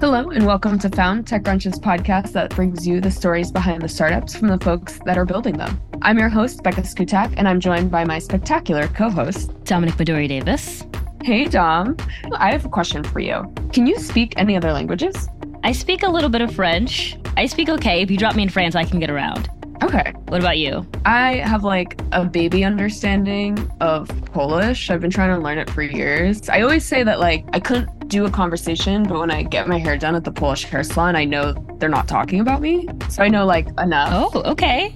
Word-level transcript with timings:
Hello, 0.00 0.30
and 0.30 0.46
welcome 0.46 0.78
to 0.78 0.88
Found 0.88 1.26
TechCrunch's 1.26 1.78
podcast 1.78 2.32
that 2.32 2.56
brings 2.56 2.86
you 2.86 3.02
the 3.02 3.10
stories 3.10 3.52
behind 3.52 3.82
the 3.82 3.88
startups 3.88 4.34
from 4.34 4.48
the 4.48 4.56
folks 4.56 4.98
that 5.04 5.18
are 5.18 5.26
building 5.26 5.58
them. 5.58 5.78
I'm 6.00 6.18
your 6.18 6.30
host, 6.30 6.62
Becca 6.62 6.80
Szkutak, 6.80 7.34
and 7.36 7.46
I'm 7.46 7.60
joined 7.60 7.90
by 7.90 8.06
my 8.06 8.18
spectacular 8.18 8.88
co 8.88 9.10
host, 9.10 9.52
Dominic-Madori 9.64 10.26
Davis. 10.26 10.86
Hey, 11.22 11.44
Dom. 11.44 11.98
I 12.32 12.50
have 12.50 12.64
a 12.64 12.70
question 12.70 13.04
for 13.04 13.20
you. 13.20 13.44
Can 13.74 13.86
you 13.86 13.98
speak 13.98 14.32
any 14.38 14.56
other 14.56 14.72
languages? 14.72 15.28
I 15.64 15.72
speak 15.72 16.02
a 16.02 16.08
little 16.08 16.30
bit 16.30 16.40
of 16.40 16.54
French. 16.54 17.18
I 17.36 17.44
speak 17.44 17.68
okay. 17.68 18.00
If 18.00 18.10
you 18.10 18.16
drop 18.16 18.34
me 18.34 18.44
in 18.44 18.48
France, 18.48 18.74
I 18.74 18.84
can 18.84 19.00
get 19.00 19.10
around. 19.10 19.50
Okay. 19.82 20.12
What 20.28 20.40
about 20.40 20.58
you? 20.58 20.86
I 21.04 21.36
have 21.36 21.64
like 21.64 22.00
a 22.12 22.24
baby 22.24 22.64
understanding 22.64 23.70
of 23.80 24.08
Polish. 24.26 24.90
I've 24.90 25.00
been 25.00 25.10
trying 25.10 25.34
to 25.34 25.42
learn 25.42 25.58
it 25.58 25.70
for 25.70 25.82
years. 25.82 26.48
I 26.48 26.60
always 26.60 26.84
say 26.84 27.02
that 27.02 27.18
like 27.18 27.44
I 27.52 27.60
couldn't 27.60 28.08
do 28.08 28.26
a 28.26 28.30
conversation, 28.30 29.04
but 29.04 29.18
when 29.18 29.30
I 29.30 29.42
get 29.42 29.68
my 29.68 29.78
hair 29.78 29.96
done 29.96 30.14
at 30.14 30.24
the 30.24 30.32
Polish 30.32 30.64
hair 30.64 30.82
salon, 30.82 31.16
I 31.16 31.24
know 31.24 31.54
they're 31.78 31.88
not 31.88 32.08
talking 32.08 32.40
about 32.40 32.60
me. 32.60 32.88
So 33.08 33.22
I 33.22 33.28
know 33.28 33.46
like 33.46 33.68
enough. 33.80 34.32
Oh, 34.34 34.42
okay. 34.42 34.94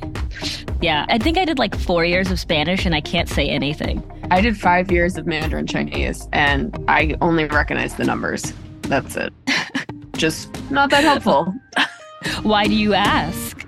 Yeah, 0.83 1.07
I 1.09 1.19
think 1.19 1.39
I 1.39 1.45
did 1.47 1.59
like 1.59 1.75
four 1.79 2.05
years 2.05 2.31
of 2.31 2.39
Spanish 2.39 2.85
and 2.85 2.95
I 2.95 3.01
can't 3.01 3.29
say 3.29 3.49
anything. 3.49 4.03
I 4.31 4.41
did 4.41 4.57
five 4.57 4.91
years 4.93 5.17
of 5.17 5.27
Mandarin 5.27 5.67
Chinese 5.67 6.29
and 6.33 6.77
I 6.89 7.17
only 7.23 7.47
recognize 7.47 7.95
the 7.95 8.05
numbers. 8.05 8.53
That's 8.83 9.17
it. 9.17 9.33
Just 10.13 10.51
not 10.71 10.91
that 10.91 11.05
helpful. 11.05 11.55
Why 12.43 12.67
do 12.67 12.75
you 12.75 12.95
ask? 12.95 13.64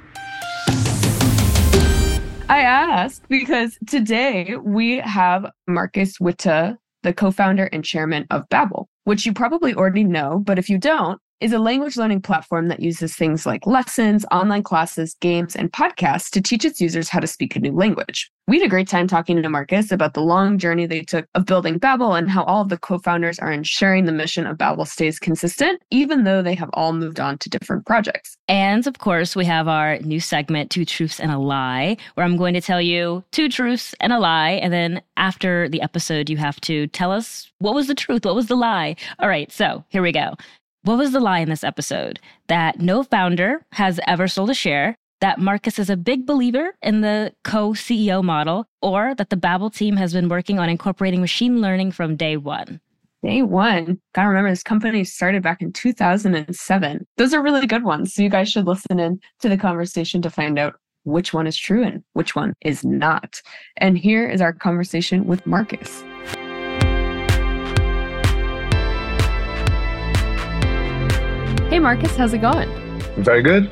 I 2.49 2.61
ask 2.61 3.27
because 3.29 3.77
today 3.89 4.55
we 4.63 4.99
have 4.99 5.51
Markus 5.67 6.21
Witte, 6.21 6.77
the 7.03 7.13
co 7.13 7.33
founder 7.33 7.65
and 7.73 7.85
chairman 7.85 8.25
of 8.31 8.49
Babbel, 8.51 8.87
which 9.03 9.27
you 9.27 9.33
probably 9.33 9.75
already 9.75 10.05
know. 10.05 10.39
But 10.39 10.57
if 10.57 10.69
you 10.69 10.79
don't, 10.79 11.21
is 11.41 11.53
a 11.53 11.59
language 11.59 11.97
learning 11.97 12.23
platform 12.23 12.69
that 12.69 12.81
uses 12.81 13.15
things 13.15 13.45
like 13.45 13.67
lessons, 13.67 14.25
online 14.31 14.63
classes, 14.63 15.15
games, 15.21 15.55
and 15.55 15.73
podcasts 15.73 16.31
to 16.31 16.41
teach 16.41 16.65
its 16.65 16.81
users 16.81 17.09
how 17.09 17.21
to 17.21 17.27
speak 17.27 17.55
a 17.55 17.61
new 17.61 17.73
language. 17.73 18.31
We 18.49 18.59
had 18.59 18.67
a 18.67 18.71
great 18.71 18.89
time 18.89 19.09
talking 19.09 19.43
to 19.43 19.49
Markus 19.49 19.91
about 19.91 20.15
the 20.15 20.23
long 20.23 20.57
journey 20.57 20.87
they 20.87 21.03
took 21.03 21.27
of 21.35 21.47
building 21.47 21.81
Babbel 21.81 22.17
and 22.17 22.31
how 22.31 22.45
all 22.45 22.63
of 22.63 22.69
the 22.69 22.79
co-founders 22.79 23.39
are 23.41 23.51
ensuring 23.51 24.05
the 24.05 24.13
mission 24.13 24.47
of 24.47 24.57
Babbel 24.57 24.87
stays 24.87 25.19
consistent, 25.19 25.83
even 25.91 26.25
though 26.25 26.43
they 26.43 26.55
have 26.55 26.71
all 26.73 26.93
moved 26.93 27.19
on 27.19 27.39
to 27.39 27.51
different 27.51 27.85
projects. 27.87 28.37
And 28.47 28.87
of 28.87 28.99
course, 28.99 29.35
we 29.35 29.45
have 29.47 29.67
our 29.67 29.99
new 29.99 30.21
segment, 30.21 30.71
Two 30.71 30.85
Truths 30.85 31.19
and 31.19 31.33
a 31.33 31.39
Lie, 31.39 31.97
where 32.15 32.25
I'm 32.25 32.37
going 32.37 32.55
to 32.55 32.61
tell 32.61 32.81
you 32.81 33.25
two 33.33 33.49
truths 33.49 33.95
and 34.01 34.13
a 34.13 34.19
lie. 34.19 34.53
And 34.53 34.73
then 34.73 35.03
after 35.17 35.69
the 35.69 35.83
episode, 35.83 36.31
you 36.31 36.37
have 36.37 36.61
to 36.63 36.87
tell 36.89 37.11
us 37.11 37.51
what 37.59 37.75
was 37.75 37.89
the 37.89 37.95
truth, 37.95 38.25
what 38.25 38.35
was 38.35 38.47
the 38.47 38.57
lie. 38.57 38.97
All 39.19 39.29
right, 39.29 39.51
so 39.51 39.85
here 39.89 40.03
we 40.03 40.13
go. 40.13 40.35
What 40.87 40.99
was 40.99 41.11
the 41.11 41.19
lie 41.19 41.41
in 41.41 41.49
this 41.49 41.65
episode? 41.65 42.21
That 42.47 42.79
no 42.79 43.03
founder 43.03 43.67
has 43.73 43.99
ever 44.07 44.29
sold 44.29 44.51
a 44.51 44.55
share, 44.55 44.95
that 45.21 45.41
Markus 45.41 45.81
is 45.81 45.91
a 45.91 45.97
big 45.97 46.27
believer 46.27 46.77
in 46.81 47.01
the 47.01 47.33
co 47.43 47.71
CEO 47.71 48.23
model, 48.23 48.69
or 48.83 49.13
that 49.17 49.31
the 49.31 49.37
Babbel 49.37 49.75
team 49.75 49.97
has 49.97 50.13
been 50.13 50.29
working 50.29 50.61
on 50.61 50.69
incorporating 50.69 51.21
machine 51.21 51.61
learning 51.61 51.91
from 51.91 52.15
day 52.15 52.37
one. 52.37 52.81
Day 53.25 53.43
one. 53.43 54.01
Gotta 54.15 54.29
remember 54.29 54.51
this 54.51 54.63
company 54.63 55.03
started 55.03 55.43
back 55.43 55.61
in 55.61 55.73
2007. 55.73 57.05
Those 57.17 57.35
are 57.35 57.43
really 57.43 57.67
good 57.67 57.83
ones. 57.83 58.15
So 58.15 58.23
you 58.23 58.29
guys 58.29 58.49
should 58.49 58.69
listen 58.69 59.01
in 59.01 59.19
to 59.41 59.49
the 59.49 59.57
conversation 59.57 60.23
to 60.23 60.31
find 60.31 60.57
out 60.57 60.77
which 61.03 61.35
one 61.35 61.49
is 61.49 61.57
true 61.57 61.83
and 61.83 62.05
which 62.13 62.37
one 62.37 62.55
is 62.61 62.85
not. 62.85 63.43
And 63.79 63.99
here 63.99 64.31
is 64.31 64.41
our 64.41 64.53
conversation 64.53 65.27
with 65.27 65.45
Markus. 65.49 66.05
Hey, 71.77 71.81
Markus, 71.81 72.17
how's 72.17 72.33
it 72.33 72.39
going? 72.39 72.71
Very 73.19 73.43
good. 73.43 73.71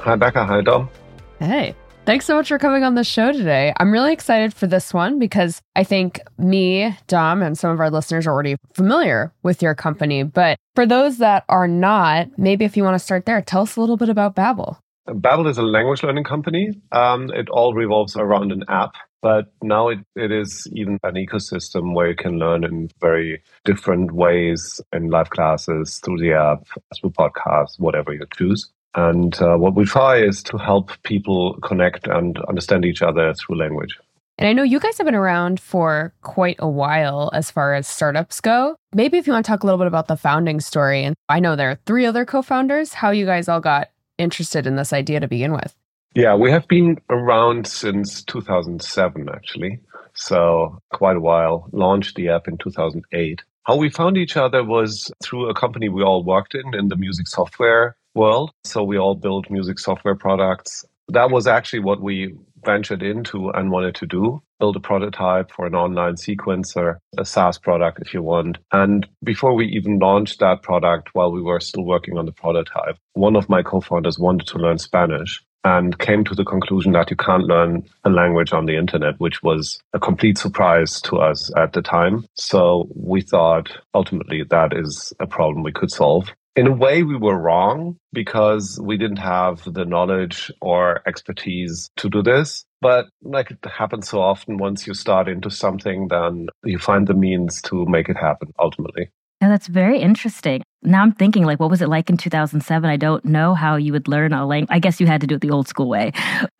Hi, 0.00 0.14
Becca. 0.14 0.44
Hi, 0.44 0.60
Dom. 0.60 0.90
Hey. 1.38 1.74
Thanks 2.04 2.26
so 2.26 2.34
much 2.34 2.48
for 2.48 2.58
coming 2.58 2.84
on 2.84 2.96
the 2.96 3.02
show 3.02 3.32
today. 3.32 3.72
I'm 3.78 3.90
really 3.90 4.12
excited 4.12 4.52
for 4.52 4.66
this 4.66 4.92
one 4.92 5.18
because 5.18 5.62
I 5.74 5.82
think 5.82 6.20
me, 6.36 6.94
Dom, 7.06 7.40
and 7.40 7.56
some 7.56 7.70
of 7.70 7.80
our 7.80 7.90
listeners 7.90 8.26
are 8.26 8.32
already 8.34 8.56
familiar 8.74 9.32
with 9.42 9.62
your 9.62 9.74
company. 9.74 10.22
But 10.22 10.58
for 10.74 10.84
those 10.84 11.16
that 11.16 11.46
are 11.48 11.66
not, 11.66 12.28
maybe 12.38 12.66
if 12.66 12.76
you 12.76 12.84
want 12.84 12.94
to 12.96 12.98
start 12.98 13.24
there, 13.24 13.40
tell 13.40 13.62
us 13.62 13.76
a 13.76 13.80
little 13.80 13.96
bit 13.96 14.10
about 14.10 14.36
Babbel. 14.36 14.76
Babbel 15.08 15.48
is 15.48 15.58
a 15.58 15.62
language 15.62 16.02
learning 16.02 16.24
company. 16.24 16.70
Um, 16.92 17.30
it 17.30 17.48
all 17.50 17.74
revolves 17.74 18.16
around 18.16 18.52
an 18.52 18.64
app, 18.68 18.94
but 19.22 19.52
now 19.62 19.88
it, 19.88 20.00
it 20.16 20.32
is 20.32 20.66
even 20.72 20.98
an 21.04 21.14
ecosystem 21.14 21.94
where 21.94 22.08
you 22.08 22.16
can 22.16 22.38
learn 22.38 22.64
in 22.64 22.90
very 23.00 23.42
different 23.64 24.12
ways 24.12 24.80
in 24.92 25.10
live 25.10 25.30
classes, 25.30 26.00
through 26.04 26.18
the 26.18 26.32
app, 26.32 26.66
through 26.98 27.10
podcasts, 27.10 27.78
whatever 27.78 28.12
you 28.12 28.26
choose. 28.36 28.70
And 28.94 29.40
uh, 29.40 29.56
what 29.56 29.74
we 29.74 29.84
try 29.84 30.16
is 30.16 30.42
to 30.44 30.56
help 30.56 30.90
people 31.02 31.58
connect 31.62 32.06
and 32.08 32.38
understand 32.48 32.84
each 32.84 33.02
other 33.02 33.34
through 33.34 33.58
language. 33.58 33.98
And 34.38 34.48
I 34.48 34.52
know 34.52 34.62
you 34.62 34.80
guys 34.80 34.98
have 34.98 35.06
been 35.06 35.14
around 35.14 35.60
for 35.60 36.12
quite 36.22 36.56
a 36.58 36.68
while 36.68 37.30
as 37.32 37.50
far 37.50 37.74
as 37.74 37.86
startups 37.86 38.40
go. 38.40 38.76
Maybe 38.94 39.16
if 39.16 39.26
you 39.26 39.32
want 39.32 39.46
to 39.46 39.50
talk 39.50 39.62
a 39.62 39.66
little 39.66 39.78
bit 39.78 39.86
about 39.86 40.08
the 40.08 40.16
founding 40.16 40.60
story. 40.60 41.04
And 41.04 41.14
I 41.28 41.40
know 41.40 41.56
there 41.56 41.70
are 41.70 41.78
three 41.86 42.04
other 42.04 42.26
co 42.26 42.42
founders, 42.42 42.92
how 42.92 43.10
you 43.10 43.24
guys 43.24 43.48
all 43.48 43.60
got 43.60 43.88
interested 44.18 44.66
in 44.66 44.76
this 44.76 44.92
idea 44.92 45.20
to 45.20 45.28
begin 45.28 45.52
with? 45.52 45.74
Yeah, 46.14 46.34
we 46.34 46.50
have 46.50 46.66
been 46.68 46.98
around 47.10 47.66
since 47.66 48.22
2007, 48.24 49.28
actually. 49.28 49.80
So 50.14 50.80
quite 50.92 51.16
a 51.16 51.20
while. 51.20 51.68
Launched 51.72 52.16
the 52.16 52.30
app 52.30 52.48
in 52.48 52.56
2008. 52.56 53.42
How 53.64 53.76
we 53.76 53.90
found 53.90 54.16
each 54.16 54.36
other 54.36 54.64
was 54.64 55.10
through 55.22 55.50
a 55.50 55.54
company 55.54 55.88
we 55.88 56.02
all 56.02 56.22
worked 56.22 56.54
in, 56.54 56.74
in 56.74 56.88
the 56.88 56.96
music 56.96 57.28
software 57.28 57.96
world. 58.14 58.50
So 58.64 58.82
we 58.82 58.96
all 58.98 59.14
built 59.14 59.50
music 59.50 59.78
software 59.78 60.14
products. 60.14 60.84
That 61.08 61.30
was 61.30 61.46
actually 61.46 61.80
what 61.80 62.00
we 62.00 62.34
ventured 62.66 63.02
into 63.02 63.48
and 63.50 63.70
wanted 63.70 63.94
to 63.94 64.06
do 64.06 64.42
build 64.58 64.76
a 64.76 64.80
prototype 64.80 65.50
for 65.50 65.66
an 65.66 65.74
online 65.74 66.14
sequencer, 66.14 66.96
a 67.18 67.24
SaaS 67.24 67.58
product 67.58 67.98
if 68.00 68.14
you 68.14 68.22
want. 68.22 68.58
And 68.72 69.06
before 69.22 69.54
we 69.54 69.66
even 69.66 69.98
launched 69.98 70.40
that 70.40 70.62
product, 70.62 71.10
while 71.12 71.30
we 71.30 71.42
were 71.42 71.60
still 71.60 71.84
working 71.84 72.16
on 72.18 72.26
the 72.26 72.32
prototype, 72.32 72.96
one 73.12 73.36
of 73.36 73.48
my 73.48 73.62
co 73.62 73.80
founders 73.80 74.18
wanted 74.18 74.46
to 74.48 74.58
learn 74.58 74.78
Spanish 74.78 75.42
and 75.64 75.98
came 75.98 76.24
to 76.24 76.34
the 76.34 76.44
conclusion 76.44 76.92
that 76.92 77.10
you 77.10 77.16
can't 77.16 77.44
learn 77.44 77.82
a 78.04 78.10
language 78.10 78.52
on 78.52 78.66
the 78.66 78.76
internet, 78.76 79.18
which 79.18 79.42
was 79.42 79.80
a 79.92 79.98
complete 79.98 80.38
surprise 80.38 81.00
to 81.00 81.16
us 81.18 81.50
at 81.56 81.72
the 81.72 81.82
time. 81.82 82.24
So 82.34 82.88
we 82.94 83.20
thought 83.20 83.76
ultimately 83.92 84.44
that 84.44 84.72
is 84.72 85.12
a 85.18 85.26
problem 85.26 85.64
we 85.64 85.72
could 85.72 85.90
solve 85.90 86.28
in 86.56 86.66
a 86.66 86.72
way, 86.72 87.02
we 87.02 87.16
were 87.16 87.38
wrong 87.38 87.98
because 88.12 88.80
we 88.82 88.96
didn't 88.96 89.18
have 89.18 89.62
the 89.70 89.84
knowledge 89.84 90.50
or 90.62 91.02
expertise 91.06 91.90
to 91.96 92.08
do 92.08 92.22
this. 92.22 92.64
But 92.80 93.06
like 93.22 93.50
it 93.50 93.58
happens 93.64 94.08
so 94.08 94.20
often, 94.20 94.56
once 94.56 94.86
you 94.86 94.94
start 94.94 95.28
into 95.28 95.50
something, 95.50 96.08
then 96.08 96.48
you 96.64 96.78
find 96.78 97.06
the 97.06 97.14
means 97.14 97.60
to 97.62 97.84
make 97.86 98.08
it 98.08 98.16
happen 98.16 98.52
ultimately. 98.58 99.10
Yeah, 99.42 99.48
that's 99.48 99.66
very 99.66 99.98
interesting. 99.98 100.62
Now 100.82 101.02
I'm 101.02 101.12
thinking, 101.12 101.44
like, 101.44 101.60
what 101.60 101.68
was 101.68 101.82
it 101.82 101.90
like 101.90 102.08
in 102.08 102.16
2007? 102.16 102.88
I 102.88 102.96
don't 102.96 103.22
know 103.24 103.54
how 103.54 103.76
you 103.76 103.92
would 103.92 104.08
learn 104.08 104.32
a 104.32 104.46
language. 104.46 104.74
I 104.74 104.78
guess 104.78 104.98
you 104.98 105.06
had 105.06 105.20
to 105.20 105.26
do 105.26 105.34
it 105.34 105.42
the 105.42 105.50
old 105.50 105.68
school 105.68 105.88
way. 105.88 106.12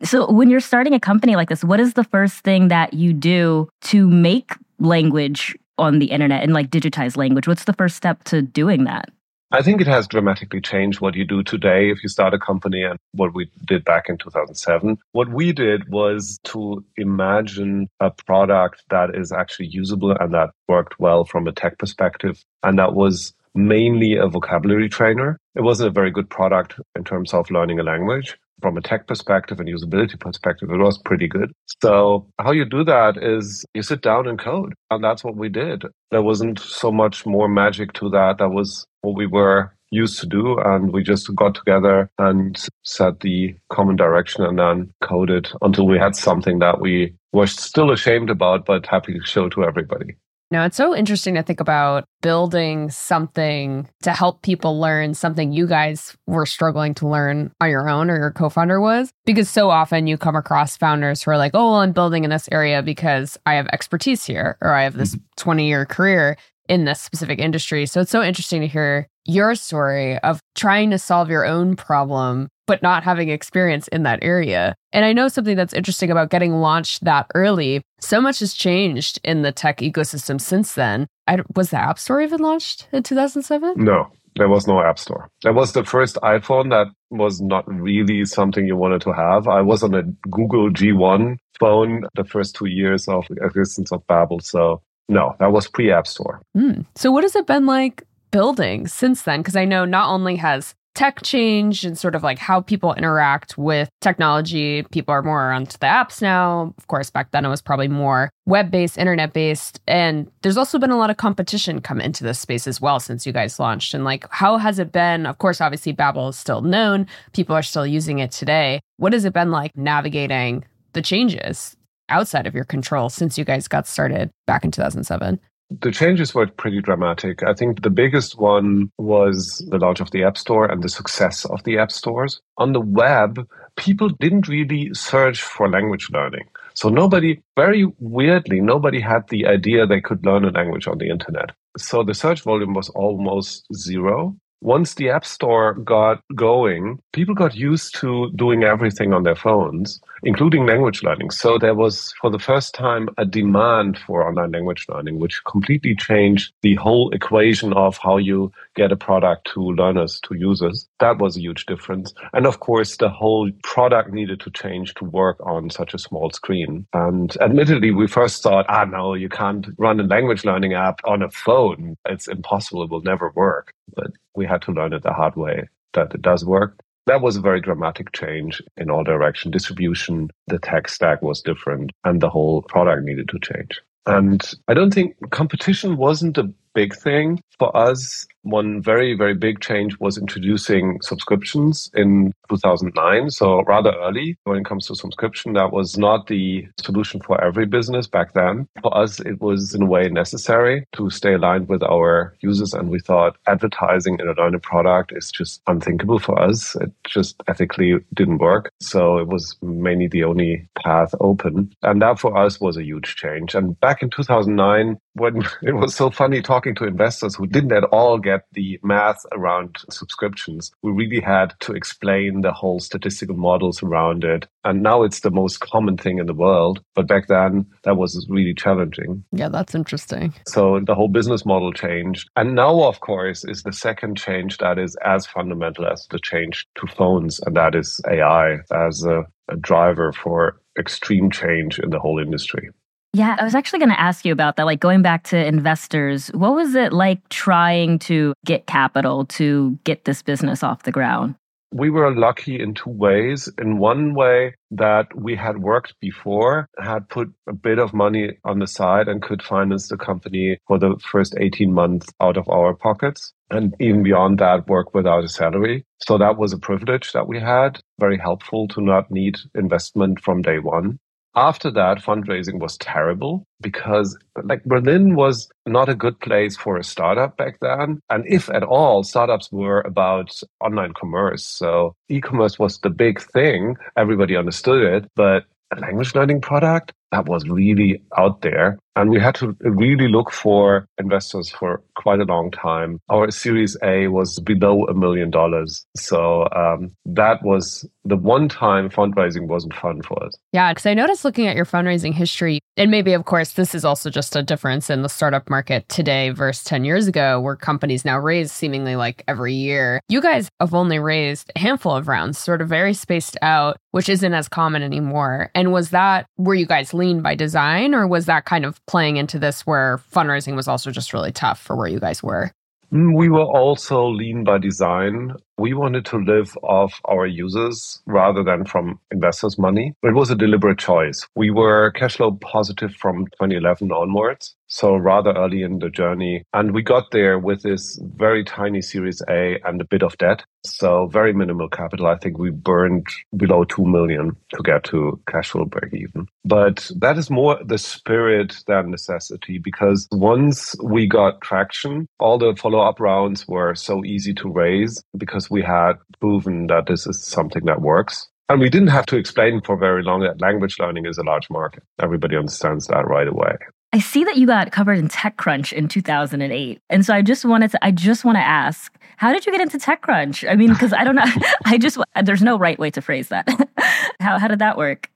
So, 0.03 0.31
when 0.31 0.49
you're 0.49 0.59
starting 0.59 0.93
a 0.93 0.99
company 0.99 1.35
like 1.35 1.49
this, 1.49 1.63
what 1.63 1.79
is 1.79 1.95
the 1.95 2.03
first 2.03 2.43
thing 2.43 2.67
that 2.67 2.93
you 2.93 3.13
do 3.13 3.67
to 3.83 4.07
make 4.07 4.51
language 4.79 5.57
on 5.79 5.97
the 5.97 6.07
internet 6.07 6.43
and 6.43 6.53
like 6.53 6.69
digitize 6.69 7.17
language? 7.17 7.47
What's 7.47 7.63
the 7.63 7.73
first 7.73 7.95
step 7.95 8.23
to 8.25 8.43
doing 8.43 8.83
that? 8.83 9.09
I 9.49 9.61
think 9.61 9.79
it 9.79 9.87
has 9.87 10.07
dramatically 10.07 10.59
changed 10.59 10.99
what 10.99 11.15
you 11.15 11.23
do 11.23 11.41
today 11.41 11.89
if 11.89 12.03
you 12.03 12.09
start 12.09 12.33
a 12.33 12.39
company 12.39 12.83
and 12.83 12.99
what 13.13 13.33
we 13.33 13.49
did 13.65 13.85
back 13.85 14.09
in 14.09 14.17
2007. 14.17 14.97
What 15.13 15.29
we 15.29 15.53
did 15.53 15.89
was 15.89 16.37
to 16.45 16.83
imagine 16.97 17.87
a 18.01 18.11
product 18.11 18.83
that 18.89 19.15
is 19.15 19.31
actually 19.31 19.67
usable 19.67 20.11
and 20.11 20.33
that 20.33 20.49
worked 20.67 20.99
well 20.99 21.23
from 21.23 21.47
a 21.47 21.53
tech 21.53 21.77
perspective. 21.77 22.43
And 22.61 22.77
that 22.77 22.93
was 22.93 23.33
mainly 23.55 24.17
a 24.17 24.27
vocabulary 24.27 24.89
trainer. 24.89 25.39
It 25.55 25.61
wasn't 25.61 25.87
a 25.87 25.93
very 25.93 26.11
good 26.11 26.29
product 26.29 26.77
in 26.97 27.05
terms 27.05 27.33
of 27.33 27.49
learning 27.49 27.79
a 27.79 27.83
language. 27.83 28.37
From 28.61 28.77
a 28.77 28.81
tech 28.81 29.07
perspective 29.07 29.59
and 29.59 29.69
usability 29.69 30.19
perspective, 30.19 30.69
it 30.71 30.77
was 30.77 30.97
pretty 30.97 31.27
good. 31.27 31.51
So 31.81 32.27
how 32.39 32.51
you 32.51 32.65
do 32.65 32.83
that 32.85 33.17
is 33.17 33.65
you 33.73 33.83
sit 33.83 34.01
down 34.01 34.27
and 34.27 34.39
code. 34.39 34.73
And 34.89 35.03
that's 35.03 35.23
what 35.23 35.35
we 35.35 35.49
did. 35.49 35.83
There 36.11 36.23
wasn't 36.23 36.59
so 36.59 36.91
much 36.91 37.25
more 37.25 37.47
magic 37.47 37.93
to 37.93 38.09
that. 38.09 38.39
That 38.39 38.49
was 38.49 38.85
what 39.01 39.15
we 39.15 39.27
were 39.27 39.73
used 39.91 40.19
to 40.19 40.25
do. 40.25 40.57
And 40.59 40.91
we 40.91 41.03
just 41.03 41.33
got 41.35 41.55
together 41.55 42.09
and 42.17 42.57
set 42.83 43.19
the 43.19 43.55
common 43.71 43.95
direction 43.95 44.43
and 44.43 44.57
then 44.57 44.91
coded 45.01 45.49
until 45.61 45.85
we 45.85 45.99
had 45.99 46.15
something 46.15 46.59
that 46.59 46.81
we 46.81 47.13
were 47.33 47.47
still 47.47 47.91
ashamed 47.91 48.29
about, 48.29 48.65
but 48.65 48.87
happy 48.87 49.13
to 49.13 49.23
show 49.23 49.49
to 49.49 49.63
everybody. 49.63 50.15
Now, 50.49 50.63
it's 50.63 50.77
so 50.77 50.95
interesting 50.95 51.35
to 51.35 51.43
think 51.43 51.59
about 51.59 52.05
building 52.21 52.89
something 52.89 53.89
to 54.03 54.13
help 54.13 54.41
people 54.43 54.79
learn 54.79 55.13
something 55.13 55.51
you 55.51 55.67
guys 55.67 56.15
were 56.25 56.45
struggling 56.45 56.93
to 56.95 57.07
learn 57.07 57.51
on 57.59 57.69
your 57.69 57.89
own 57.89 58.09
or 58.09 58.17
your 58.17 58.31
co 58.31 58.49
founder 58.49 58.79
was. 58.79 59.11
Because 59.25 59.49
so 59.49 59.69
often 59.69 60.07
you 60.07 60.17
come 60.17 60.37
across 60.37 60.77
founders 60.77 61.21
who 61.21 61.31
are 61.31 61.37
like, 61.37 61.51
oh, 61.53 61.71
well, 61.71 61.81
I'm 61.81 61.91
building 61.91 62.23
in 62.23 62.29
this 62.29 62.47
area 62.49 62.81
because 62.81 63.37
I 63.45 63.55
have 63.55 63.67
expertise 63.67 64.23
here 64.23 64.57
or 64.61 64.73
I 64.73 64.83
have 64.83 64.95
this 64.95 65.15
mm-hmm. 65.15 65.23
20 65.35 65.67
year 65.67 65.85
career 65.85 66.37
in 66.69 66.85
this 66.85 67.01
specific 67.01 67.39
industry. 67.39 67.85
So 67.85 68.01
it's 68.01 68.11
so 68.11 68.23
interesting 68.23 68.61
to 68.61 68.67
hear 68.67 69.07
your 69.25 69.55
story 69.55 70.17
of 70.19 70.39
trying 70.55 70.91
to 70.91 70.99
solve 70.99 71.29
your 71.29 71.45
own 71.45 71.75
problem 71.75 72.47
but 72.67 72.83
not 72.83 73.03
having 73.03 73.29
experience 73.29 73.87
in 73.87 74.03
that 74.03 74.19
area. 74.21 74.75
And 74.93 75.05
I 75.05 75.13
know 75.13 75.27
something 75.27 75.55
that's 75.55 75.73
interesting 75.73 76.11
about 76.11 76.29
getting 76.29 76.53
launched 76.57 77.03
that 77.05 77.27
early. 77.33 77.81
So 77.99 78.21
much 78.21 78.39
has 78.39 78.53
changed 78.53 79.19
in 79.23 79.41
the 79.41 79.51
tech 79.51 79.77
ecosystem 79.77 80.39
since 80.39 80.73
then. 80.73 81.07
I, 81.27 81.39
was 81.55 81.71
the 81.71 81.77
App 81.77 81.97
Store 81.97 82.21
even 82.21 82.41
launched 82.41 82.87
in 82.91 83.03
2007? 83.03 83.83
No, 83.83 84.11
there 84.35 84.49
was 84.49 84.67
no 84.67 84.81
App 84.81 84.99
Store. 84.99 85.29
That 85.43 85.55
was 85.55 85.73
the 85.73 85.83
first 85.83 86.17
iPhone 86.17 86.69
that 86.69 86.87
was 87.09 87.41
not 87.41 87.67
really 87.67 88.25
something 88.25 88.67
you 88.67 88.75
wanted 88.75 89.01
to 89.01 89.13
have. 89.13 89.47
I 89.47 89.61
was 89.61 89.81
on 89.81 89.93
a 89.93 90.03
Google 90.29 90.69
G1 90.69 91.37
phone 91.59 92.03
the 92.15 92.23
first 92.23 92.55
two 92.55 92.67
years 92.67 93.07
of 93.07 93.25
existence 93.41 93.91
of 93.91 94.05
Babbel. 94.07 94.43
So 94.43 94.81
no, 95.09 95.35
that 95.39 95.51
was 95.51 95.67
pre 95.67 95.91
App 95.91 96.05
Store. 96.05 96.41
Mm. 96.55 96.85
So 96.95 97.11
what 97.11 97.23
has 97.23 97.35
it 97.35 97.47
been 97.47 97.65
like 97.65 98.03
building 98.31 98.87
since 98.87 99.23
then? 99.23 99.39
Because 99.39 99.55
I 99.55 99.65
know 99.65 99.85
not 99.85 100.09
only 100.09 100.35
has 100.35 100.75
tech 100.97 101.21
changed 101.21 101.85
and 101.85 101.95
sort 101.95 102.15
of 102.15 102.23
like 102.23 102.39
how 102.39 102.59
people 102.59 102.91
interact 102.95 103.55
with 103.55 103.87
technology. 104.01 104.81
People 104.91 105.13
are 105.13 105.21
more 105.21 105.51
onto 105.51 105.77
the 105.77 105.85
apps 105.85 106.23
now. 106.23 106.73
Of 106.75 106.87
course, 106.87 107.11
back 107.11 107.29
then 107.29 107.45
it 107.45 107.49
was 107.49 107.61
probably 107.61 107.87
more 107.87 108.31
web 108.47 108.71
based, 108.71 108.97
internet 108.97 109.31
based. 109.31 109.79
And 109.87 110.31
there's 110.41 110.57
also 110.57 110.79
been 110.79 110.89
a 110.89 110.97
lot 110.97 111.11
of 111.11 111.17
competition 111.17 111.81
come 111.81 112.01
into 112.01 112.23
this 112.23 112.39
space 112.39 112.65
as 112.65 112.81
well 112.81 112.99
since 112.99 113.27
you 113.27 113.31
guys 113.31 113.59
launched. 113.59 113.93
And 113.93 114.03
like, 114.03 114.25
how 114.31 114.57
has 114.57 114.79
it 114.79 114.91
been? 114.91 115.27
Of 115.27 115.37
course, 115.37 115.61
obviously, 115.61 115.93
Babbel 115.93 116.31
is 116.31 116.35
still 116.35 116.61
known, 116.61 117.05
people 117.31 117.55
are 117.55 117.61
still 117.61 117.85
using 117.85 118.17
it 118.17 118.31
today. 118.31 118.79
What 118.97 119.13
has 119.13 119.23
it 119.23 119.33
been 119.33 119.51
like 119.51 119.77
navigating 119.77 120.65
the 120.93 121.03
changes 121.03 121.77
outside 122.09 122.47
of 122.47 122.55
your 122.55 122.65
control 122.65 123.09
since 123.09 123.37
you 123.37 123.45
guys 123.45 123.67
got 123.67 123.85
started 123.85 124.31
back 124.47 124.65
in 124.65 124.71
2007? 124.71 125.39
The 125.69 125.91
changes 125.91 126.33
were 126.33 126.47
pretty 126.47 126.81
dramatic. 126.81 127.43
I 127.43 127.53
think 127.53 127.83
the 127.83 127.89
biggest 127.89 128.39
one 128.39 128.89
was 128.97 129.65
the 129.69 129.77
launch 129.77 129.99
of 129.99 130.11
the 130.11 130.23
App 130.23 130.37
Store 130.37 130.65
and 130.65 130.81
the 130.81 130.89
success 130.89 131.43
of 131.43 131.63
the 131.65 131.77
App 131.77 131.91
Stores. 131.91 132.39
On 132.57 132.71
the 132.71 132.79
web, 132.79 133.45
people 133.75 134.09
didn't 134.09 134.47
really 134.47 134.93
search 134.93 135.41
for 135.41 135.69
language 135.69 136.09
learning. 136.11 136.47
So 136.73 136.87
nobody, 136.87 137.41
very 137.57 137.85
weirdly, 137.99 138.61
nobody 138.61 139.01
had 139.01 139.27
the 139.27 139.45
idea 139.45 139.85
they 139.85 139.99
could 139.99 140.25
learn 140.25 140.45
a 140.45 140.51
language 140.51 140.87
on 140.87 140.99
the 140.99 141.09
internet. 141.09 141.51
So 141.77 142.01
the 142.01 142.13
search 142.13 142.43
volume 142.43 142.73
was 142.73 142.89
almost 142.89 143.65
zero 143.73 144.37
once 144.61 144.95
the 144.95 145.09
App 145.09 145.25
Store 145.25 145.73
got 145.75 146.21
going, 146.35 146.99
people 147.13 147.35
got 147.35 147.55
used 147.55 147.95
to 147.99 148.31
doing 148.35 148.63
everything 148.63 149.13
on 149.13 149.23
their 149.23 149.35
phones, 149.35 149.99
including 150.23 150.65
language 150.65 151.03
learning. 151.03 151.29
So 151.29 151.57
there 151.57 151.75
was, 151.75 152.13
for 152.19 152.29
the 152.31 152.39
first 152.39 152.73
time, 152.73 153.09
a 153.17 153.25
demand 153.25 153.97
for 153.99 154.27
online 154.27 154.51
language 154.51 154.85
learning, 154.89 155.19
which 155.19 155.43
completely 155.45 155.95
changed 155.95 156.53
the 156.63 156.75
whole 156.75 157.11
equation 157.11 157.73
of 157.73 157.97
how 157.97 158.17
you 158.17 158.51
get 158.75 158.91
a 158.91 158.97
product 158.97 159.49
to 159.53 159.61
learners, 159.61 160.19
to 160.21 160.35
users. 160.35 160.87
That 160.99 161.19
was 161.19 161.37
a 161.37 161.41
huge 161.41 161.65
difference. 161.65 162.13
And 162.33 162.47
of 162.47 162.59
course, 162.59 162.97
the 162.97 163.09
whole 163.09 163.51
product 163.63 164.11
needed 164.11 164.39
to 164.41 164.51
change 164.51 164.95
to 164.95 165.05
work 165.05 165.37
on 165.45 165.69
such 165.69 165.93
a 165.93 165.99
small 165.99 166.31
screen. 166.31 166.87
And 166.93 167.35
admittedly, 167.41 167.91
we 167.91 168.07
first 168.07 168.41
thought, 168.41 168.65
ah, 168.69 168.85
no, 168.85 169.13
you 169.13 169.29
can't 169.29 169.67
run 169.77 169.99
a 169.99 170.03
language 170.03 170.45
learning 170.45 170.73
app 170.73 170.99
on 171.05 171.21
a 171.21 171.29
phone. 171.29 171.95
It's 172.05 172.27
impossible. 172.27 172.83
It 172.83 172.89
will 172.89 173.01
never 173.01 173.31
work. 173.35 173.73
But 173.95 174.11
we 174.37 174.45
had 174.45 174.61
to 174.63 174.71
learn 174.71 174.93
it 174.93 175.03
the 175.03 175.11
hard 175.11 175.35
way 175.35 175.67
that 175.93 176.13
it 176.13 176.21
does 176.21 176.45
work. 176.45 176.79
That 177.07 177.21
was 177.21 177.35
a 177.37 177.41
very 177.41 177.61
dramatic 177.61 178.11
change 178.11 178.61
in 178.77 178.89
all 178.89 179.03
direction. 179.03 179.51
Distribution, 179.51 180.29
the 180.47 180.59
tech 180.59 180.89
stack 180.89 181.21
was 181.21 181.41
different 181.41 181.91
and 182.03 182.21
the 182.21 182.29
whole 182.29 182.61
product 182.61 183.03
needed 183.03 183.29
to 183.29 183.39
change. 183.39 183.81
And 184.05 184.41
I 184.67 184.73
don't 184.73 184.93
think 184.93 185.15
competition 185.31 185.97
wasn't 185.97 186.37
a 186.37 186.49
big 186.77 186.95
thing. 186.95 187.41
For 187.57 187.75
us, 187.75 188.27
one 188.43 188.83
very, 188.83 189.15
very 189.15 189.33
big 189.33 189.61
change 189.61 189.99
was 189.99 190.17
introducing 190.17 190.99
subscriptions 191.01 191.89
in 191.95 192.31
2009. 192.49 193.31
So 193.31 193.63
rather 193.63 193.93
early 193.93 194.37
when 194.43 194.57
it 194.57 194.65
comes 194.65 194.85
to 194.87 194.95
subscription, 194.95 195.53
that 195.53 195.71
was 195.71 195.97
not 195.97 196.27
the 196.27 196.67
solution 196.79 197.19
for 197.19 197.43
every 197.43 197.65
business 197.65 198.05
back 198.07 198.33
then. 198.33 198.67
For 198.83 198.95
us, 198.95 199.19
it 199.19 199.41
was 199.41 199.73
in 199.73 199.81
a 199.81 199.85
way 199.87 200.07
necessary 200.07 200.85
to 200.93 201.09
stay 201.09 201.33
aligned 201.33 201.67
with 201.67 201.81
our 201.81 202.35
users. 202.41 202.73
And 202.73 202.89
we 202.89 202.99
thought 202.99 203.37
advertising 203.47 204.19
in 204.19 204.27
a 204.27 204.33
learning 204.33 204.61
product 204.61 205.11
is 205.15 205.31
just 205.31 205.61
unthinkable 205.65 206.19
for 206.19 206.39
us. 206.39 206.75
It 206.75 206.91
just 207.05 207.41
ethically 207.47 207.95
didn't 208.13 208.37
work. 208.37 208.71
So 208.79 209.17
it 209.17 209.27
was 209.27 209.55
mainly 209.63 210.07
the 210.07 210.23
only 210.23 210.69
path 210.83 211.13
open. 211.19 211.73
And 211.81 212.03
that 212.03 212.19
for 212.19 212.37
us 212.37 212.61
was 212.61 212.77
a 212.77 212.83
huge 212.83 213.15
change. 213.15 213.55
And 213.55 213.79
back 213.79 214.03
in 214.03 214.11
2009, 214.11 214.97
when 215.13 215.43
it 215.63 215.73
was 215.73 215.95
so 215.95 216.09
funny 216.09 216.41
talking 216.41 216.66
to 216.75 216.85
investors 216.85 217.35
who 217.35 217.47
didn't 217.47 217.71
at 217.71 217.83
all 217.85 218.17
get 218.17 218.41
the 218.53 218.79
math 218.83 219.25
around 219.31 219.77
subscriptions. 219.89 220.71
We 220.83 220.91
really 220.91 221.21
had 221.21 221.53
to 221.61 221.73
explain 221.73 222.41
the 222.41 222.51
whole 222.53 222.79
statistical 222.79 223.35
models 223.35 223.83
around 223.83 224.23
it. 224.23 224.47
And 224.63 224.83
now 224.83 225.03
it's 225.03 225.21
the 225.21 225.31
most 225.31 225.59
common 225.59 225.97
thing 225.97 226.19
in 226.19 226.25
the 226.25 226.33
world. 226.33 226.81
But 226.95 227.07
back 227.07 227.27
then, 227.27 227.65
that 227.83 227.97
was 227.97 228.25
really 228.29 228.53
challenging. 228.53 229.23
Yeah, 229.31 229.49
that's 229.49 229.75
interesting. 229.75 230.33
So 230.45 230.79
the 230.85 230.95
whole 230.95 231.07
business 231.07 231.45
model 231.45 231.71
changed. 231.73 232.29
And 232.35 232.55
now, 232.55 232.83
of 232.83 232.99
course, 232.99 233.43
is 233.45 233.63
the 233.63 233.73
second 233.73 234.17
change 234.17 234.57
that 234.57 234.77
is 234.77 234.97
as 235.05 235.25
fundamental 235.25 235.85
as 235.85 236.07
the 236.11 236.19
change 236.19 236.67
to 236.75 236.87
phones, 236.87 237.39
and 237.45 237.55
that 237.55 237.75
is 237.75 237.99
AI 238.09 238.57
as 238.73 239.03
a, 239.03 239.23
a 239.49 239.55
driver 239.55 240.11
for 240.11 240.59
extreme 240.77 241.31
change 241.31 241.79
in 241.79 241.89
the 241.89 241.99
whole 241.99 242.19
industry. 242.19 242.69
Yeah, 243.17 243.35
I 243.39 243.43
was 243.43 243.55
actually 243.55 243.79
going 243.79 243.89
to 243.89 243.99
ask 243.99 244.25
you 244.25 244.31
about 244.31 244.57
that. 244.57 244.67
Like 244.67 244.79
going 244.79 245.01
back 245.01 245.23
to 245.29 245.43
investors, 245.43 246.27
what 246.35 246.53
was 246.53 246.75
it 246.75 246.93
like 246.93 247.27
trying 247.29 247.97
to 247.99 248.35
get 248.45 248.67
capital 248.67 249.25
to 249.25 249.79
get 249.83 250.05
this 250.05 250.21
business 250.21 250.61
off 250.61 250.83
the 250.83 250.91
ground? 250.91 251.33
We 251.71 251.89
were 251.89 252.15
lucky 252.15 252.61
in 252.61 252.75
two 252.75 252.91
ways. 252.91 253.49
In 253.57 253.79
one 253.79 254.13
way, 254.13 254.53
that 254.69 255.07
we 255.15 255.35
had 255.35 255.63
worked 255.63 255.95
before, 255.99 256.67
had 256.77 257.09
put 257.09 257.29
a 257.49 257.53
bit 257.53 257.79
of 257.79 257.91
money 257.91 258.37
on 258.45 258.59
the 258.59 258.67
side 258.67 259.07
and 259.07 259.19
could 259.19 259.41
finance 259.41 259.87
the 259.87 259.97
company 259.97 260.59
for 260.67 260.77
the 260.77 260.95
first 261.11 261.33
18 261.39 261.73
months 261.73 262.05
out 262.21 262.37
of 262.37 262.47
our 262.49 262.75
pockets. 262.75 263.33
And 263.49 263.73
even 263.79 264.03
beyond 264.03 264.37
that, 264.39 264.67
work 264.67 264.93
without 264.93 265.23
a 265.23 265.29
salary. 265.29 265.85
So 266.07 266.19
that 266.19 266.37
was 266.37 266.53
a 266.53 266.59
privilege 266.59 267.13
that 267.13 267.27
we 267.27 267.39
had. 267.39 267.79
Very 267.99 268.19
helpful 268.19 268.67
to 268.69 268.81
not 268.81 269.09
need 269.09 269.37
investment 269.55 270.21
from 270.21 270.43
day 270.43 270.59
one. 270.59 270.99
After 271.37 271.69
that, 271.69 271.99
fundraising 271.99 272.59
was 272.59 272.79
terrible 272.79 273.45
because 273.61 274.17
like 274.43 274.63
Berlin 274.63 275.13
was 275.13 275.47
not 275.67 275.87
a 275.87 275.93
good 275.93 276.19
place 276.19 276.57
for 276.57 276.77
a 276.77 276.83
startup 276.83 277.37
back 277.37 277.59
then. 277.61 277.99
And 278.09 278.25
if 278.27 278.49
at 278.49 278.63
all, 278.63 279.03
startups 279.03 279.51
were 279.51 279.81
about 279.81 280.41
online 280.61 280.93
commerce. 280.93 281.43
So 281.45 281.93
e-commerce 282.09 282.57
was 282.57 282.79
the 282.79 282.89
big 282.89 283.21
thing. 283.21 283.75
Everybody 283.95 284.35
understood 284.35 284.81
it, 284.81 285.11
but 285.15 285.45
a 285.71 285.79
language 285.79 286.15
learning 286.15 286.41
product 286.41 286.93
that 287.11 287.27
was 287.27 287.47
really 287.47 288.01
out 288.17 288.41
there. 288.41 288.77
And 288.95 289.11
we 289.11 289.19
had 289.19 289.35
to 289.35 289.55
really 289.59 290.07
look 290.07 290.31
for 290.31 290.87
investors 290.97 291.51
for 291.51 291.83
quite 291.95 292.19
a 292.19 292.23
long 292.23 292.49
time. 292.49 292.99
Our 293.09 293.29
Series 293.29 293.77
A 293.83 294.07
was 294.07 294.39
below 294.39 294.85
a 294.85 294.95
million 294.95 295.29
dollars. 295.29 295.85
So 295.95 296.47
um, 296.55 296.95
that 297.05 297.43
was 297.43 297.87
the 298.05 298.17
one 298.17 298.49
time 298.49 298.89
fundraising 298.89 299.47
wasn't 299.47 299.75
fun 299.75 300.01
for 300.01 300.23
us. 300.23 300.33
Yeah, 300.51 300.71
because 300.71 300.87
I 300.87 300.95
noticed 300.95 301.23
looking 301.23 301.45
at 301.45 301.55
your 301.55 301.65
fundraising 301.65 302.13
history, 302.13 302.59
and 302.75 302.89
maybe, 302.89 303.13
of 303.13 303.25
course, 303.25 303.53
this 303.53 303.75
is 303.75 303.85
also 303.85 304.09
just 304.09 304.35
a 304.35 304.41
difference 304.41 304.89
in 304.89 305.03
the 305.03 305.09
startup 305.09 305.47
market 305.49 305.87
today 305.89 306.31
versus 306.31 306.63
10 306.63 306.83
years 306.83 307.07
ago, 307.07 307.39
where 307.39 307.55
companies 307.55 308.03
now 308.03 308.17
raise 308.17 308.51
seemingly 308.51 308.95
like 308.95 309.23
every 309.27 309.53
year. 309.53 309.99
You 310.09 310.21
guys 310.21 310.49
have 310.59 310.73
only 310.73 310.97
raised 310.97 311.51
a 311.55 311.59
handful 311.59 311.95
of 311.95 312.07
rounds, 312.07 312.39
sort 312.39 312.61
of 312.61 312.69
very 312.69 312.93
spaced 312.95 313.37
out, 313.43 313.77
which 313.91 314.09
isn't 314.09 314.33
as 314.33 314.47
common 314.47 314.81
anymore. 314.81 315.51
And 315.53 315.71
was 315.71 315.91
that, 315.91 316.25
were 316.37 316.55
you 316.55 316.65
guys 316.65 316.93
lean 316.97 317.21
by 317.21 317.35
design, 317.35 317.93
or 317.93 318.07
was 318.07 318.25
that 318.25 318.45
kind 318.45 318.65
of 318.65 318.85
playing 318.87 319.17
into 319.17 319.39
this 319.39 319.65
where 319.65 319.99
fundraising 320.11 320.55
was 320.55 320.67
also 320.67 320.91
just 320.91 321.13
really 321.13 321.31
tough 321.31 321.59
for 321.59 321.75
where 321.75 321.87
you 321.87 321.99
guys 321.99 322.21
were? 322.21 322.51
Mm, 322.93 323.15
we 323.15 323.29
were 323.29 323.43
also 323.43 324.07
lean 324.07 324.43
by 324.43 324.57
design. 324.57 325.33
We 325.57 325.73
wanted 325.73 326.05
to 326.05 326.17
live 326.17 326.57
off 326.63 327.01
our 327.05 327.25
users 327.25 328.01
rather 328.05 328.43
than 328.43 328.65
from 328.65 328.99
investors' 329.11 329.57
money. 329.57 329.93
It 330.03 330.13
was 330.13 330.31
a 330.31 330.35
deliberate 330.35 330.79
choice. 330.79 331.27
We 331.35 331.51
were 331.51 331.91
cash 331.91 332.15
flow 332.17 332.31
positive 332.31 332.93
from 332.95 333.25
2011 333.27 333.91
onwards. 333.91 334.55
So 334.67 334.95
rather 334.95 335.33
early 335.33 335.63
in 335.63 335.79
the 335.79 335.89
journey. 335.89 336.43
And 336.53 336.73
we 336.73 336.81
got 336.81 337.11
there 337.11 337.39
with 337.39 337.63
this 337.63 337.99
very 338.15 338.43
tiny 338.43 338.81
Series 338.81 339.21
A 339.29 339.59
and 339.65 339.81
a 339.81 339.85
bit 339.85 340.03
of 340.03 340.17
debt. 340.17 340.43
So 340.63 341.07
very 341.07 341.33
minimal 341.33 341.69
capital. 341.69 342.07
I 342.07 342.17
think 342.17 342.37
we 342.37 342.51
burned 342.51 343.07
below 343.35 343.63
2 343.63 343.85
million 343.85 344.35
to 344.53 344.63
get 344.63 344.83
to 344.85 345.19
cash 345.29 345.51
flow 345.51 345.65
break 345.65 345.93
even. 345.93 346.27
But 346.43 346.89
that 346.97 347.17
is 347.17 347.29
more 347.29 347.57
the 347.63 347.77
spirit 347.77 348.57
than 348.67 348.91
necessity 348.91 349.57
because 349.57 350.07
once 350.11 350.75
we 350.83 351.07
got 351.07 351.41
traction, 351.41 352.07
all 352.19 352.37
the 352.37 352.55
follow 352.55 352.79
up 352.79 352.99
rounds 352.99 353.47
were 353.47 353.75
so 353.75 354.03
easy 354.03 354.33
to 354.35 354.49
raise 354.49 355.01
because 355.17 355.49
we 355.49 355.61
had 355.61 355.93
proven 356.19 356.67
that 356.67 356.87
this 356.87 357.07
is 357.07 357.23
something 357.23 357.65
that 357.65 357.81
works. 357.81 358.27
And 358.49 358.61
we 358.61 358.69
didn't 358.69 358.89
have 358.89 359.05
to 359.07 359.17
explain 359.17 359.61
for 359.61 359.77
very 359.77 360.03
long 360.03 360.21
that 360.21 360.39
language 360.39 360.77
learning 360.79 361.05
is 361.05 361.17
a 361.17 361.23
large 361.23 361.49
market. 361.49 361.83
Everybody 362.01 362.37
understands 362.37 362.87
that 362.87 363.05
right 363.07 363.27
away. 363.27 363.57
I 363.93 363.99
see 363.99 364.23
that 364.25 364.37
you 364.37 364.45
got 364.45 364.71
covered 364.71 364.97
in 364.97 365.07
TechCrunch 365.07 365.71
in 365.71 365.87
2008. 365.87 366.81
And 366.89 367.05
so 367.05 367.13
I 367.13 367.21
just 367.21 367.45
wanted 367.45 367.71
to 367.71 367.85
I 367.85 367.91
just 367.91 368.25
want 368.25 368.35
to 368.35 368.41
ask, 368.41 368.93
how 369.15 369.31
did 369.31 369.45
you 369.45 369.51
get 369.51 369.61
into 369.61 369.77
TechCrunch? 369.77 370.49
I 370.49 370.55
mean, 370.55 370.75
cuz 370.75 370.93
I 370.93 371.03
don't 371.03 371.15
know 371.15 371.25
I 371.65 371.77
just 371.77 371.97
there's 372.23 372.43
no 372.43 372.57
right 372.57 372.77
way 372.77 372.91
to 372.91 373.01
phrase 373.01 373.29
that. 373.29 373.47
how 374.19 374.39
how 374.39 374.47
did 374.47 374.59
that 374.59 374.77
work? 374.77 375.09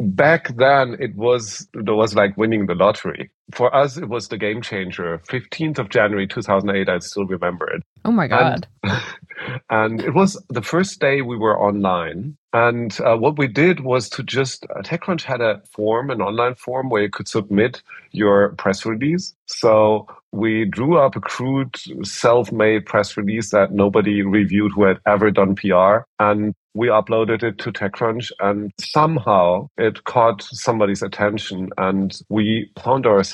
Back 0.00 0.56
then 0.56 0.96
it 0.98 1.14
was 1.14 1.68
it 1.74 1.90
was 1.90 2.14
like 2.14 2.36
winning 2.36 2.66
the 2.66 2.74
lottery. 2.74 3.30
For 3.52 3.74
us 3.74 3.96
it 3.96 4.08
was 4.08 4.28
the 4.28 4.38
game 4.38 4.62
changer. 4.62 5.18
15th 5.28 5.78
of 5.78 5.88
January 5.88 6.26
2008 6.26 6.88
I 6.88 6.98
still 6.98 7.26
remember 7.26 7.68
it. 7.70 7.82
Oh 8.04 8.12
my 8.12 8.26
god. 8.26 8.66
And, 8.82 9.02
and 9.70 10.00
it 10.00 10.14
was 10.14 10.42
the 10.48 10.62
first 10.62 11.00
day 11.00 11.22
we 11.22 11.36
were 11.36 11.58
online 11.60 12.36
and 12.56 12.98
uh, 13.04 13.16
what 13.16 13.36
we 13.36 13.48
did 13.48 13.80
was 13.80 14.08
to 14.10 14.22
just, 14.22 14.64
uh, 14.70 14.80
TechCrunch 14.80 15.20
had 15.20 15.42
a 15.42 15.60
form, 15.72 16.10
an 16.10 16.22
online 16.22 16.54
form 16.54 16.88
where 16.88 17.02
you 17.02 17.10
could 17.10 17.28
submit 17.28 17.82
your 18.12 18.54
press 18.56 18.86
release. 18.86 19.34
So 19.44 20.06
we 20.32 20.64
drew 20.64 20.96
up 20.96 21.16
a 21.16 21.20
crude 21.20 21.76
self 22.02 22.50
made 22.52 22.86
press 22.86 23.14
release 23.18 23.50
that 23.50 23.72
nobody 23.72 24.22
reviewed 24.22 24.72
who 24.72 24.84
had 24.84 25.00
ever 25.06 25.30
done 25.30 25.54
PR. 25.54 26.06
And 26.18 26.54
we 26.72 26.88
uploaded 26.88 27.42
it 27.42 27.58
to 27.58 27.72
TechCrunch 27.72 28.32
and 28.40 28.72
somehow 28.78 29.68
it 29.76 30.04
caught 30.04 30.42
somebody's 30.42 31.02
attention 31.02 31.70
and 31.76 32.18
we 32.30 32.70
found 32.82 33.06
ourselves 33.06 33.26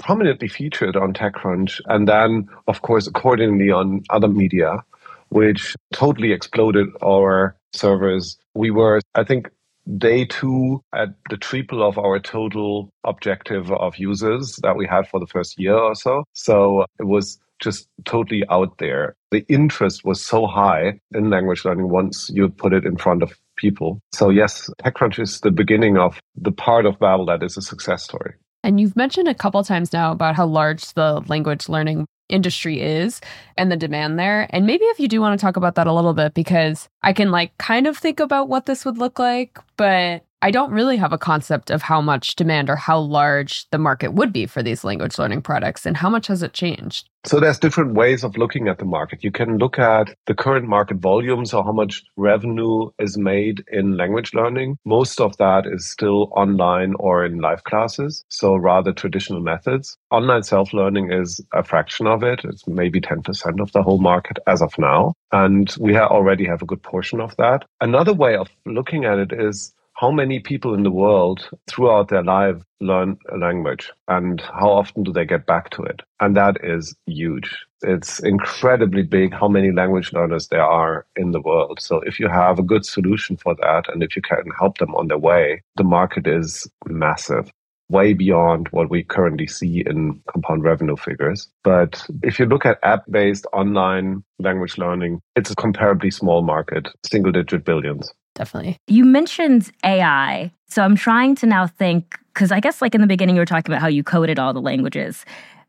prominently 0.00 0.48
featured 0.48 0.96
on 0.96 1.14
TechCrunch 1.14 1.80
and 1.86 2.06
then, 2.06 2.48
of 2.66 2.82
course, 2.82 3.06
accordingly 3.06 3.70
on 3.70 4.02
other 4.10 4.28
media 4.28 4.84
which 5.30 5.74
totally 5.92 6.32
exploded 6.32 6.88
our 7.04 7.56
servers. 7.72 8.38
We 8.54 8.70
were, 8.70 9.00
I 9.14 9.24
think, 9.24 9.50
day 9.98 10.24
two 10.24 10.82
at 10.94 11.10
the 11.30 11.36
triple 11.36 11.82
of 11.82 11.98
our 11.98 12.18
total 12.18 12.90
objective 13.04 13.70
of 13.72 13.96
users 13.98 14.56
that 14.62 14.76
we 14.76 14.86
had 14.86 15.08
for 15.08 15.20
the 15.20 15.26
first 15.26 15.58
year 15.58 15.76
or 15.76 15.94
so. 15.94 16.24
So 16.32 16.84
it 16.98 17.04
was 17.04 17.38
just 17.60 17.88
totally 18.04 18.44
out 18.50 18.78
there. 18.78 19.14
The 19.30 19.44
interest 19.48 20.04
was 20.04 20.24
so 20.24 20.46
high 20.46 21.00
in 21.14 21.30
language 21.30 21.64
learning 21.64 21.88
once 21.88 22.30
you 22.32 22.48
put 22.48 22.72
it 22.72 22.84
in 22.84 22.96
front 22.96 23.22
of 23.22 23.38
people. 23.56 24.00
So 24.12 24.28
yes, 24.28 24.68
TechCrunch 24.82 25.18
is 25.18 25.40
the 25.40 25.50
beginning 25.50 25.96
of 25.96 26.18
the 26.36 26.52
part 26.52 26.84
of 26.84 26.98
Babbel 26.98 27.26
that 27.28 27.42
is 27.42 27.56
a 27.56 27.62
success 27.62 28.02
story. 28.02 28.34
And 28.66 28.80
you've 28.80 28.96
mentioned 28.96 29.28
a 29.28 29.34
couple 29.34 29.62
times 29.62 29.92
now 29.92 30.10
about 30.10 30.34
how 30.34 30.44
large 30.44 30.92
the 30.94 31.22
language 31.28 31.68
learning 31.68 32.04
industry 32.28 32.80
is 32.80 33.20
and 33.56 33.70
the 33.70 33.76
demand 33.76 34.18
there. 34.18 34.48
And 34.50 34.66
maybe 34.66 34.84
if 34.86 34.98
you 34.98 35.06
do 35.06 35.20
want 35.20 35.38
to 35.38 35.44
talk 35.44 35.56
about 35.56 35.76
that 35.76 35.86
a 35.86 35.92
little 35.92 36.14
bit, 36.14 36.34
because 36.34 36.88
I 37.04 37.12
can 37.12 37.30
like 37.30 37.56
kind 37.58 37.86
of 37.86 37.96
think 37.96 38.18
about 38.18 38.48
what 38.48 38.66
this 38.66 38.84
would 38.84 38.98
look 38.98 39.20
like, 39.20 39.56
but 39.76 40.24
I 40.42 40.50
don't 40.50 40.70
really 40.70 40.98
have 40.98 41.12
a 41.12 41.18
concept 41.18 41.70
of 41.70 41.82
how 41.82 42.00
much 42.00 42.36
demand 42.36 42.68
or 42.68 42.76
how 42.76 42.98
large 42.98 43.66
the 43.70 43.78
market 43.78 44.12
would 44.12 44.32
be 44.32 44.46
for 44.46 44.62
these 44.62 44.84
language 44.84 45.18
learning 45.18 45.42
products 45.42 45.86
and 45.86 45.96
how 45.96 46.10
much 46.10 46.26
has 46.26 46.42
it 46.42 46.52
changed? 46.52 47.08
So 47.24 47.40
there's 47.40 47.58
different 47.58 47.94
ways 47.94 48.22
of 48.22 48.36
looking 48.36 48.68
at 48.68 48.78
the 48.78 48.84
market. 48.84 49.24
You 49.24 49.32
can 49.32 49.58
look 49.58 49.80
at 49.80 50.14
the 50.26 50.34
current 50.34 50.68
market 50.68 50.98
volumes 50.98 51.52
or 51.52 51.64
how 51.64 51.72
much 51.72 52.04
revenue 52.16 52.90
is 53.00 53.18
made 53.18 53.64
in 53.72 53.96
language 53.96 54.32
learning. 54.32 54.78
Most 54.84 55.20
of 55.20 55.36
that 55.38 55.66
is 55.66 55.90
still 55.90 56.30
online 56.36 56.94
or 57.00 57.24
in 57.24 57.38
live 57.38 57.64
classes, 57.64 58.24
so 58.28 58.54
rather 58.54 58.92
traditional 58.92 59.40
methods. 59.40 59.96
Online 60.12 60.44
self-learning 60.44 61.10
is 61.10 61.40
a 61.52 61.64
fraction 61.64 62.06
of 62.06 62.22
it. 62.22 62.42
It's 62.44 62.68
maybe 62.68 63.00
10% 63.00 63.60
of 63.60 63.72
the 63.72 63.82
whole 63.82 63.98
market 63.98 64.38
as 64.46 64.62
of 64.62 64.78
now. 64.78 65.14
And 65.32 65.74
we 65.80 65.96
already 65.96 66.46
have 66.46 66.62
a 66.62 66.66
good 66.66 66.82
portion 66.82 67.20
of 67.20 67.34
that. 67.38 67.64
Another 67.80 68.14
way 68.14 68.36
of 68.36 68.48
looking 68.66 69.04
at 69.04 69.18
it 69.18 69.32
is 69.32 69.74
how 69.96 70.10
many 70.10 70.40
people 70.40 70.74
in 70.74 70.82
the 70.82 70.90
world 70.90 71.48
throughout 71.66 72.08
their 72.08 72.22
life 72.22 72.56
learn 72.80 73.16
a 73.32 73.38
language 73.38 73.90
and 74.08 74.42
how 74.42 74.70
often 74.70 75.02
do 75.02 75.12
they 75.12 75.24
get 75.24 75.46
back 75.46 75.70
to 75.70 75.82
it? 75.82 76.02
And 76.20 76.36
that 76.36 76.58
is 76.62 76.94
huge. 77.06 77.56
It's 77.82 78.20
incredibly 78.20 79.02
big 79.02 79.32
how 79.32 79.48
many 79.48 79.72
language 79.72 80.12
learners 80.12 80.48
there 80.48 80.62
are 80.64 81.06
in 81.16 81.30
the 81.30 81.40
world. 81.40 81.80
So 81.80 82.00
if 82.00 82.20
you 82.20 82.28
have 82.28 82.58
a 82.58 82.62
good 82.62 82.84
solution 82.84 83.38
for 83.38 83.54
that 83.62 83.84
and 83.88 84.02
if 84.02 84.16
you 84.16 84.22
can 84.22 84.44
help 84.58 84.78
them 84.78 84.94
on 84.94 85.08
their 85.08 85.18
way, 85.18 85.62
the 85.76 85.84
market 85.84 86.26
is 86.26 86.68
massive 86.86 87.50
way 87.88 88.12
beyond 88.12 88.68
what 88.70 88.90
we 88.90 89.02
currently 89.02 89.46
see 89.46 89.82
in 89.86 90.20
compound 90.28 90.64
revenue 90.64 90.96
figures. 90.96 91.48
But 91.62 92.04
if 92.22 92.38
you 92.38 92.46
look 92.46 92.66
at 92.66 92.78
app 92.82 93.04
based 93.10 93.46
online 93.52 94.24
language 94.38 94.76
learning, 94.78 95.20
it's 95.36 95.50
a 95.50 95.56
comparably 95.56 96.12
small 96.12 96.42
market, 96.42 96.88
single 97.04 97.32
digit 97.32 97.64
billions 97.64 98.12
definitely. 98.36 98.78
You 98.86 99.04
mentioned 99.04 99.72
AI. 99.84 100.52
So 100.68 100.82
I'm 100.82 100.94
trying 100.94 101.34
to 101.36 101.46
now 101.46 101.66
think, 101.66 102.18
because 102.32 102.52
I 102.52 102.60
guess 102.60 102.80
like 102.80 102.94
in 102.94 103.00
the 103.00 103.06
beginning, 103.08 103.34
you 103.34 103.40
were 103.40 103.46
talking 103.46 103.72
about 103.72 103.80
how 103.80 103.88
you 103.88 104.04
coded 104.04 104.38
all 104.38 104.52
the 104.52 104.60
languages. 104.60 105.24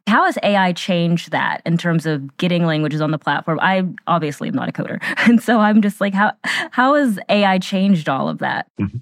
How 0.06 0.24
has 0.26 0.38
AI 0.44 0.72
changed 0.74 1.32
that 1.32 1.62
in 1.66 1.78
terms 1.78 2.06
of 2.06 2.38
getting 2.38 2.66
languages 2.66 3.02
on 3.02 3.12
the 3.12 3.18
platform? 3.18 3.60
I 3.62 3.86
obviously 4.06 4.48
am 4.48 4.56
not 4.56 4.70
a 4.70 4.72
coder. 4.72 5.02
And 5.28 5.42
so 5.42 5.60
I'm 5.60 5.82
just 5.82 6.00
like, 6.00 6.14
how 6.14 6.34
how 6.72 6.94
has 6.94 7.20
AI 7.28 7.58
changed 7.60 8.08
all 8.08 8.30
of 8.30 8.38
that? 8.38 8.68
Mm-hmm. 8.80 8.98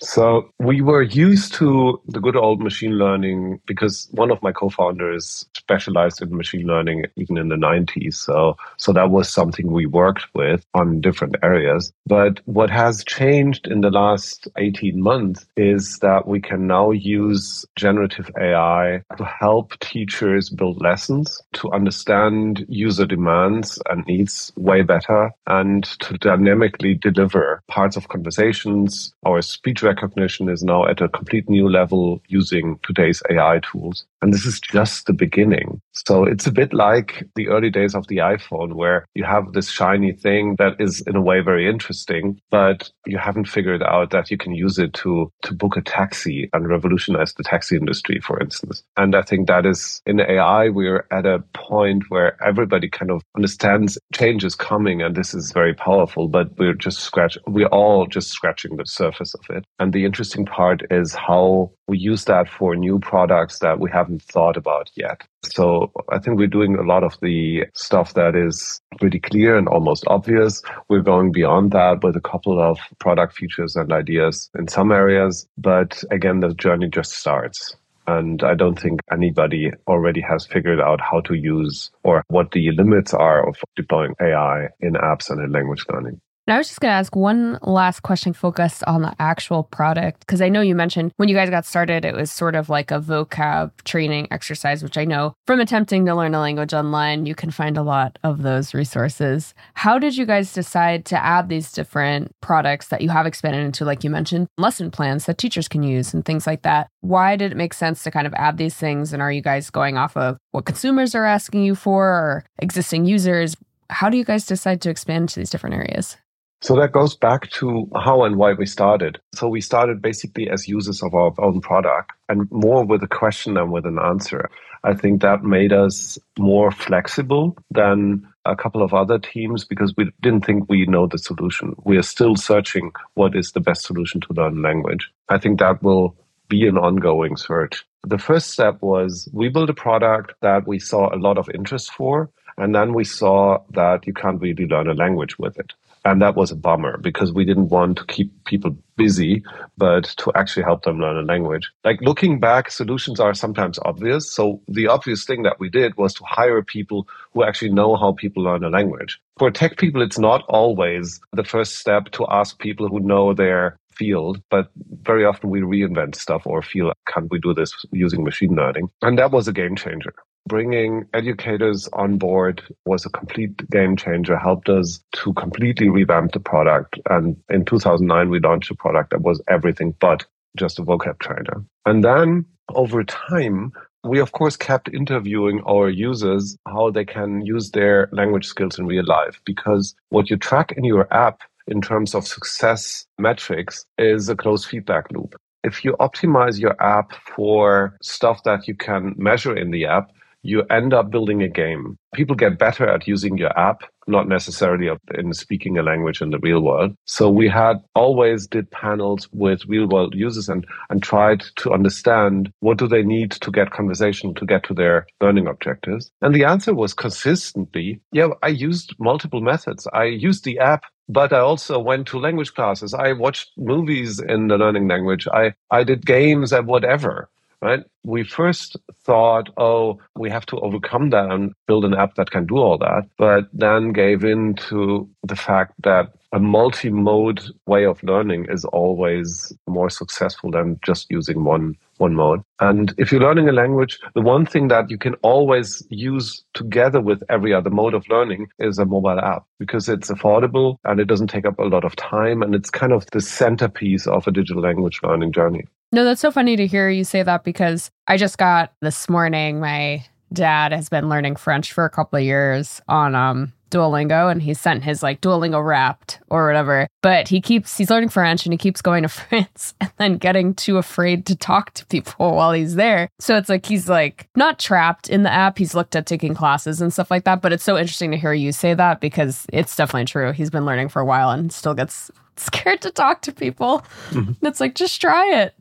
So 0.00 0.50
we 0.58 0.80
were 0.80 1.02
used 1.02 1.54
to 1.54 2.00
the 2.08 2.20
good 2.20 2.36
old 2.36 2.60
machine 2.60 2.98
learning 2.98 3.60
because 3.66 4.08
one 4.12 4.30
of 4.30 4.42
my 4.42 4.52
co-founders 4.52 5.46
specialized 5.56 6.22
in 6.22 6.36
machine 6.36 6.66
learning 6.66 7.04
even 7.16 7.38
in 7.38 7.48
the 7.48 7.56
90s. 7.56 8.14
So 8.14 8.56
so 8.76 8.92
that 8.92 9.10
was 9.10 9.28
something 9.28 9.70
we 9.70 9.86
worked 9.86 10.26
with 10.34 10.64
on 10.74 11.00
different 11.00 11.36
areas. 11.42 11.92
But 12.06 12.40
what 12.46 12.70
has 12.70 13.04
changed 13.04 13.66
in 13.66 13.80
the 13.80 13.90
last 13.90 14.48
18 14.56 15.00
months 15.00 15.46
is 15.56 15.98
that 15.98 16.26
we 16.26 16.40
can 16.40 16.66
now 16.66 16.90
use 16.90 17.64
generative 17.76 18.30
AI 18.40 19.02
to 19.16 19.24
help 19.24 19.78
teachers 19.80 20.50
build 20.50 20.80
lessons, 20.80 21.40
to 21.54 21.70
understand 21.72 22.64
user 22.68 23.06
demands 23.06 23.80
and 23.88 24.06
needs 24.06 24.52
way 24.56 24.82
better, 24.82 25.30
and 25.46 25.84
to 26.00 26.14
dynamically 26.18 26.94
deliver 26.94 27.62
parts 27.68 27.96
of 27.96 28.08
conversations, 28.08 29.14
our 29.24 29.42
speech 29.52 29.82
recognition 29.82 30.48
is 30.48 30.62
now 30.62 30.86
at 30.86 31.00
a 31.00 31.08
complete 31.08 31.48
new 31.48 31.68
level 31.68 32.20
using 32.28 32.78
today's 32.82 33.22
AI 33.30 33.60
tools. 33.60 34.06
And 34.22 34.32
this 34.32 34.46
is 34.46 34.60
just 34.60 35.06
the 35.06 35.12
beginning. 35.12 35.80
So 35.92 36.24
it's 36.24 36.46
a 36.46 36.52
bit 36.52 36.72
like 36.72 37.24
the 37.34 37.48
early 37.48 37.70
days 37.70 37.94
of 37.94 38.06
the 38.06 38.18
iPhone 38.18 38.74
where 38.74 39.04
you 39.14 39.24
have 39.24 39.52
this 39.52 39.68
shiny 39.68 40.12
thing 40.12 40.56
that 40.58 40.80
is 40.80 41.02
in 41.02 41.16
a 41.16 41.20
way 41.20 41.40
very 41.40 41.68
interesting, 41.68 42.40
but 42.50 42.90
you 43.04 43.18
haven't 43.18 43.46
figured 43.46 43.82
out 43.82 44.10
that 44.10 44.30
you 44.30 44.38
can 44.38 44.54
use 44.54 44.78
it 44.78 44.94
to, 44.94 45.30
to 45.42 45.52
book 45.54 45.76
a 45.76 45.82
taxi 45.82 46.48
and 46.52 46.68
revolutionize 46.68 47.34
the 47.34 47.42
taxi 47.42 47.76
industry, 47.76 48.20
for 48.20 48.40
instance. 48.40 48.84
And 48.96 49.16
I 49.16 49.22
think 49.22 49.48
that 49.48 49.66
is 49.66 50.00
in 50.06 50.20
AI, 50.20 50.68
we're 50.68 51.06
at 51.10 51.26
a 51.26 51.42
point 51.54 52.04
where 52.08 52.42
everybody 52.42 52.88
kind 52.88 53.10
of 53.10 53.22
understands 53.36 53.98
change 54.14 54.44
is 54.44 54.54
coming 54.54 55.02
and 55.02 55.16
this 55.16 55.34
is 55.34 55.52
very 55.52 55.74
powerful, 55.74 56.28
but 56.28 56.56
we're 56.58 56.74
just 56.74 57.00
scratch, 57.00 57.36
we're 57.46 57.66
all 57.66 58.06
just 58.06 58.30
scratching 58.30 58.76
the 58.76 58.86
surface 58.86 59.34
of 59.34 59.56
it. 59.56 59.64
And 59.80 59.92
the 59.92 60.04
interesting 60.04 60.46
part 60.46 60.82
is 60.90 61.12
how 61.14 61.72
we 61.88 61.98
use 61.98 62.24
that 62.24 62.48
for 62.48 62.76
new 62.76 62.98
products 62.98 63.58
that 63.58 63.80
we 63.80 63.90
haven't 64.12 64.22
thought 64.22 64.56
about 64.56 64.90
yet. 64.94 65.22
So 65.44 65.92
I 66.08 66.18
think 66.18 66.38
we're 66.38 66.46
doing 66.46 66.76
a 66.76 66.82
lot 66.82 67.02
of 67.04 67.18
the 67.20 67.64
stuff 67.74 68.14
that 68.14 68.34
is 68.36 68.80
pretty 68.98 69.20
clear 69.20 69.56
and 69.56 69.68
almost 69.68 70.04
obvious. 70.06 70.62
We're 70.88 71.02
going 71.02 71.32
beyond 71.32 71.72
that 71.72 72.02
with 72.02 72.16
a 72.16 72.20
couple 72.20 72.60
of 72.60 72.78
product 72.98 73.34
features 73.34 73.76
and 73.76 73.92
ideas 73.92 74.50
in 74.58 74.68
some 74.68 74.92
areas. 74.92 75.46
But 75.56 76.02
again, 76.10 76.40
the 76.40 76.54
journey 76.54 76.88
just 76.88 77.12
starts. 77.12 77.76
And 78.06 78.42
I 78.42 78.54
don't 78.54 78.78
think 78.78 79.00
anybody 79.12 79.70
already 79.86 80.20
has 80.22 80.44
figured 80.44 80.80
out 80.80 81.00
how 81.00 81.20
to 81.22 81.34
use 81.34 81.90
or 82.02 82.24
what 82.28 82.50
the 82.50 82.72
limits 82.72 83.14
are 83.14 83.48
of 83.48 83.56
deploying 83.76 84.14
AI 84.20 84.68
in 84.80 84.94
apps 84.94 85.30
and 85.30 85.40
in 85.40 85.52
language 85.52 85.84
learning. 85.88 86.20
I 86.48 86.58
was 86.58 86.66
just 86.66 86.80
going 86.80 86.90
to 86.90 86.96
ask 86.96 87.14
one 87.14 87.56
last 87.62 88.00
question 88.00 88.32
focused 88.32 88.82
on 88.88 89.02
the 89.02 89.14
actual 89.20 89.62
product. 89.62 90.20
Because 90.20 90.42
I 90.42 90.48
know 90.48 90.60
you 90.60 90.74
mentioned 90.74 91.12
when 91.16 91.28
you 91.28 91.36
guys 91.36 91.50
got 91.50 91.64
started, 91.64 92.04
it 92.04 92.16
was 92.16 92.32
sort 92.32 92.56
of 92.56 92.68
like 92.68 92.90
a 92.90 92.98
vocab 92.98 93.70
training 93.84 94.26
exercise, 94.32 94.82
which 94.82 94.98
I 94.98 95.04
know 95.04 95.34
from 95.46 95.60
attempting 95.60 96.04
to 96.06 96.16
learn 96.16 96.34
a 96.34 96.40
language 96.40 96.74
online, 96.74 97.26
you 97.26 97.36
can 97.36 97.52
find 97.52 97.76
a 97.76 97.82
lot 97.84 98.18
of 98.24 98.42
those 98.42 98.74
resources. 98.74 99.54
How 99.74 100.00
did 100.00 100.16
you 100.16 100.26
guys 100.26 100.52
decide 100.52 101.04
to 101.06 101.24
add 101.24 101.48
these 101.48 101.70
different 101.70 102.32
products 102.40 102.88
that 102.88 103.02
you 103.02 103.10
have 103.10 103.24
expanded 103.26 103.64
into, 103.64 103.84
like 103.84 104.02
you 104.02 104.10
mentioned, 104.10 104.48
lesson 104.58 104.90
plans 104.90 105.26
that 105.26 105.38
teachers 105.38 105.68
can 105.68 105.84
use 105.84 106.12
and 106.12 106.24
things 106.24 106.44
like 106.44 106.62
that? 106.62 106.88
Why 107.02 107.36
did 107.36 107.52
it 107.52 107.56
make 107.56 107.72
sense 107.72 108.02
to 108.02 108.10
kind 108.10 108.26
of 108.26 108.34
add 108.34 108.56
these 108.56 108.74
things? 108.74 109.12
And 109.12 109.22
are 109.22 109.30
you 109.30 109.42
guys 109.42 109.70
going 109.70 109.96
off 109.96 110.16
of 110.16 110.38
what 110.50 110.64
consumers 110.64 111.14
are 111.14 111.24
asking 111.24 111.62
you 111.62 111.76
for 111.76 112.04
or 112.08 112.44
existing 112.58 113.04
users? 113.04 113.56
How 113.90 114.10
do 114.10 114.16
you 114.16 114.24
guys 114.24 114.44
decide 114.44 114.80
to 114.80 114.90
expand 114.90 115.28
to 115.28 115.38
these 115.38 115.50
different 115.50 115.76
areas? 115.76 116.16
So 116.62 116.76
that 116.76 116.92
goes 116.92 117.16
back 117.16 117.50
to 117.50 117.90
how 117.96 118.22
and 118.22 118.36
why 118.36 118.52
we 118.52 118.66
started. 118.66 119.20
So 119.34 119.48
we 119.48 119.60
started 119.60 120.00
basically 120.00 120.48
as 120.48 120.68
users 120.68 121.02
of 121.02 121.12
our 121.12 121.32
own 121.38 121.60
product 121.60 122.12
and 122.28 122.48
more 122.52 122.84
with 122.84 123.02
a 123.02 123.08
question 123.08 123.54
than 123.54 123.72
with 123.72 123.84
an 123.84 123.98
answer. 123.98 124.48
I 124.84 124.94
think 124.94 125.22
that 125.22 125.42
made 125.42 125.72
us 125.72 126.18
more 126.38 126.70
flexible 126.70 127.56
than 127.72 128.28
a 128.44 128.54
couple 128.54 128.82
of 128.82 128.94
other 128.94 129.18
teams 129.18 129.64
because 129.64 129.92
we 129.96 130.12
didn't 130.22 130.44
think 130.46 130.68
we 130.68 130.86
know 130.86 131.08
the 131.08 131.18
solution. 131.18 131.74
We 131.84 131.96
are 131.96 132.02
still 132.02 132.36
searching 132.36 132.92
what 133.14 133.34
is 133.34 133.50
the 133.52 133.60
best 133.60 133.84
solution 133.84 134.20
to 134.20 134.32
learn 134.32 134.62
language. 134.62 135.10
I 135.28 135.38
think 135.38 135.58
that 135.58 135.82
will 135.82 136.16
be 136.48 136.68
an 136.68 136.78
ongoing 136.78 137.36
search. 137.36 137.84
the 138.04 138.18
first 138.18 138.50
step 138.50 138.82
was 138.82 139.28
we 139.32 139.48
built 139.48 139.70
a 139.70 139.74
product 139.74 140.34
that 140.42 140.66
we 140.66 140.78
saw 140.78 141.12
a 141.12 141.18
lot 141.26 141.38
of 141.38 141.48
interest 141.54 141.92
for. 141.92 142.30
And 142.58 142.74
then 142.74 142.92
we 142.92 143.04
saw 143.04 143.58
that 143.70 144.06
you 144.06 144.12
can't 144.12 144.40
really 144.40 144.66
learn 144.66 144.88
a 144.88 144.94
language 144.94 145.38
with 145.38 145.58
it. 145.58 145.72
And 146.04 146.20
that 146.20 146.34
was 146.34 146.50
a 146.50 146.56
bummer 146.56 146.98
because 146.98 147.32
we 147.32 147.44
didn't 147.44 147.68
want 147.68 147.98
to 147.98 148.04
keep 148.06 148.44
people 148.44 148.76
busy, 148.96 149.44
but 149.78 150.04
to 150.18 150.32
actually 150.34 150.64
help 150.64 150.82
them 150.82 150.98
learn 150.98 151.16
a 151.16 151.22
language. 151.22 151.70
Like 151.84 152.00
looking 152.00 152.40
back, 152.40 152.70
solutions 152.70 153.20
are 153.20 153.34
sometimes 153.34 153.78
obvious. 153.84 154.30
So 154.30 154.60
the 154.68 154.88
obvious 154.88 155.24
thing 155.24 155.42
that 155.44 155.60
we 155.60 155.68
did 155.68 155.96
was 155.96 156.12
to 156.14 156.24
hire 156.24 156.62
people 156.62 157.06
who 157.32 157.44
actually 157.44 157.70
know 157.72 157.96
how 157.96 158.12
people 158.12 158.42
learn 158.42 158.64
a 158.64 158.68
language. 158.68 159.20
For 159.38 159.50
tech 159.50 159.78
people, 159.78 160.02
it's 160.02 160.18
not 160.18 160.44
always 160.48 161.20
the 161.32 161.44
first 161.44 161.76
step 161.76 162.10
to 162.12 162.26
ask 162.28 162.58
people 162.58 162.88
who 162.88 163.00
know 163.00 163.32
their 163.32 163.78
field, 163.94 164.42
but 164.50 164.70
very 165.02 165.24
often 165.24 165.50
we 165.50 165.60
reinvent 165.60 166.16
stuff 166.16 166.46
or 166.46 166.62
feel, 166.62 166.92
can't 167.06 167.30
we 167.30 167.38
do 167.38 167.54
this 167.54 167.72
using 167.92 168.24
machine 168.24 168.54
learning? 168.54 168.88
And 169.02 169.18
that 169.18 169.30
was 169.30 169.46
a 169.46 169.52
game 169.52 169.76
changer 169.76 170.14
bringing 170.46 171.06
educators 171.14 171.88
on 171.92 172.18
board 172.18 172.62
was 172.84 173.06
a 173.06 173.10
complete 173.10 173.68
game 173.70 173.96
changer, 173.96 174.36
helped 174.36 174.68
us 174.68 175.00
to 175.12 175.32
completely 175.34 175.88
revamp 175.88 176.32
the 176.32 176.40
product. 176.40 176.98
And 177.08 177.36
in 177.48 177.64
2009, 177.64 178.30
we 178.30 178.40
launched 178.40 178.70
a 178.70 178.74
product 178.74 179.10
that 179.10 179.22
was 179.22 179.40
everything 179.48 179.94
but 180.00 180.24
just 180.56 180.78
a 180.78 180.82
vocab 180.82 181.18
trainer. 181.18 181.64
And 181.86 182.04
then 182.04 182.44
over 182.70 183.04
time, 183.04 183.72
we 184.04 184.18
of 184.18 184.32
course 184.32 184.56
kept 184.56 184.92
interviewing 184.92 185.62
our 185.66 185.88
users 185.88 186.56
how 186.66 186.90
they 186.90 187.04
can 187.04 187.46
use 187.46 187.70
their 187.70 188.08
language 188.12 188.46
skills 188.46 188.78
in 188.78 188.86
real 188.86 189.06
life 189.06 189.40
because 189.44 189.94
what 190.08 190.28
you 190.28 190.36
track 190.36 190.72
in 190.76 190.84
your 190.84 191.12
app 191.14 191.42
in 191.68 191.80
terms 191.80 192.14
of 192.14 192.26
success 192.26 193.06
metrics 193.18 193.86
is 193.98 194.28
a 194.28 194.36
closed 194.36 194.66
feedback 194.66 195.10
loop. 195.12 195.36
If 195.62 195.84
you 195.84 195.92
optimize 196.00 196.58
your 196.58 196.80
app 196.82 197.12
for 197.36 197.96
stuff 198.02 198.42
that 198.42 198.66
you 198.66 198.74
can 198.74 199.14
measure 199.16 199.56
in 199.56 199.70
the 199.70 199.86
app, 199.86 200.10
you 200.42 200.62
end 200.70 200.92
up 200.92 201.10
building 201.10 201.42
a 201.42 201.48
game. 201.48 201.96
People 202.14 202.36
get 202.36 202.58
better 202.58 202.88
at 202.88 203.06
using 203.06 203.38
your 203.38 203.56
app, 203.58 203.82
not 204.06 204.28
necessarily 204.28 204.90
in 205.14 205.32
speaking 205.32 205.78
a 205.78 205.82
language 205.82 206.20
in 206.20 206.30
the 206.30 206.38
real 206.40 206.60
world. 206.60 206.94
So 207.04 207.30
we 207.30 207.48
had 207.48 207.76
always 207.94 208.46
did 208.46 208.70
panels 208.70 209.28
with 209.32 209.64
real 209.66 209.86
world 209.86 210.14
users 210.14 210.48
and, 210.48 210.66
and 210.90 211.02
tried 211.02 211.44
to 211.56 211.72
understand 211.72 212.52
what 212.60 212.78
do 212.78 212.86
they 212.86 213.02
need 213.02 213.30
to 213.32 213.50
get 213.50 213.70
conversation 213.70 214.34
to 214.34 214.44
get 214.44 214.64
to 214.64 214.74
their 214.74 215.06
learning 215.20 215.46
objectives. 215.46 216.10
And 216.20 216.34
the 216.34 216.44
answer 216.44 216.74
was 216.74 216.92
consistently, 216.92 218.00
yeah, 218.12 218.28
I 218.42 218.48
used 218.48 218.94
multiple 218.98 219.40
methods. 219.40 219.86
I 219.92 220.04
used 220.04 220.44
the 220.44 220.58
app 220.58 220.84
but 221.08 221.32
I 221.32 221.40
also 221.40 221.78
went 221.78 222.06
to 222.06 222.18
language 222.18 222.54
classes. 222.54 222.94
I 222.94 223.12
watched 223.12 223.50
movies 223.58 224.20
in 224.20 224.46
the 224.46 224.56
learning 224.56 224.88
language. 224.88 225.26
I, 225.28 225.52
I 225.70 225.84
did 225.84 226.06
games 226.06 226.52
and 226.52 226.66
whatever 226.66 227.28
right? 227.62 227.84
We 228.04 228.24
first 228.24 228.76
thought, 229.04 229.48
oh, 229.56 230.00
we 230.16 230.28
have 230.28 230.44
to 230.46 230.58
overcome 230.58 231.10
that 231.10 231.30
and 231.30 231.52
build 231.66 231.84
an 231.84 231.94
app 231.94 232.16
that 232.16 232.32
can 232.32 232.44
do 232.44 232.58
all 232.58 232.76
that, 232.78 233.08
but 233.16 233.46
then 233.52 233.92
gave 233.92 234.24
in 234.24 234.54
to 234.68 235.08
the 235.22 235.36
fact 235.36 235.74
that 235.84 236.12
a 236.32 236.40
multi-mode 236.40 237.42
way 237.66 237.84
of 237.84 238.02
learning 238.02 238.46
is 238.48 238.64
always 238.64 239.52
more 239.68 239.90
successful 239.90 240.50
than 240.50 240.80
just 240.84 241.06
using 241.10 241.44
one 241.44 241.76
one 241.98 242.14
mode. 242.14 242.40
And 242.58 242.92
if 242.98 243.12
you're 243.12 243.20
learning 243.20 243.48
a 243.48 243.52
language, 243.52 244.00
the 244.14 244.22
one 244.22 244.44
thing 244.44 244.68
that 244.68 244.90
you 244.90 244.98
can 244.98 245.14
always 245.22 245.86
use 245.90 246.42
together 246.54 247.00
with 247.00 247.22
every 247.28 247.54
other 247.54 247.70
mode 247.70 247.94
of 247.94 248.08
learning 248.08 248.48
is 248.58 248.78
a 248.78 248.84
mobile 248.84 249.20
app 249.20 249.44
because 249.60 249.88
it's 249.88 250.10
affordable 250.10 250.78
and 250.84 250.98
it 250.98 251.04
doesn't 251.04 251.28
take 251.28 251.44
up 251.44 251.58
a 251.60 251.64
lot 251.64 251.84
of 251.84 251.94
time 251.94 252.42
and 252.42 252.56
it's 252.56 252.70
kind 252.70 252.92
of 252.92 253.06
the 253.12 253.20
centerpiece 253.20 254.08
of 254.08 254.26
a 254.26 254.32
digital 254.32 254.62
language 254.62 254.98
learning 255.04 255.32
journey. 255.32 255.64
No, 255.92 256.04
that's 256.04 256.20
so 256.20 256.30
funny 256.30 256.56
to 256.56 256.66
hear 256.66 256.88
you 256.88 257.04
say 257.04 257.22
that 257.22 257.44
because 257.44 257.90
I 258.08 258.16
just 258.16 258.38
got 258.38 258.72
this 258.80 259.08
morning 259.10 259.60
my 259.60 260.04
dad 260.32 260.72
has 260.72 260.88
been 260.88 261.10
learning 261.10 261.36
French 261.36 261.72
for 261.72 261.84
a 261.84 261.90
couple 261.90 262.18
of 262.18 262.24
years 262.24 262.80
on 262.88 263.14
um 263.14 263.52
Duolingo 263.72 264.30
and 264.30 264.42
he 264.42 264.54
sent 264.54 264.84
his 264.84 265.02
like 265.02 265.20
Duolingo 265.22 265.64
wrapped 265.64 266.20
or 266.28 266.46
whatever. 266.46 266.86
But 267.02 267.28
he 267.28 267.40
keeps 267.40 267.76
he's 267.76 267.90
learning 267.90 268.10
French 268.10 268.44
and 268.46 268.52
he 268.52 268.58
keeps 268.58 268.82
going 268.82 269.02
to 269.02 269.08
France 269.08 269.74
and 269.80 269.90
then 269.98 270.18
getting 270.18 270.54
too 270.54 270.76
afraid 270.76 271.26
to 271.26 271.34
talk 271.36 271.72
to 271.74 271.86
people 271.86 272.36
while 272.36 272.52
he's 272.52 272.76
there. 272.76 273.08
So 273.18 273.36
it's 273.36 273.48
like 273.48 273.66
he's 273.66 273.88
like 273.88 274.28
not 274.36 274.58
trapped 274.58 275.08
in 275.10 275.24
the 275.24 275.32
app. 275.32 275.58
He's 275.58 275.74
looked 275.74 275.96
at 275.96 276.06
taking 276.06 276.34
classes 276.34 276.80
and 276.80 276.92
stuff 276.92 277.10
like 277.10 277.24
that. 277.24 277.42
But 277.42 277.52
it's 277.52 277.64
so 277.64 277.76
interesting 277.76 278.10
to 278.12 278.16
hear 278.16 278.32
you 278.32 278.52
say 278.52 278.74
that 278.74 279.00
because 279.00 279.46
it's 279.52 279.74
definitely 279.74 280.04
true. 280.04 280.32
He's 280.32 280.50
been 280.50 280.66
learning 280.66 280.90
for 280.90 281.00
a 281.00 281.06
while 281.06 281.30
and 281.30 281.52
still 281.52 281.74
gets 281.74 282.10
scared 282.36 282.82
to 282.82 282.90
talk 282.90 283.22
to 283.22 283.32
people. 283.32 283.84
Mm-hmm. 284.10 284.46
It's 284.46 284.60
like 284.60 284.74
just 284.74 285.00
try 285.00 285.42
it. 285.42 285.54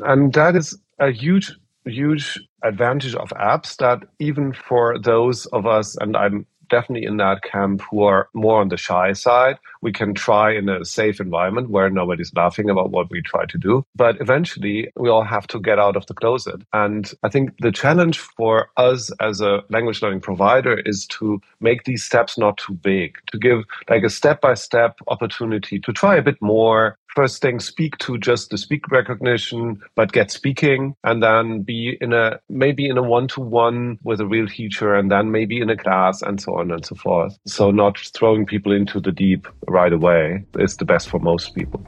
And 0.00 0.32
that 0.34 0.56
is 0.56 0.78
a 0.98 1.10
huge, 1.10 1.52
huge 1.84 2.38
advantage 2.62 3.14
of 3.14 3.28
apps 3.30 3.76
that 3.76 4.02
even 4.18 4.52
for 4.52 4.98
those 4.98 5.46
of 5.46 5.66
us, 5.66 5.96
and 5.96 6.16
I'm 6.16 6.46
definitely 6.68 7.06
in 7.06 7.16
that 7.18 7.42
camp 7.42 7.82
who 7.90 8.02
are 8.02 8.28
more 8.34 8.60
on 8.60 8.68
the 8.68 8.76
shy 8.76 9.12
side. 9.12 9.56
We 9.86 9.92
can 9.92 10.14
try 10.14 10.48
in 10.60 10.68
a 10.68 10.84
safe 10.84 11.20
environment 11.20 11.70
where 11.70 11.88
nobody's 11.88 12.32
laughing 12.34 12.68
about 12.68 12.90
what 12.90 13.08
we 13.08 13.22
try 13.22 13.44
to 13.46 13.58
do. 13.68 13.84
But 13.94 14.20
eventually, 14.20 14.78
we 14.96 15.08
all 15.08 15.22
have 15.22 15.46
to 15.52 15.60
get 15.60 15.78
out 15.78 15.96
of 15.96 16.06
the 16.06 16.14
closet. 16.14 16.60
And 16.72 17.04
I 17.22 17.28
think 17.28 17.44
the 17.60 17.70
challenge 17.70 18.18
for 18.18 18.68
us 18.76 19.12
as 19.20 19.40
a 19.40 19.62
language 19.70 20.02
learning 20.02 20.22
provider 20.22 20.74
is 20.92 21.06
to 21.18 21.40
make 21.60 21.84
these 21.84 22.04
steps 22.04 22.36
not 22.36 22.58
too 22.58 22.74
big, 22.74 23.16
to 23.30 23.38
give 23.38 23.62
like 23.88 24.02
a 24.02 24.10
step 24.10 24.40
by 24.40 24.54
step 24.54 24.98
opportunity 25.06 25.78
to 25.78 25.92
try 25.92 26.16
a 26.16 26.22
bit 26.22 26.42
more, 26.42 26.98
first 27.16 27.40
thing 27.40 27.58
speak 27.58 27.96
to 27.96 28.18
just 28.18 28.50
the 28.50 28.58
speak 28.58 28.90
recognition 28.90 29.80
but 29.94 30.12
get 30.12 30.30
speaking 30.30 30.94
and 31.02 31.22
then 31.22 31.62
be 31.62 31.96
in 32.02 32.12
a 32.12 32.38
maybe 32.50 32.86
in 32.86 32.98
a 32.98 33.02
one-to-one 33.02 33.98
with 34.04 34.20
a 34.20 34.26
real 34.26 34.46
teacher 34.46 34.94
and 34.94 35.10
then 35.10 35.30
maybe 35.30 35.58
in 35.58 35.70
a 35.70 35.76
class 35.76 36.20
and 36.20 36.42
so 36.42 36.54
on 36.58 36.70
and 36.70 36.84
so 36.84 36.94
forth 36.94 37.36
so 37.46 37.70
not 37.70 37.98
throwing 38.14 38.44
people 38.44 38.70
into 38.70 39.00
the 39.00 39.10
deep 39.10 39.48
right 39.76 39.92
away 39.92 40.42
is 40.58 40.78
the 40.78 40.86
best 40.86 41.06
for 41.10 41.20
most 41.20 41.54
people 41.54 41.86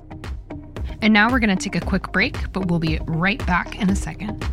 and 1.01 1.14
now 1.14 1.31
we're 1.31 1.38
going 1.38 1.57
to 1.57 1.70
take 1.70 1.81
a 1.83 1.85
quick 1.85 2.12
break 2.12 2.37
but 2.53 2.66
we'll 2.66 2.79
be 2.79 2.98
right 3.07 3.44
back 3.46 3.81
in 3.81 3.88
a 3.88 3.96
second 3.96 4.44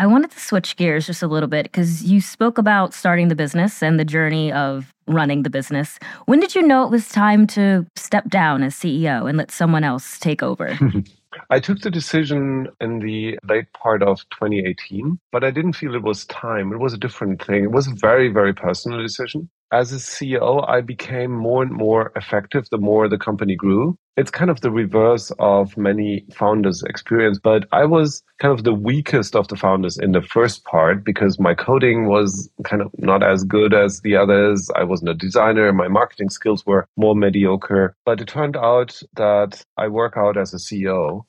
I 0.00 0.06
wanted 0.06 0.30
to 0.30 0.38
switch 0.38 0.76
gears 0.76 1.06
just 1.06 1.22
a 1.22 1.26
little 1.26 1.48
bit 1.48 1.64
because 1.64 2.04
you 2.04 2.20
spoke 2.20 2.56
about 2.56 2.94
starting 2.94 3.28
the 3.28 3.34
business 3.34 3.82
and 3.82 3.98
the 3.98 4.04
journey 4.04 4.52
of 4.52 4.94
running 5.08 5.42
the 5.42 5.50
business. 5.50 5.98
When 6.26 6.38
did 6.38 6.54
you 6.54 6.62
know 6.62 6.84
it 6.84 6.90
was 6.90 7.08
time 7.08 7.48
to 7.48 7.84
step 7.96 8.28
down 8.28 8.62
as 8.62 8.76
CEO 8.76 9.28
and 9.28 9.36
let 9.36 9.50
someone 9.50 9.82
else 9.82 10.20
take 10.20 10.40
over? 10.40 10.78
I 11.50 11.60
took 11.60 11.80
the 11.80 11.90
decision 11.90 12.68
in 12.80 13.00
the 13.00 13.38
late 13.48 13.72
part 13.72 14.02
of 14.02 14.20
2018, 14.30 15.18
but 15.32 15.44
I 15.44 15.50
didn't 15.50 15.74
feel 15.74 15.94
it 15.94 16.02
was 16.02 16.26
time. 16.26 16.72
It 16.72 16.78
was 16.78 16.94
a 16.94 16.98
different 16.98 17.44
thing. 17.44 17.64
It 17.64 17.72
was 17.72 17.86
a 17.86 17.94
very, 17.94 18.28
very 18.28 18.54
personal 18.54 19.02
decision 19.02 19.50
as 19.72 19.92
a 19.92 19.96
CEO, 19.96 20.68
I 20.68 20.80
became 20.80 21.32
more 21.32 21.62
and 21.62 21.72
more 21.72 22.12
effective 22.16 22.68
the 22.70 22.78
more 22.78 23.08
the 23.08 23.18
company 23.18 23.54
grew. 23.54 23.98
It's 24.16 24.30
kind 24.30 24.50
of 24.50 24.62
the 24.62 24.70
reverse 24.70 25.30
of 25.38 25.76
many 25.76 26.24
founders' 26.34 26.82
experience, 26.82 27.38
but 27.42 27.66
I 27.70 27.84
was 27.84 28.22
kind 28.38 28.52
of 28.52 28.64
the 28.64 28.72
weakest 28.72 29.36
of 29.36 29.48
the 29.48 29.56
founders 29.56 29.98
in 29.98 30.12
the 30.12 30.22
first 30.22 30.64
part 30.64 31.04
because 31.04 31.38
my 31.38 31.54
coding 31.54 32.08
was 32.08 32.50
kind 32.64 32.82
of 32.82 32.90
not 32.98 33.22
as 33.22 33.44
good 33.44 33.74
as 33.74 34.00
the 34.00 34.16
others. 34.16 34.70
I 34.74 34.84
wasn't 34.84 35.10
a 35.10 35.14
designer. 35.14 35.72
My 35.72 35.88
marketing 35.88 36.30
skills 36.30 36.64
were 36.66 36.86
more 36.96 37.14
mediocre. 37.14 37.94
But 38.04 38.20
it 38.20 38.28
turned 38.28 38.56
out 38.56 39.00
that 39.14 39.62
I 39.76 39.88
work 39.88 40.14
out 40.16 40.36
as 40.36 40.52
a 40.52 40.58
CEO. 40.58 41.22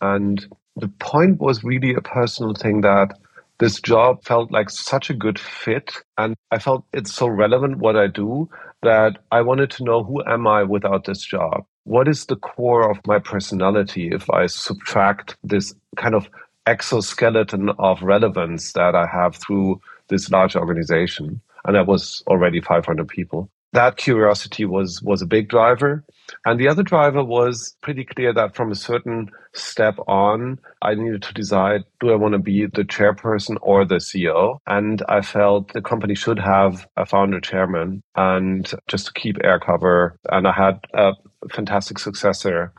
And 0.00 0.46
the 0.76 0.88
point 1.00 1.40
was 1.40 1.64
really 1.64 1.94
a 1.94 2.02
personal 2.02 2.54
thing 2.54 2.82
that 2.82 3.16
this 3.58 3.80
job 3.80 4.22
felt 4.24 4.50
like 4.50 4.68
such 4.70 5.10
a 5.10 5.14
good 5.14 5.38
fit 5.38 5.92
and 6.18 6.34
i 6.50 6.58
felt 6.58 6.84
it's 6.92 7.14
so 7.14 7.26
relevant 7.26 7.78
what 7.78 7.96
i 7.96 8.06
do 8.06 8.48
that 8.82 9.18
i 9.32 9.40
wanted 9.40 9.70
to 9.70 9.84
know 9.84 10.02
who 10.02 10.22
am 10.26 10.46
i 10.46 10.62
without 10.62 11.04
this 11.04 11.20
job? 11.20 11.64
What 11.84 12.08
is 12.08 12.26
the 12.26 12.36
core 12.36 12.90
of 12.90 12.98
my 13.06 13.18
personality 13.18 14.08
if 14.12 14.28
i 14.30 14.46
subtract 14.46 15.36
this 15.42 15.74
kind 15.96 16.14
of 16.14 16.28
exoskeleton 16.66 17.70
of 17.78 18.02
relevance 18.02 18.72
that 18.72 18.94
i 18.94 19.06
have 19.06 19.36
through 19.36 19.80
this 20.08 20.30
large 20.30 20.56
organization? 20.56 21.40
And 21.64 21.74
that 21.74 21.86
was 21.86 22.22
already 22.28 22.60
500 22.60 23.08
people. 23.08 23.50
That 23.72 23.96
curiosity 23.96 24.64
was 24.64 25.02
was 25.02 25.20
a 25.20 25.26
big 25.26 25.48
driver 25.48 26.04
and 26.44 26.58
the 26.58 26.68
other 26.68 26.82
driver 26.82 27.22
was 27.22 27.76
pretty 27.82 28.04
clear 28.04 28.32
that 28.32 28.54
from 28.54 28.70
a 28.70 28.74
certain 28.74 29.30
step 29.52 29.96
on 30.06 30.58
i 30.82 30.94
needed 30.94 31.22
to 31.22 31.34
decide 31.34 31.82
do 32.00 32.10
i 32.10 32.14
want 32.14 32.32
to 32.32 32.38
be 32.38 32.66
the 32.66 32.84
chairperson 32.84 33.56
or 33.62 33.84
the 33.84 33.96
ceo 33.96 34.58
and 34.66 35.02
i 35.08 35.20
felt 35.20 35.72
the 35.72 35.82
company 35.82 36.14
should 36.14 36.38
have 36.38 36.86
a 36.96 37.06
founder 37.06 37.40
chairman 37.40 38.02
and 38.16 38.74
just 38.88 39.06
to 39.06 39.12
keep 39.12 39.36
air 39.44 39.58
cover. 39.58 40.18
And 40.30 40.46
i 40.46 40.52
had 40.52 40.80
a 40.94 41.12
fantastic 41.52 41.98
successor 41.98 42.72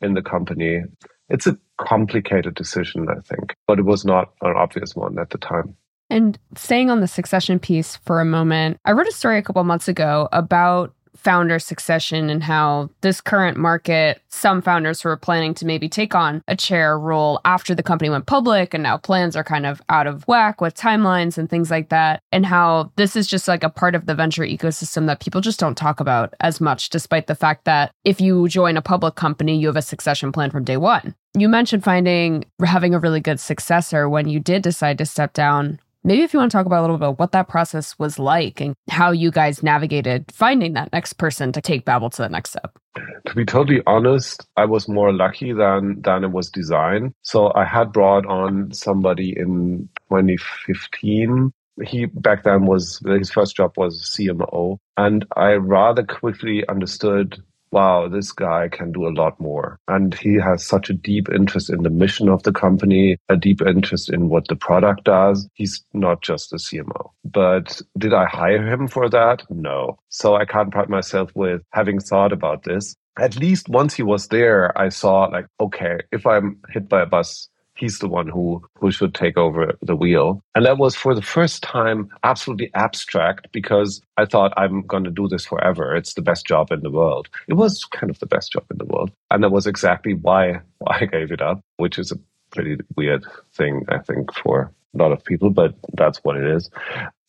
in 0.00 0.14
the 0.14 0.22
company. 0.22 0.82
It's 1.28 1.46
a 1.46 1.58
complicated 1.78 2.54
decision 2.54 3.08
i 3.08 3.20
think 3.20 3.54
but 3.66 3.78
it 3.78 3.84
was 3.84 4.04
not 4.04 4.32
an 4.42 4.54
obvious 4.56 4.94
one 4.94 5.18
at 5.18 5.30
the 5.30 5.38
time. 5.38 5.76
And 6.10 6.38
staying 6.54 6.90
on 6.90 7.00
the 7.00 7.08
succession 7.08 7.58
piece 7.58 7.96
for 7.96 8.20
a 8.20 8.24
moment, 8.24 8.78
I 8.84 8.92
wrote 8.92 9.08
a 9.08 9.12
story 9.12 9.38
a 9.38 9.42
couple 9.42 9.64
months 9.64 9.88
ago 9.88 10.28
about 10.32 10.93
founder 11.16 11.58
succession 11.58 12.30
and 12.30 12.42
how 12.42 12.90
this 13.00 13.20
current 13.20 13.56
market, 13.56 14.20
some 14.28 14.60
founders 14.60 15.00
who 15.00 15.08
are 15.08 15.16
planning 15.16 15.54
to 15.54 15.66
maybe 15.66 15.88
take 15.88 16.14
on 16.14 16.42
a 16.48 16.56
chair 16.56 16.98
role 16.98 17.40
after 17.44 17.74
the 17.74 17.82
company 17.82 18.10
went 18.10 18.26
public, 18.26 18.74
and 18.74 18.82
now 18.82 18.96
plans 18.96 19.36
are 19.36 19.44
kind 19.44 19.66
of 19.66 19.80
out 19.88 20.06
of 20.06 20.26
whack 20.28 20.60
with 20.60 20.74
timelines 20.74 21.38
and 21.38 21.48
things 21.48 21.70
like 21.70 21.88
that, 21.88 22.20
and 22.32 22.44
how 22.44 22.90
this 22.96 23.16
is 23.16 23.26
just 23.26 23.48
like 23.48 23.62
a 23.64 23.70
part 23.70 23.94
of 23.94 24.06
the 24.06 24.14
venture 24.14 24.42
ecosystem 24.42 25.06
that 25.06 25.20
people 25.20 25.40
just 25.40 25.60
don't 25.60 25.76
talk 25.76 26.00
about 26.00 26.34
as 26.40 26.60
much, 26.60 26.90
despite 26.90 27.26
the 27.26 27.34
fact 27.34 27.64
that 27.64 27.92
if 28.04 28.20
you 28.20 28.48
join 28.48 28.76
a 28.76 28.82
public 28.82 29.14
company, 29.14 29.56
you 29.56 29.66
have 29.66 29.76
a 29.76 29.82
succession 29.82 30.32
plan 30.32 30.50
from 30.50 30.64
day 30.64 30.76
one. 30.76 31.14
You 31.36 31.48
mentioned 31.48 31.82
finding 31.82 32.44
having 32.64 32.94
a 32.94 32.98
really 33.00 33.20
good 33.20 33.40
successor 33.40 34.08
when 34.08 34.28
you 34.28 34.38
did 34.38 34.62
decide 34.62 34.98
to 34.98 35.06
step 35.06 35.32
down 35.32 35.80
Maybe 36.06 36.22
if 36.22 36.34
you 36.34 36.38
want 36.38 36.52
to 36.52 36.56
talk 36.56 36.66
about 36.66 36.80
a 36.80 36.82
little 36.82 36.98
bit 36.98 37.06
about 37.06 37.18
what 37.18 37.32
that 37.32 37.48
process 37.48 37.98
was 37.98 38.18
like 38.18 38.60
and 38.60 38.74
how 38.90 39.10
you 39.10 39.30
guys 39.30 39.62
navigated 39.62 40.30
finding 40.32 40.74
that 40.74 40.92
next 40.92 41.14
person 41.14 41.50
to 41.52 41.62
take 41.62 41.86
Babbel 41.86 42.10
to 42.12 42.22
the 42.22 42.28
next 42.28 42.50
step. 42.50 42.78
To 43.26 43.34
be 43.34 43.46
totally 43.46 43.80
honest, 43.86 44.46
I 44.58 44.66
was 44.66 44.86
more 44.86 45.12
lucky 45.12 45.52
than 45.52 46.02
than 46.02 46.24
it 46.24 46.30
was 46.30 46.50
designed. 46.50 47.14
So 47.22 47.52
I 47.54 47.64
had 47.64 47.90
brought 47.90 48.26
on 48.26 48.72
somebody 48.72 49.34
in 49.36 49.88
2015 50.10 51.52
he 51.82 52.06
back 52.06 52.44
then 52.44 52.66
was 52.66 53.00
his 53.04 53.30
first 53.30 53.56
job 53.56 53.72
was 53.76 54.02
CMO, 54.02 54.78
and 54.96 55.24
I 55.36 55.54
rather 55.54 56.04
quickly 56.04 56.66
understood 56.68 57.42
wow, 57.74 58.06
this 58.08 58.30
guy 58.30 58.68
can 58.68 58.92
do 58.92 59.06
a 59.06 59.16
lot 59.22 59.38
more. 59.40 59.80
And 59.88 60.14
he 60.14 60.34
has 60.36 60.64
such 60.64 60.88
a 60.88 60.94
deep 60.94 61.28
interest 61.28 61.68
in 61.68 61.82
the 61.82 61.90
mission 61.90 62.28
of 62.28 62.44
the 62.44 62.52
company, 62.52 63.18
a 63.28 63.36
deep 63.36 63.60
interest 63.60 64.08
in 64.08 64.28
what 64.28 64.46
the 64.46 64.54
product 64.54 65.02
does. 65.04 65.48
He's 65.54 65.84
not 65.92 66.22
just 66.22 66.52
a 66.52 66.56
CMO. 66.56 67.10
But 67.24 67.82
did 67.98 68.14
I 68.14 68.26
hire 68.26 68.64
him 68.72 68.86
for 68.86 69.08
that? 69.08 69.42
No. 69.50 69.98
So 70.08 70.36
I 70.36 70.44
can't 70.44 70.70
pride 70.70 70.88
myself 70.88 71.32
with 71.34 71.62
having 71.72 71.98
thought 71.98 72.32
about 72.32 72.62
this. 72.62 72.94
At 73.18 73.36
least 73.36 73.68
once 73.68 73.94
he 73.94 74.04
was 74.04 74.28
there, 74.28 74.76
I 74.78 74.88
saw 74.88 75.24
like, 75.24 75.46
okay, 75.60 75.98
if 76.12 76.26
I'm 76.26 76.60
hit 76.70 76.88
by 76.88 77.02
a 77.02 77.06
bus, 77.06 77.48
he's 77.76 77.98
the 77.98 78.08
one 78.08 78.28
who 78.28 78.62
who 78.78 78.90
should 78.90 79.14
take 79.14 79.36
over 79.36 79.76
the 79.82 79.96
wheel. 79.96 80.42
And 80.54 80.64
that 80.66 80.78
was 80.78 80.94
for 80.94 81.14
the 81.14 81.22
first 81.22 81.62
time 81.62 82.08
absolutely 82.22 82.70
abstract 82.74 83.48
because 83.52 84.00
i 84.16 84.24
thought 84.24 84.52
i'm 84.56 84.82
going 84.82 85.04
to 85.04 85.10
do 85.10 85.28
this 85.28 85.46
forever. 85.46 85.94
It's 85.94 86.14
the 86.14 86.22
best 86.22 86.46
job 86.46 86.72
in 86.72 86.80
the 86.80 86.90
world. 86.90 87.28
It 87.48 87.54
was 87.54 87.84
kind 87.84 88.10
of 88.10 88.18
the 88.18 88.26
best 88.26 88.52
job 88.52 88.64
in 88.70 88.78
the 88.78 88.84
world. 88.84 89.10
And 89.30 89.42
that 89.42 89.50
was 89.50 89.66
exactly 89.66 90.14
why, 90.26 90.60
i 90.86 91.06
gave 91.06 91.32
it 91.32 91.40
up 91.40 91.60
which 91.78 91.98
is 91.98 92.12
a 92.12 92.18
pretty 92.50 92.76
weird 92.96 93.24
thing 93.54 93.84
i 93.88 93.98
think 93.98 94.32
for 94.34 94.70
a 94.94 94.98
lot 94.98 95.12
of 95.12 95.24
people 95.24 95.50
but 95.50 95.74
that's 95.94 96.18
what 96.24 96.36
it 96.36 96.46
is. 96.46 96.70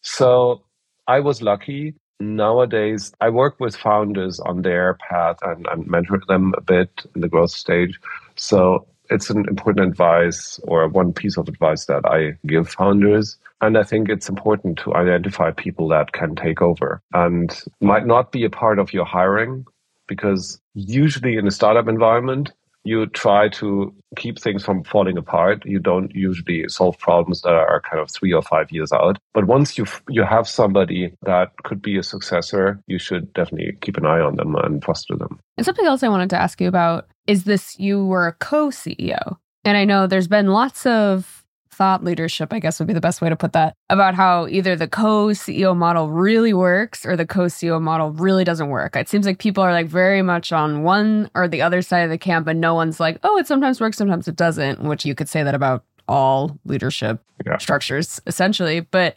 So 0.01 0.61
i 1.07 1.19
was 1.19 1.41
lucky. 1.41 1.95
Nowadays 2.19 3.13
i 3.21 3.29
work 3.29 3.59
with 3.59 3.75
founders 3.75 4.39
on 4.39 4.61
their 4.61 4.95
path 5.09 5.37
and, 5.41 5.67
and 5.71 5.87
mentor 5.87 6.21
them 6.27 6.53
a 6.57 6.61
bit 6.61 7.05
in 7.13 7.21
the 7.21 7.29
growth 7.29 7.51
stage. 7.51 7.99
So 8.35 8.87
it's 9.09 9.29
an 9.29 9.47
important 9.47 9.87
advice 9.87 10.59
or 10.63 10.87
one 10.87 11.13
piece 11.13 11.37
of 11.37 11.47
advice 11.47 11.85
that 11.85 12.05
I 12.05 12.37
give 12.47 12.69
founders. 12.69 13.37
And 13.61 13.77
I 13.77 13.83
think 13.83 14.09
it's 14.09 14.29
important 14.29 14.77
to 14.79 14.93
identify 14.93 15.51
people 15.51 15.87
that 15.89 16.11
can 16.11 16.35
take 16.35 16.61
over 16.61 17.01
and 17.13 17.57
might 17.81 18.05
not 18.05 18.31
be 18.31 18.43
a 18.43 18.49
part 18.49 18.79
of 18.79 18.93
your 18.93 19.05
hiring 19.05 19.65
because 20.07 20.59
usually 20.73 21.37
in 21.37 21.47
a 21.47 21.51
startup 21.51 21.87
environment, 21.87 22.51
you 22.85 23.07
try 23.07 23.49
to 23.49 23.93
keep 24.15 24.39
things 24.39 24.63
from 24.63 24.83
falling 24.83 25.17
apart. 25.17 25.65
You 25.65 25.79
don't 25.79 26.13
usually 26.15 26.69
solve 26.69 26.97
problems 26.99 27.41
that 27.41 27.53
are 27.53 27.81
kind 27.81 28.01
of 28.01 28.09
three 28.11 28.31
or 28.31 28.41
five 28.41 28.71
years 28.71 28.91
out. 28.91 29.17
But 29.33 29.47
once 29.47 29.77
you 29.77 29.85
you 30.09 30.23
have 30.23 30.47
somebody 30.47 31.13
that 31.23 31.51
could 31.63 31.81
be 31.81 31.97
a 31.97 32.03
successor, 32.03 32.79
you 32.87 32.99
should 32.99 33.33
definitely 33.33 33.77
keep 33.81 33.97
an 33.97 34.05
eye 34.05 34.19
on 34.19 34.35
them 34.35 34.55
and 34.55 34.83
foster 34.83 35.15
them. 35.15 35.39
And 35.57 35.65
something 35.65 35.85
else 35.85 36.03
I 36.03 36.09
wanted 36.09 36.29
to 36.31 36.41
ask 36.41 36.61
you 36.61 36.67
about 36.67 37.07
is 37.27 37.43
this: 37.43 37.77
you 37.79 38.05
were 38.05 38.27
a 38.27 38.33
co-CEO, 38.33 39.37
and 39.63 39.77
I 39.77 39.85
know 39.85 40.07
there's 40.07 40.27
been 40.27 40.47
lots 40.47 40.85
of 40.85 41.44
thought 41.75 42.03
leadership, 42.03 42.53
I 42.53 42.59
guess 42.59 42.79
would 42.79 42.87
be 42.87 42.93
the 42.93 43.01
best 43.01 43.21
way 43.21 43.29
to 43.29 43.35
put 43.35 43.53
that, 43.53 43.75
about 43.89 44.15
how 44.15 44.47
either 44.47 44.75
the 44.75 44.87
co 44.87 45.27
CEO 45.27 45.75
model 45.75 46.09
really 46.09 46.53
works 46.53 47.05
or 47.05 47.15
the 47.15 47.25
co 47.25 47.45
CEO 47.45 47.81
model 47.81 48.11
really 48.11 48.43
doesn't 48.43 48.69
work. 48.69 48.95
It 48.95 49.09
seems 49.09 49.25
like 49.25 49.39
people 49.39 49.63
are 49.63 49.71
like 49.71 49.87
very 49.87 50.21
much 50.21 50.51
on 50.51 50.83
one 50.83 51.29
or 51.35 51.47
the 51.47 51.61
other 51.61 51.81
side 51.81 52.01
of 52.01 52.09
the 52.09 52.17
camp, 52.17 52.47
and 52.47 52.59
no 52.61 52.73
one's 52.73 52.99
like, 52.99 53.19
oh, 53.23 53.37
it 53.37 53.47
sometimes 53.47 53.79
works, 53.81 53.97
sometimes 53.97 54.27
it 54.27 54.35
doesn't, 54.35 54.81
which 54.83 55.05
you 55.05 55.13
could 55.13 55.29
say 55.29 55.43
that 55.43 55.55
about 55.55 55.83
all 56.07 56.57
leadership 56.65 57.19
yeah. 57.45 57.57
structures 57.57 58.21
essentially. 58.27 58.79
But 58.79 59.15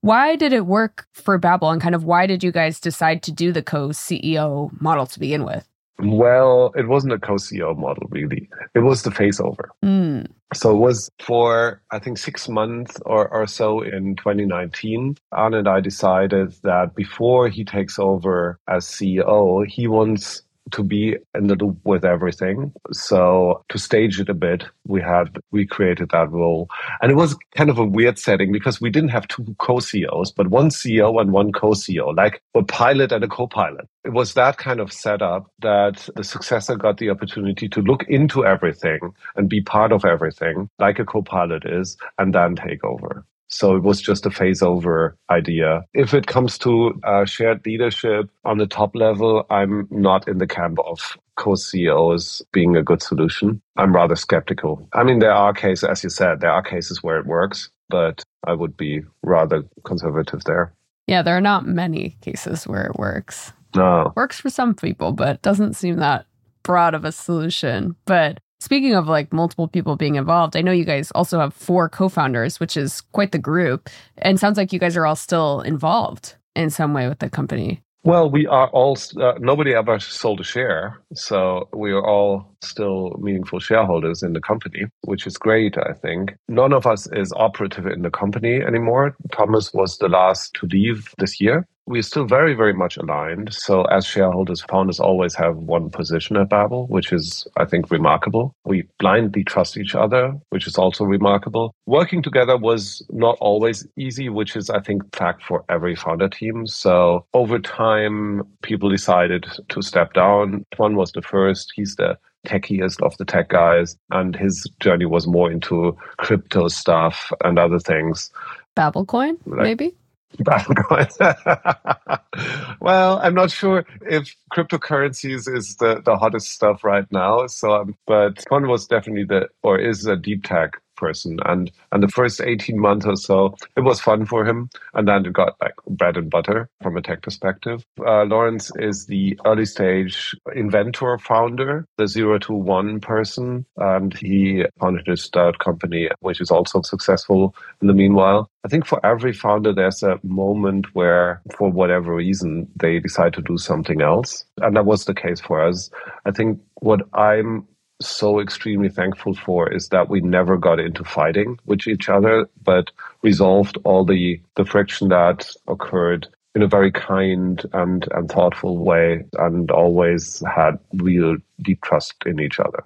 why 0.00 0.36
did 0.36 0.52
it 0.52 0.66
work 0.66 1.06
for 1.12 1.38
Babbel 1.38 1.72
and 1.72 1.80
kind 1.80 1.94
of 1.94 2.04
why 2.04 2.26
did 2.26 2.44
you 2.44 2.52
guys 2.52 2.78
decide 2.78 3.22
to 3.24 3.32
do 3.32 3.52
the 3.52 3.62
co 3.62 3.88
CEO 3.88 4.70
model 4.80 5.06
to 5.06 5.18
begin 5.18 5.44
with? 5.44 5.66
Well, 5.98 6.72
it 6.76 6.88
wasn't 6.88 7.14
a 7.14 7.18
co-CEO 7.18 7.76
model 7.76 8.06
really. 8.10 8.48
It 8.74 8.80
was 8.80 9.02
the 9.02 9.10
phase 9.10 9.40
over. 9.40 9.70
Mm. 9.84 10.26
So 10.54 10.70
it 10.70 10.78
was 10.78 11.10
for 11.20 11.82
I 11.90 11.98
think 11.98 12.18
six 12.18 12.48
months 12.48 12.98
or, 13.06 13.28
or 13.28 13.46
so 13.46 13.80
in 13.80 14.16
2019. 14.16 15.16
Arne 15.32 15.54
and 15.54 15.68
I 15.68 15.80
decided 15.80 16.54
that 16.62 16.94
before 16.94 17.48
he 17.48 17.64
takes 17.64 17.98
over 17.98 18.60
as 18.68 18.86
CEO, 18.86 19.66
he 19.66 19.88
wants 19.88 20.42
to 20.72 20.82
be 20.82 21.16
in 21.34 21.46
the 21.46 21.54
loop 21.54 21.78
with 21.84 22.04
everything. 22.04 22.72
So 22.92 23.64
to 23.68 23.78
stage 23.78 24.20
it 24.20 24.28
a 24.28 24.34
bit, 24.34 24.64
we 24.86 25.00
had 25.00 25.38
recreated 25.52 26.10
that 26.10 26.30
role. 26.30 26.68
And 27.00 27.10
it 27.10 27.16
was 27.16 27.36
kind 27.54 27.70
of 27.70 27.78
a 27.78 27.84
weird 27.84 28.18
setting 28.18 28.52
because 28.52 28.80
we 28.80 28.90
didn't 28.90 29.10
have 29.10 29.28
two 29.28 29.54
co-CEOs, 29.58 30.32
but 30.32 30.48
one 30.48 30.70
CEO 30.70 31.20
and 31.20 31.32
one 31.32 31.52
co-CEO, 31.52 32.16
like 32.16 32.42
a 32.54 32.62
pilot 32.62 33.12
and 33.12 33.24
a 33.24 33.28
co-pilot. 33.28 33.88
It 34.04 34.12
was 34.12 34.34
that 34.34 34.56
kind 34.58 34.80
of 34.80 34.92
setup 34.92 35.50
that 35.60 36.08
the 36.14 36.24
successor 36.24 36.76
got 36.76 36.98
the 36.98 37.10
opportunity 37.10 37.68
to 37.68 37.80
look 37.80 38.04
into 38.08 38.44
everything 38.44 39.00
and 39.34 39.48
be 39.48 39.60
part 39.60 39.92
of 39.92 40.04
everything, 40.04 40.68
like 40.78 40.98
a 40.98 41.04
co-pilot 41.04 41.64
is, 41.64 41.96
and 42.18 42.34
then 42.34 42.56
take 42.56 42.84
over. 42.84 43.24
So 43.56 43.74
it 43.74 43.82
was 43.82 44.02
just 44.02 44.26
a 44.26 44.30
phase 44.30 44.60
over 44.60 45.16
idea. 45.30 45.82
If 45.94 46.12
it 46.12 46.26
comes 46.26 46.58
to 46.58 46.92
uh, 47.04 47.24
shared 47.24 47.64
leadership 47.64 48.28
on 48.44 48.58
the 48.58 48.66
top 48.66 48.94
level, 48.94 49.46
I'm 49.48 49.88
not 49.90 50.28
in 50.28 50.36
the 50.36 50.46
camp 50.46 50.78
of 50.80 51.16
co-CEOs 51.36 52.42
being 52.52 52.76
a 52.76 52.82
good 52.82 53.00
solution. 53.00 53.62
I'm 53.78 53.94
rather 53.94 54.14
skeptical. 54.14 54.86
I 54.92 55.04
mean, 55.04 55.20
there 55.20 55.32
are 55.32 55.54
cases, 55.54 55.84
as 55.84 56.04
you 56.04 56.10
said, 56.10 56.40
there 56.40 56.52
are 56.52 56.62
cases 56.62 57.02
where 57.02 57.18
it 57.18 57.24
works, 57.24 57.70
but 57.88 58.22
I 58.46 58.52
would 58.52 58.76
be 58.76 59.02
rather 59.22 59.64
conservative 59.84 60.44
there. 60.44 60.74
Yeah, 61.06 61.22
there 61.22 61.36
are 61.36 61.40
not 61.40 61.66
many 61.66 62.18
cases 62.20 62.66
where 62.66 62.84
it 62.84 62.98
works. 62.98 63.54
No. 63.74 64.12
Works 64.16 64.38
for 64.38 64.50
some 64.50 64.74
people, 64.74 65.12
but 65.12 65.40
doesn't 65.40 65.76
seem 65.76 65.96
that 65.96 66.26
broad 66.62 66.92
of 66.92 67.06
a 67.06 67.12
solution. 67.12 67.96
But 68.04 68.38
Speaking 68.60 68.94
of 68.94 69.06
like 69.06 69.32
multiple 69.32 69.68
people 69.68 69.96
being 69.96 70.14
involved, 70.14 70.56
I 70.56 70.62
know 70.62 70.72
you 70.72 70.84
guys 70.84 71.10
also 71.12 71.38
have 71.40 71.52
four 71.54 71.88
co 71.88 72.08
founders, 72.08 72.58
which 72.58 72.76
is 72.76 73.02
quite 73.12 73.32
the 73.32 73.38
group. 73.38 73.90
And 74.18 74.40
sounds 74.40 74.56
like 74.56 74.72
you 74.72 74.78
guys 74.78 74.96
are 74.96 75.06
all 75.06 75.16
still 75.16 75.60
involved 75.60 76.36
in 76.54 76.70
some 76.70 76.94
way 76.94 77.08
with 77.08 77.18
the 77.18 77.28
company. 77.28 77.82
Well, 78.02 78.30
we 78.30 78.46
are 78.46 78.68
all, 78.68 78.96
uh, 79.20 79.32
nobody 79.40 79.74
ever 79.74 79.98
sold 79.98 80.38
a 80.38 80.44
share. 80.44 80.96
So 81.14 81.68
we 81.72 81.90
are 81.90 82.06
all 82.06 82.56
still 82.62 83.16
meaningful 83.18 83.58
shareholders 83.58 84.22
in 84.22 84.32
the 84.32 84.40
company, 84.40 84.84
which 85.02 85.26
is 85.26 85.36
great, 85.36 85.76
I 85.76 85.92
think. 85.92 86.36
None 86.48 86.72
of 86.72 86.86
us 86.86 87.08
is 87.12 87.32
operative 87.34 87.86
in 87.86 88.02
the 88.02 88.10
company 88.10 88.62
anymore. 88.62 89.16
Thomas 89.32 89.74
was 89.74 89.98
the 89.98 90.08
last 90.08 90.54
to 90.54 90.66
leave 90.66 91.12
this 91.18 91.40
year 91.40 91.66
we're 91.86 92.02
still 92.02 92.24
very, 92.24 92.54
very 92.54 92.72
much 92.72 92.96
aligned. 92.96 93.54
So 93.54 93.82
as 93.84 94.04
shareholders, 94.04 94.60
founders 94.62 94.98
always 94.98 95.34
have 95.36 95.56
one 95.56 95.88
position 95.88 96.36
at 96.36 96.48
Babbel, 96.48 96.88
which 96.88 97.12
is, 97.12 97.46
I 97.56 97.64
think, 97.64 97.90
remarkable. 97.90 98.54
We 98.64 98.88
blindly 98.98 99.44
trust 99.44 99.76
each 99.76 99.94
other, 99.94 100.34
which 100.50 100.66
is 100.66 100.76
also 100.76 101.04
remarkable. 101.04 101.74
Working 101.86 102.22
together 102.22 102.56
was 102.56 103.06
not 103.10 103.38
always 103.40 103.86
easy, 103.96 104.28
which 104.28 104.56
is, 104.56 104.68
I 104.68 104.80
think, 104.80 105.02
fact 105.14 105.44
for 105.44 105.64
every 105.68 105.94
founder 105.94 106.28
team. 106.28 106.66
So 106.66 107.24
over 107.34 107.58
time, 107.58 108.42
people 108.62 108.90
decided 108.90 109.46
to 109.68 109.82
step 109.82 110.12
down. 110.12 110.64
One 110.76 110.96
was 110.96 111.12
the 111.12 111.22
first. 111.22 111.72
He's 111.74 111.94
the 111.94 112.18
techiest 112.46 113.02
of 113.02 113.16
the 113.18 113.24
tech 113.24 113.48
guys, 113.48 113.96
and 114.10 114.34
his 114.34 114.68
journey 114.80 115.04
was 115.04 115.26
more 115.26 115.50
into 115.50 115.96
crypto 116.18 116.68
stuff 116.68 117.32
and 117.44 117.58
other 117.58 117.78
things. 117.78 118.30
Babelcoin, 118.76 119.36
like, 119.46 119.62
maybe? 119.62 119.94
well, 122.80 123.18
I'm 123.22 123.34
not 123.34 123.50
sure 123.50 123.84
if 124.02 124.34
cryptocurrencies 124.52 125.52
is 125.52 125.76
the, 125.76 126.02
the 126.04 126.16
hottest 126.16 126.50
stuff 126.50 126.84
right 126.84 127.10
now. 127.10 127.46
So, 127.46 127.74
um, 127.74 127.96
but 128.06 128.44
Con 128.48 128.68
was 128.68 128.86
definitely 128.86 129.24
the, 129.24 129.48
or 129.62 129.78
is 129.78 130.06
a 130.06 130.16
deep 130.16 130.44
tech 130.44 130.72
person. 130.96 131.38
And 131.44 131.70
and 131.92 132.02
the 132.02 132.08
first 132.08 132.40
18 132.40 132.78
months 132.78 133.06
or 133.06 133.16
so, 133.16 133.54
it 133.76 133.80
was 133.80 134.00
fun 134.00 134.26
for 134.26 134.44
him. 134.44 134.70
And 134.94 135.06
then 135.08 135.26
it 135.26 135.32
got 135.32 135.56
like 135.60 135.74
bread 135.88 136.16
and 136.16 136.30
butter 136.30 136.68
from 136.82 136.96
a 136.96 137.02
tech 137.02 137.22
perspective. 137.22 137.84
Uh, 138.00 138.24
Lorenz 138.24 138.72
is 138.76 139.06
the 139.06 139.38
early 139.44 139.66
stage 139.66 140.34
inventor 140.54 141.18
founder, 141.18 141.86
the 141.96 142.08
zero 142.08 142.38
to 142.40 142.52
one 142.52 143.00
person. 143.00 143.64
And 143.76 144.16
he 144.16 144.64
founded 144.80 145.06
his 145.06 145.22
start 145.22 145.58
company, 145.58 146.08
which 146.20 146.40
is 146.40 146.50
also 146.50 146.82
successful 146.82 147.54
in 147.80 147.88
the 147.88 147.94
meanwhile. 147.94 148.50
I 148.64 148.68
think 148.68 148.84
for 148.84 149.04
every 149.06 149.32
founder, 149.32 149.72
there's 149.72 150.02
a 150.02 150.18
moment 150.24 150.92
where, 150.94 151.40
for 151.56 151.70
whatever 151.70 152.14
reason, 152.14 152.68
they 152.74 152.98
decide 152.98 153.32
to 153.34 153.42
do 153.42 153.58
something 153.58 154.02
else. 154.02 154.44
And 154.60 154.76
that 154.76 154.86
was 154.86 155.04
the 155.04 155.14
case 155.14 155.40
for 155.40 155.62
us. 155.62 155.88
I 156.24 156.32
think 156.32 156.60
what 156.80 157.02
I'm 157.12 157.66
so 158.00 158.40
extremely 158.40 158.88
thankful 158.88 159.34
for 159.34 159.72
is 159.72 159.88
that 159.88 160.08
we 160.08 160.20
never 160.20 160.56
got 160.56 160.78
into 160.78 161.04
fighting 161.04 161.58
with 161.66 161.86
each 161.86 162.08
other, 162.08 162.48
but 162.62 162.90
resolved 163.22 163.78
all 163.84 164.04
the, 164.04 164.40
the 164.56 164.64
friction 164.64 165.08
that 165.08 165.50
occurred 165.68 166.28
in 166.54 166.62
a 166.62 166.66
very 166.66 166.90
kind 166.90 167.64
and, 167.72 168.08
and 168.12 168.30
thoughtful 168.30 168.78
way 168.78 169.24
and 169.38 169.70
always 169.70 170.42
had 170.54 170.78
real 170.94 171.36
deep 171.62 171.82
trust 171.82 172.14
in 172.24 172.40
each 172.40 172.58
other. 172.58 172.84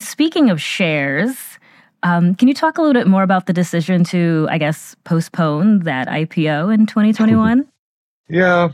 Speaking 0.00 0.50
of 0.50 0.60
shares, 0.60 1.36
um, 2.02 2.34
can 2.34 2.48
you 2.48 2.54
talk 2.54 2.78
a 2.78 2.82
little 2.82 3.00
bit 3.00 3.06
more 3.06 3.22
about 3.22 3.46
the 3.46 3.52
decision 3.52 4.02
to, 4.04 4.48
I 4.50 4.58
guess, 4.58 4.96
postpone 5.04 5.80
that 5.80 6.08
IPO 6.08 6.74
in 6.74 6.86
2021? 6.86 7.66
Yeah, 8.28 8.70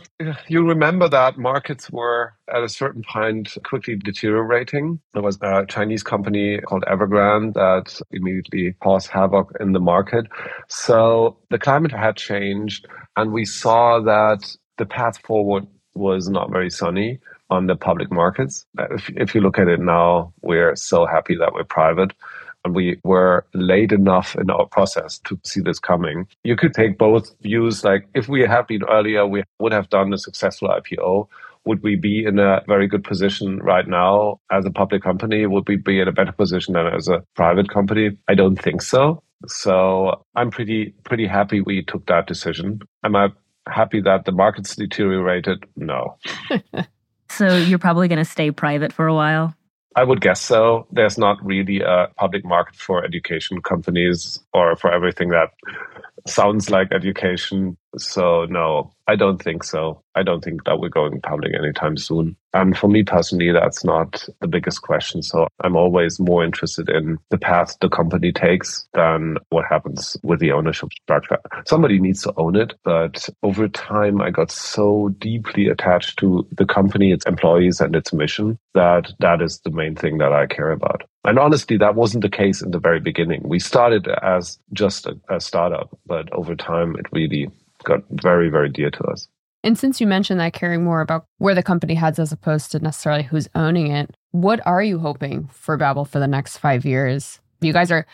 you 0.47 0.67
remember 0.67 1.09
that 1.09 1.37
markets 1.39 1.91
were 1.91 2.35
at 2.55 2.63
a 2.63 2.69
certain 2.69 3.03
point 3.03 3.57
quickly 3.65 3.97
deteriorating. 3.97 5.01
There 5.15 5.23
was 5.23 5.39
a 5.43 5.67
Chinese 5.69 6.03
company 6.03 6.61
called 6.61 6.85
Evergrande 6.87 7.55
that 7.55 8.01
immediately 8.13 8.75
caused 8.81 9.09
havoc 9.09 9.53
in 9.59 9.73
the 9.73 9.81
market. 9.81 10.27
So 10.69 11.39
the 11.51 11.59
climate 11.59 11.93
had 11.93 12.17
changed, 12.17 12.87
and 13.17 13.33
we 13.33 13.45
saw 13.45 14.01
that 14.01 14.57
the 14.77 14.87
path 14.87 15.19
forward 15.19 15.67
was 15.95 16.29
not 16.29 16.51
very 16.51 16.71
sunny 16.71 17.19
on 17.51 17.67
the 17.67 17.75
public 17.75 18.13
markets. 18.13 18.65
If, 18.79 19.11
if 19.11 19.35
you 19.35 19.41
look 19.41 19.59
at 19.59 19.69
it 19.69 19.81
now, 19.81 20.33
we're 20.43 20.77
so 20.77 21.07
happy 21.07 21.37
that 21.37 21.53
we're 21.53 21.65
private 21.65 22.13
and 22.65 22.75
we 22.75 23.01
were 23.05 23.47
late 23.55 23.93
enough 23.93 24.35
in 24.37 24.51
our 24.51 24.67
process 24.67 25.19
to 25.21 25.39
see 25.45 25.61
this 25.61 25.79
coming. 25.79 26.27
You 26.45 26.57
could 26.57 26.75
take 26.75 26.99
both 26.99 27.35
views. 27.41 27.85
Like 27.85 28.09
if 28.15 28.29
we 28.29 28.43
had 28.43 28.67
been 28.67 28.83
earlier, 28.85 29.27
we 29.27 29.43
would 29.59 29.73
have 29.73 29.89
done 29.91 30.13
a 30.13 30.19
successful 30.19 30.69
IPO. 30.69 31.29
Would 31.65 31.83
we 31.83 31.97
be 31.97 32.25
in 32.25 32.39
a 32.39 32.63
very 32.67 32.87
good 32.87 33.05
position 33.05 33.59
right 33.59 33.87
now 33.87 34.41
as 34.51 34.65
a 34.65 34.71
public 34.71 35.03
company? 35.03 35.47
Would 35.47 35.69
we 35.69 35.77
be 35.77 36.01
in 36.01 36.09
a 36.09 36.13
better 36.13 36.33
position 36.33 36.75
than 36.75 36.87
as 36.87 37.09
a 37.09 37.23
private 37.35 37.69
company? 37.69 38.17
I 38.29 38.35
don't 38.35 38.57
think 38.57 38.83
so. 38.83 39.23
So 39.47 40.23
I'm 40.35 40.51
pretty 40.51 40.95
pretty 41.05 41.27
happy 41.27 41.61
we 41.61 41.83
took 41.83 42.07
that 42.07 42.27
decision. 42.27 42.81
Am 43.05 43.15
I 43.15 43.29
happy 43.69 44.01
that 44.01 44.25
the 44.25 44.33
markets 44.33 44.75
deteriorated? 44.75 45.65
No. 45.77 46.17
so 47.31 47.57
you're 47.57 47.79
probably 47.79 48.09
going 48.09 48.19
to 48.19 48.25
stay 48.25 48.51
private 48.51 48.93
for 48.93 49.07
a 49.07 49.15
while? 49.15 49.55
I 49.99 50.05
would 50.05 50.21
guess 50.21 50.41
so. 50.41 50.87
There's 50.93 51.19
not 51.19 51.45
really 51.45 51.81
a 51.81 52.07
public 52.17 52.45
market 52.45 52.77
for 52.77 53.05
education 53.05 53.61
companies 53.61 54.39
or 54.55 54.77
for 54.77 54.93
everything 54.93 55.31
that 55.31 55.51
sounds 56.29 56.71
like 56.71 56.93
education. 56.93 57.77
So, 57.97 58.45
no, 58.47 58.93
I 59.07 59.17
don't 59.17 59.43
think 59.43 59.65
so. 59.65 60.03
I 60.15 60.23
don't 60.23 60.45
think 60.45 60.65
that 60.65 60.79
we're 60.79 60.91
going 60.91 61.21
public 61.23 61.55
anytime 61.55 61.97
soon. 61.97 62.37
And 62.53 62.77
for 62.77 62.89
me 62.89 63.03
personally, 63.03 63.53
that's 63.53 63.85
not 63.85 64.27
the 64.41 64.49
biggest 64.49 64.83
question. 64.83 65.23
So 65.23 65.47
I'm 65.63 65.77
always 65.77 66.19
more 66.19 66.45
interested 66.45 66.89
in 66.89 67.19
the 67.31 67.39
path 67.39 67.77
the 67.81 67.89
company 67.89 68.33
takes 68.33 68.87
than 68.95 69.39
what 69.51 69.65
happens 69.69 70.17
with 70.23 70.41
the 70.41 70.53
ownership 70.53 70.91
structure. 71.03 71.39
Somebody 71.67 72.01
needs 72.01 72.23
to 72.23 72.33
own 72.37 72.57
it. 72.57 72.75
But 72.85 73.29
over 73.43 73.69
time, 73.69 74.21
I 74.21 74.31
got 74.31 74.51
so 74.51 75.11
deeply 75.19 75.69
attached 75.69 76.19
to 76.19 76.47
the 76.53 76.67
company, 76.67 77.13
its 77.13 77.27
employees, 77.27 77.81
and 77.81 77.95
its 77.97 78.13
mission 78.13 78.59
that 78.75 79.13
that 79.21 79.41
is 79.41 79.61
the 79.61 79.71
main 79.71 79.95
thing 79.95 80.19
that 80.19 80.33
I 80.33 80.47
care 80.47 80.71
about. 80.71 81.05
And 81.29 81.39
honestly, 81.39 81.77
that 81.77 81.95
wasn't 81.95 82.23
the 82.23 82.31
case 82.31 82.63
in 82.63 82.71
the 82.71 82.79
very 82.79 83.01
beginning. 83.01 83.43
We 83.45 83.59
started 83.59 84.09
as 84.23 84.59
just 84.73 85.05
a, 85.05 85.15
a 85.29 85.41
startup, 85.41 85.95
but 86.07 86.33
over 86.33 86.57
time, 86.57 86.97
it 86.99 87.05
really 87.13 87.51
got 87.85 88.01
very, 88.13 88.49
very 88.49 88.71
dear 88.71 88.91
to 88.91 89.05
us. 89.05 89.29
And 89.63 89.79
since 89.79 90.01
you 90.01 90.07
mentioned 90.07 90.41
that 90.41 90.55
caring 90.55 90.85
more 90.85 91.03
about 91.03 91.27
where 91.37 91.55
the 91.55 91.63
company 91.63 91.93
heads 91.93 92.19
as 92.19 92.33
opposed 92.33 92.73
to 92.73 92.79
necessarily 92.79 93.25
who's 93.25 93.47
owning 93.55 93.93
it, 93.93 94.17
what 94.31 94.67
are 94.67 94.83
you 94.83 94.99
hoping 95.01 95.49
for 95.53 95.77
Babbel 95.77 96.09
for 96.09 96.19
the 96.19 96.27
next 96.27 96.57
five 96.57 96.87
years? 96.87 97.41
You 97.61 97.75
guys 97.75 97.91
are 97.91 98.07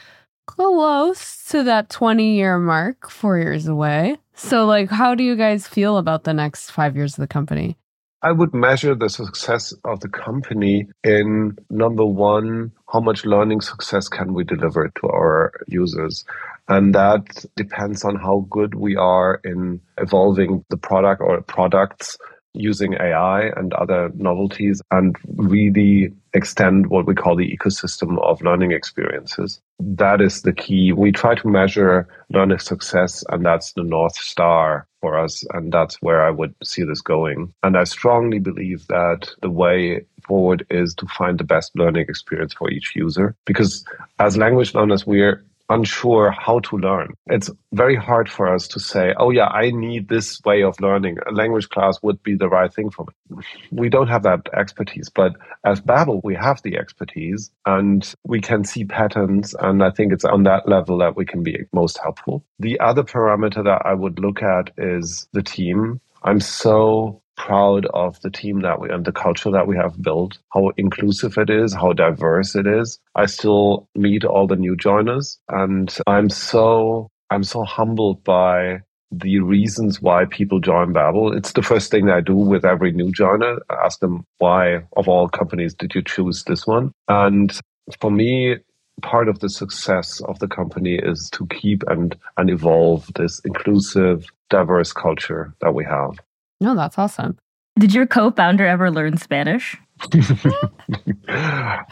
close 0.48 1.44
to 1.50 1.62
that 1.62 1.90
20 1.90 2.34
year 2.34 2.58
mark, 2.58 3.08
four 3.08 3.38
years 3.38 3.68
away. 3.68 4.16
So, 4.34 4.66
like, 4.66 4.90
how 4.90 5.14
do 5.14 5.22
you 5.22 5.36
guys 5.36 5.68
feel 5.68 5.98
about 5.98 6.24
the 6.24 6.34
next 6.34 6.70
five 6.70 6.96
years 6.96 7.14
of 7.14 7.20
the 7.20 7.28
company? 7.28 7.76
I 8.24 8.32
would 8.32 8.54
measure 8.54 8.94
the 8.94 9.10
success 9.10 9.74
of 9.84 10.00
the 10.00 10.08
company 10.08 10.88
in 11.04 11.58
number 11.68 12.06
one, 12.06 12.72
how 12.90 13.00
much 13.00 13.26
learning 13.26 13.60
success 13.60 14.08
can 14.08 14.32
we 14.32 14.44
deliver 14.44 14.88
to 14.88 15.08
our 15.08 15.52
users? 15.68 16.24
And 16.66 16.94
that 16.94 17.44
depends 17.54 18.02
on 18.02 18.16
how 18.16 18.46
good 18.48 18.76
we 18.76 18.96
are 18.96 19.42
in 19.44 19.78
evolving 19.98 20.64
the 20.70 20.78
product 20.78 21.20
or 21.20 21.42
products 21.42 22.16
using 22.54 22.94
AI 22.94 23.48
and 23.56 23.72
other 23.74 24.10
novelties 24.14 24.80
and 24.90 25.16
really 25.36 26.12
extend 26.32 26.88
what 26.88 27.06
we 27.06 27.14
call 27.14 27.36
the 27.36 27.56
ecosystem 27.56 28.20
of 28.22 28.42
learning 28.42 28.72
experiences. 28.72 29.60
That 29.78 30.20
is 30.20 30.42
the 30.42 30.52
key. 30.52 30.92
We 30.92 31.12
try 31.12 31.34
to 31.34 31.48
measure 31.48 32.08
learning 32.30 32.60
success, 32.60 33.24
and 33.30 33.44
that's 33.44 33.72
the 33.72 33.82
North 33.82 34.16
Star 34.16 34.86
for 35.00 35.18
us. 35.18 35.44
And 35.52 35.72
that's 35.72 35.96
where 36.00 36.24
I 36.24 36.30
would 36.30 36.54
see 36.62 36.84
this 36.84 37.00
going. 37.00 37.52
And 37.62 37.76
I 37.76 37.84
strongly 37.84 38.38
believe 38.38 38.86
that 38.86 39.28
the 39.42 39.50
way 39.50 40.06
forward 40.26 40.66
is 40.70 40.94
to 40.94 41.06
find 41.06 41.38
the 41.38 41.44
best 41.44 41.72
learning 41.76 42.06
experience 42.08 42.54
for 42.54 42.70
each 42.70 42.92
user. 42.94 43.34
Because 43.44 43.84
as 44.18 44.36
language 44.36 44.74
learners, 44.74 45.06
we're 45.06 45.44
unsure 45.68 46.30
how 46.30 46.58
to 46.60 46.76
learn. 46.76 47.14
It's 47.26 47.50
very 47.72 47.96
hard 47.96 48.28
for 48.28 48.52
us 48.52 48.68
to 48.68 48.80
say, 48.80 49.14
oh, 49.18 49.30
yeah, 49.30 49.46
I 49.46 49.70
need 49.70 50.08
this 50.08 50.40
way 50.44 50.62
of 50.62 50.80
learning. 50.80 51.18
A 51.26 51.32
language 51.32 51.68
class 51.68 51.98
would 52.02 52.22
be 52.22 52.34
the 52.36 52.48
right 52.48 52.72
thing 52.72 52.90
for 52.90 53.06
me. 53.06 53.42
We 53.70 53.88
don't 53.88 54.08
have 54.08 54.22
that 54.24 54.48
expertise. 54.56 55.08
But 55.08 55.32
as 55.64 55.80
Babbel, 55.80 56.20
we 56.22 56.34
have 56.34 56.60
the 56.62 56.76
expertise 56.76 57.50
and 57.66 58.14
we 58.24 58.40
can 58.40 58.64
see 58.64 58.84
patterns. 58.84 59.54
And 59.58 59.82
I 59.82 59.90
think 59.90 60.12
it's 60.12 60.24
on 60.24 60.42
that 60.44 60.68
level 60.68 60.98
that 60.98 61.16
we 61.16 61.24
can 61.24 61.42
be 61.42 61.64
most 61.72 61.98
helpful. 62.02 62.44
The 62.58 62.78
other 62.80 63.02
parameter 63.02 63.64
that 63.64 63.82
I 63.84 63.94
would 63.94 64.18
look 64.18 64.42
at 64.42 64.70
is 64.76 65.28
the 65.32 65.42
team. 65.42 66.00
I'm 66.22 66.40
so 66.40 67.20
proud 67.36 67.86
of 67.86 68.20
the 68.20 68.30
team 68.30 68.60
that 68.62 68.80
we 68.80 68.90
and 68.90 69.04
the 69.04 69.12
culture 69.12 69.50
that 69.50 69.66
we 69.66 69.76
have 69.76 70.00
built, 70.00 70.38
how 70.52 70.70
inclusive 70.76 71.36
it 71.38 71.50
is, 71.50 71.74
how 71.74 71.92
diverse 71.92 72.54
it 72.54 72.66
is. 72.66 72.98
I 73.14 73.26
still 73.26 73.88
meet 73.94 74.24
all 74.24 74.46
the 74.46 74.56
new 74.56 74.76
joiners 74.76 75.38
and 75.48 75.94
I'm 76.06 76.30
so 76.30 77.10
I'm 77.30 77.44
so 77.44 77.64
humbled 77.64 78.22
by 78.22 78.82
the 79.10 79.40
reasons 79.40 80.00
why 80.00 80.24
people 80.24 80.60
join 80.60 80.92
Babbel. 80.92 81.36
It's 81.36 81.52
the 81.52 81.62
first 81.62 81.90
thing 81.90 82.10
I 82.10 82.20
do 82.20 82.34
with 82.34 82.64
every 82.64 82.92
new 82.92 83.12
joiner. 83.12 83.58
I 83.70 83.74
ask 83.84 84.00
them 84.00 84.24
why 84.38 84.82
of 84.96 85.08
all 85.08 85.28
companies 85.28 85.74
did 85.74 85.94
you 85.94 86.02
choose 86.02 86.44
this 86.44 86.66
one? 86.66 86.92
And 87.08 87.58
for 88.00 88.10
me, 88.10 88.56
part 89.02 89.28
of 89.28 89.40
the 89.40 89.48
success 89.48 90.20
of 90.22 90.38
the 90.38 90.48
company 90.48 90.96
is 90.96 91.28
to 91.30 91.46
keep 91.46 91.82
and, 91.88 92.16
and 92.36 92.50
evolve 92.50 93.10
this 93.14 93.40
inclusive, 93.40 94.26
diverse 94.50 94.92
culture 94.92 95.54
that 95.60 95.74
we 95.74 95.84
have. 95.84 96.12
No, 96.60 96.74
that's 96.74 96.98
awesome. 96.98 97.38
Did 97.78 97.92
your 97.92 98.06
co-founder 98.06 98.66
ever 98.66 98.90
learn 98.90 99.16
Spanish? 99.16 99.76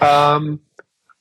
um, 0.00 0.60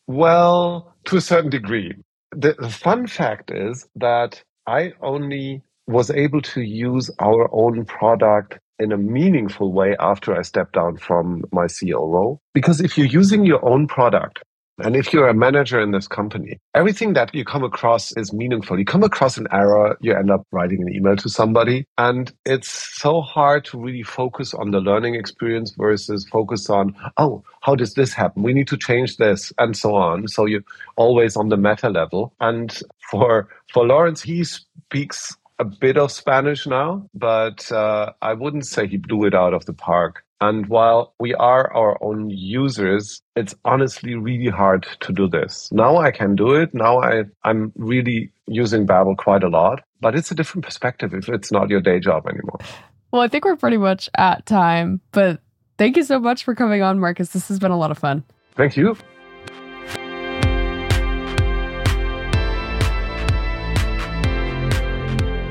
well, 0.07 0.93
to 1.05 1.17
a 1.17 1.21
certain 1.21 1.49
degree. 1.49 1.95
The, 2.31 2.55
the 2.59 2.69
fun 2.69 3.07
fact 3.07 3.51
is 3.51 3.87
that 3.95 4.43
I 4.67 4.93
only 5.01 5.63
was 5.87 6.11
able 6.11 6.41
to 6.41 6.61
use 6.61 7.09
our 7.19 7.49
own 7.51 7.85
product 7.85 8.59
in 8.79 8.91
a 8.91 8.97
meaningful 8.97 9.71
way 9.73 9.95
after 9.99 10.35
I 10.35 10.41
stepped 10.41 10.73
down 10.73 10.97
from 10.97 11.43
my 11.51 11.65
CEO 11.65 12.11
role. 12.11 12.41
Because 12.53 12.81
if 12.81 12.97
you're 12.97 13.07
using 13.07 13.45
your 13.45 13.63
own 13.65 13.87
product, 13.87 14.43
and 14.79 14.95
if 14.95 15.13
you're 15.13 15.27
a 15.27 15.33
manager 15.33 15.79
in 15.79 15.91
this 15.91 16.07
company, 16.07 16.59
everything 16.73 17.13
that 17.13 17.33
you 17.35 17.45
come 17.45 17.63
across 17.63 18.11
is 18.17 18.33
meaningful. 18.33 18.79
You 18.79 18.85
come 18.85 19.03
across 19.03 19.37
an 19.37 19.47
error, 19.51 19.97
you 20.01 20.13
end 20.13 20.31
up 20.31 20.45
writing 20.51 20.81
an 20.81 20.93
email 20.93 21.15
to 21.17 21.29
somebody. 21.29 21.85
And 21.97 22.31
it's 22.45 22.69
so 22.69 23.21
hard 23.21 23.65
to 23.65 23.79
really 23.79 24.03
focus 24.03 24.53
on 24.53 24.71
the 24.71 24.79
learning 24.79 25.15
experience 25.15 25.71
versus 25.77 26.27
focus 26.29 26.69
on, 26.69 26.95
oh, 27.17 27.43
how 27.61 27.75
does 27.75 27.93
this 27.93 28.13
happen? 28.13 28.43
We 28.43 28.53
need 28.53 28.67
to 28.69 28.77
change 28.77 29.17
this 29.17 29.53
and 29.57 29.75
so 29.75 29.95
on. 29.95 30.27
So 30.27 30.45
you're 30.45 30.63
always 30.95 31.35
on 31.35 31.49
the 31.49 31.57
meta 31.57 31.89
level. 31.89 32.33
And 32.39 32.77
for, 33.09 33.49
for 33.71 33.85
Lorenz, 33.85 34.21
he 34.21 34.43
speaks 34.43 35.35
a 35.59 35.65
bit 35.65 35.95
of 35.95 36.11
Spanish 36.11 36.65
now, 36.65 37.07
but 37.13 37.71
uh, 37.71 38.13
I 38.23 38.33
wouldn't 38.33 38.65
say 38.65 38.87
he 38.87 38.97
blew 38.97 39.25
it 39.25 39.35
out 39.35 39.53
of 39.53 39.65
the 39.65 39.73
park 39.73 40.23
And 40.41 40.65
while 40.69 41.13
we 41.19 41.35
are 41.35 41.71
our 41.71 42.03
own 42.03 42.31
users, 42.31 43.21
it's 43.35 43.53
honestly 43.63 44.15
really 44.15 44.49
hard 44.49 44.87
to 45.01 45.13
do 45.13 45.27
this. 45.27 45.69
Now 45.71 45.97
I 45.97 46.09
can 46.09 46.35
do 46.35 46.55
it. 46.55 46.73
Now 46.73 46.99
I, 46.99 47.25
I'm 47.43 47.71
really 47.75 48.33
using 48.47 48.87
Babbel 48.87 49.15
quite 49.17 49.43
a 49.43 49.49
lot, 49.49 49.83
but 49.99 50.15
it's 50.15 50.31
a 50.31 50.35
different 50.35 50.65
perspective 50.65 51.13
if 51.13 51.29
it's 51.29 51.51
not 51.51 51.69
your 51.69 51.79
day 51.79 51.99
job 51.99 52.25
anymore. 52.27 52.57
Well, 53.11 53.21
I 53.21 53.27
think 53.27 53.45
we're 53.45 53.55
pretty 53.55 53.77
much 53.77 54.09
at 54.17 54.47
time, 54.47 54.99
but 55.11 55.41
thank 55.77 55.95
you 55.95 56.03
so 56.03 56.19
much 56.19 56.43
for 56.43 56.55
coming 56.55 56.81
on, 56.81 56.99
Markus. 56.99 57.29
This 57.29 57.47
has 57.49 57.59
been 57.59 57.69
a 57.69 57.77
lot 57.77 57.91
of 57.91 57.99
fun. 57.99 58.23
Thank 58.55 58.75
you. 58.75 58.97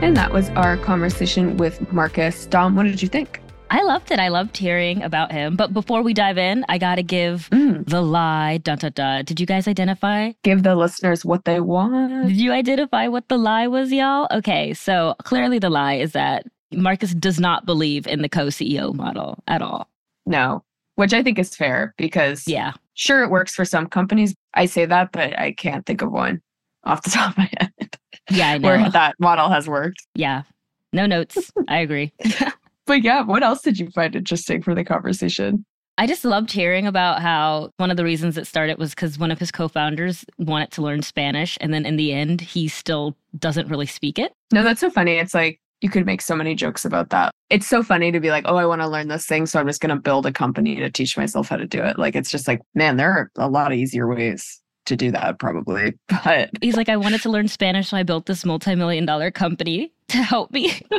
And 0.03 0.17
that 0.17 0.33
was 0.33 0.49
our 0.51 0.77
conversation 0.79 1.59
with 1.59 1.93
Markus. 1.93 2.47
Dom, 2.47 2.75
what 2.75 2.85
did 2.85 3.03
you 3.03 3.09
think? 3.09 3.41
I 3.73 3.83
loved 3.83 4.11
it. 4.11 4.19
I 4.19 4.29
loved 4.29 4.57
hearing 4.57 5.03
about 5.03 5.31
him. 5.31 5.55
But 5.55 5.73
before 5.73 6.03
we 6.03 6.13
dive 6.13 6.39
in, 6.39 6.65
I 6.69 6.77
got 6.79 6.97
to 6.97 7.03
give 7.05 7.49
Mm. 7.51 7.87
the 7.89 8.01
lie. 8.03 8.59
Dun, 8.59 8.79
dun, 8.79 8.93
dun. 8.93 9.25
Did 9.25 9.39
you 9.39 9.47
guys 9.47 9.69
identify? 9.69 10.33
Give 10.43 10.63
the 10.65 10.75
listeners 10.75 11.25
what 11.25 11.45
they 11.45 11.61
want. 11.61 12.29
Did 12.29 12.37
you 12.37 12.53
identify 12.53 13.07
what 13.07 13.29
the 13.29 13.39
lie 13.39 13.69
was, 13.69 13.93
y'all? 13.93 14.27
Okay, 14.33 14.75
so 14.75 15.15
clearly 15.23 15.59
the 15.61 15.71
lie 15.71 15.95
is 15.95 16.13
that 16.13 16.47
Markus 16.73 17.15
does 17.15 17.39
not 17.39 17.65
believe 17.65 18.07
in 18.09 18.23
the 18.23 18.29
co 18.29 18.47
CEO 18.49 18.93
model 18.93 19.39
at 19.47 19.63
all. 19.63 19.89
No, 20.27 20.65
which 20.97 21.13
I 21.13 21.23
think 21.23 21.39
is 21.39 21.55
fair 21.55 21.95
because 21.97 22.47
Yeah. 22.49 22.73
sure 22.95 23.23
it 23.23 23.31
works 23.31 23.55
for 23.55 23.65
some 23.65 23.87
companies. 23.87 24.35
I 24.55 24.67
say 24.67 24.85
that, 24.87 25.13
but 25.13 25.39
I 25.39 25.53
can't 25.53 25.87
think 25.87 26.03
of 26.03 26.11
one 26.11 26.41
off 26.85 27.03
the 27.03 27.11
top 27.17 27.31
of 27.33 27.39
my 27.39 27.51
head 27.59 27.73
Yeah, 28.31 28.49
I 28.51 28.59
know. 28.59 28.67
where 28.69 28.91
that 28.91 29.15
model 29.21 29.49
has 29.49 29.69
worked. 29.69 30.05
yeah. 30.17 30.43
No 30.93 31.07
notes. 31.07 31.53
I 31.69 31.79
agree. 31.79 32.13
But 32.91 33.05
yeah, 33.05 33.23
what 33.23 33.45
else 33.45 33.63
did 33.63 33.79
you 33.79 33.89
find 33.91 34.17
interesting 34.17 34.63
for 34.63 34.75
the 34.75 34.83
conversation? 34.83 35.65
I 35.97 36.09
just 36.09 36.25
loved 36.25 36.51
hearing 36.51 36.89
about 36.89 37.23
how 37.23 37.71
one 37.77 37.89
of 37.93 37.97
the 37.97 38.03
reasons 38.03 38.37
it 38.37 38.49
started 38.49 38.79
was 38.79 38.97
because 38.97 39.17
one 39.17 39.31
of 39.31 39.39
his 39.39 39.53
co 39.53 39.69
founders 39.69 40.25
wanted 40.39 40.73
to 40.73 40.83
learn 40.83 41.03
Spanish. 41.03 41.57
And 41.61 41.73
then 41.73 41.87
in 41.87 41.95
the 41.95 42.13
end, 42.13 42.41
he 42.41 42.67
still 42.67 43.17
doesn't 43.39 43.69
really 43.69 43.87
speak 43.87 44.19
it. 44.19 44.33
No, 44.53 44.65
that's 44.65 44.81
so 44.81 44.91
funny. 44.91 45.19
It's 45.19 45.35
like 45.35 45.61
you 45.81 45.89
could 45.89 46.05
make 46.05 46.21
so 46.21 46.35
many 46.35 46.57
jokes 46.57 46.85
about 46.85 47.11
that. 47.11 47.31
It's 47.49 47.69
so 47.69 47.85
funny 47.85 48.11
to 48.11 48.19
be 48.19 48.31
like, 48.31 48.43
oh, 48.49 48.57
I 48.57 48.67
want 48.67 48.83
to 48.83 48.89
learn 48.89 49.07
this 49.07 49.25
thing. 49.25 49.47
So 49.47 49.61
I'm 49.61 49.69
just 49.69 49.81
going 49.81 49.95
to 49.95 50.03
build 50.03 50.27
a 50.27 50.33
company 50.33 50.75
to 50.75 50.91
teach 50.91 51.17
myself 51.17 51.49
how 51.49 51.59
to 51.59 51.69
do 51.69 51.81
it. 51.81 51.97
Like, 51.97 52.17
it's 52.17 52.29
just 52.29 52.49
like, 52.49 52.61
man, 52.75 52.97
there 52.97 53.13
are 53.13 53.31
a 53.37 53.49
lot 53.49 53.71
of 53.71 53.79
easier 53.79 54.09
ways 54.09 54.60
to 54.87 54.97
do 54.97 55.11
that, 55.13 55.39
probably. 55.39 55.95
But 56.25 56.51
He's 56.61 56.77
like, 56.77 56.89
I 56.89 56.97
wanted 56.97 57.23
to 57.23 57.31
learn 57.31 57.49
Spanish, 57.49 57.89
so 57.89 57.97
I 57.97 58.03
built 58.03 58.27
this 58.27 58.45
multi 58.45 58.75
million 58.75 59.07
dollar 59.07 59.31
company 59.31 59.93
to 60.09 60.19
help 60.19 60.51
me. 60.51 60.73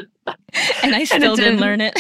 and 0.84 0.96
I 0.96 1.04
still 1.06 1.36
didn't 1.36 1.58
didn't. 1.58 1.60
learn 1.62 1.82
it. 1.82 1.98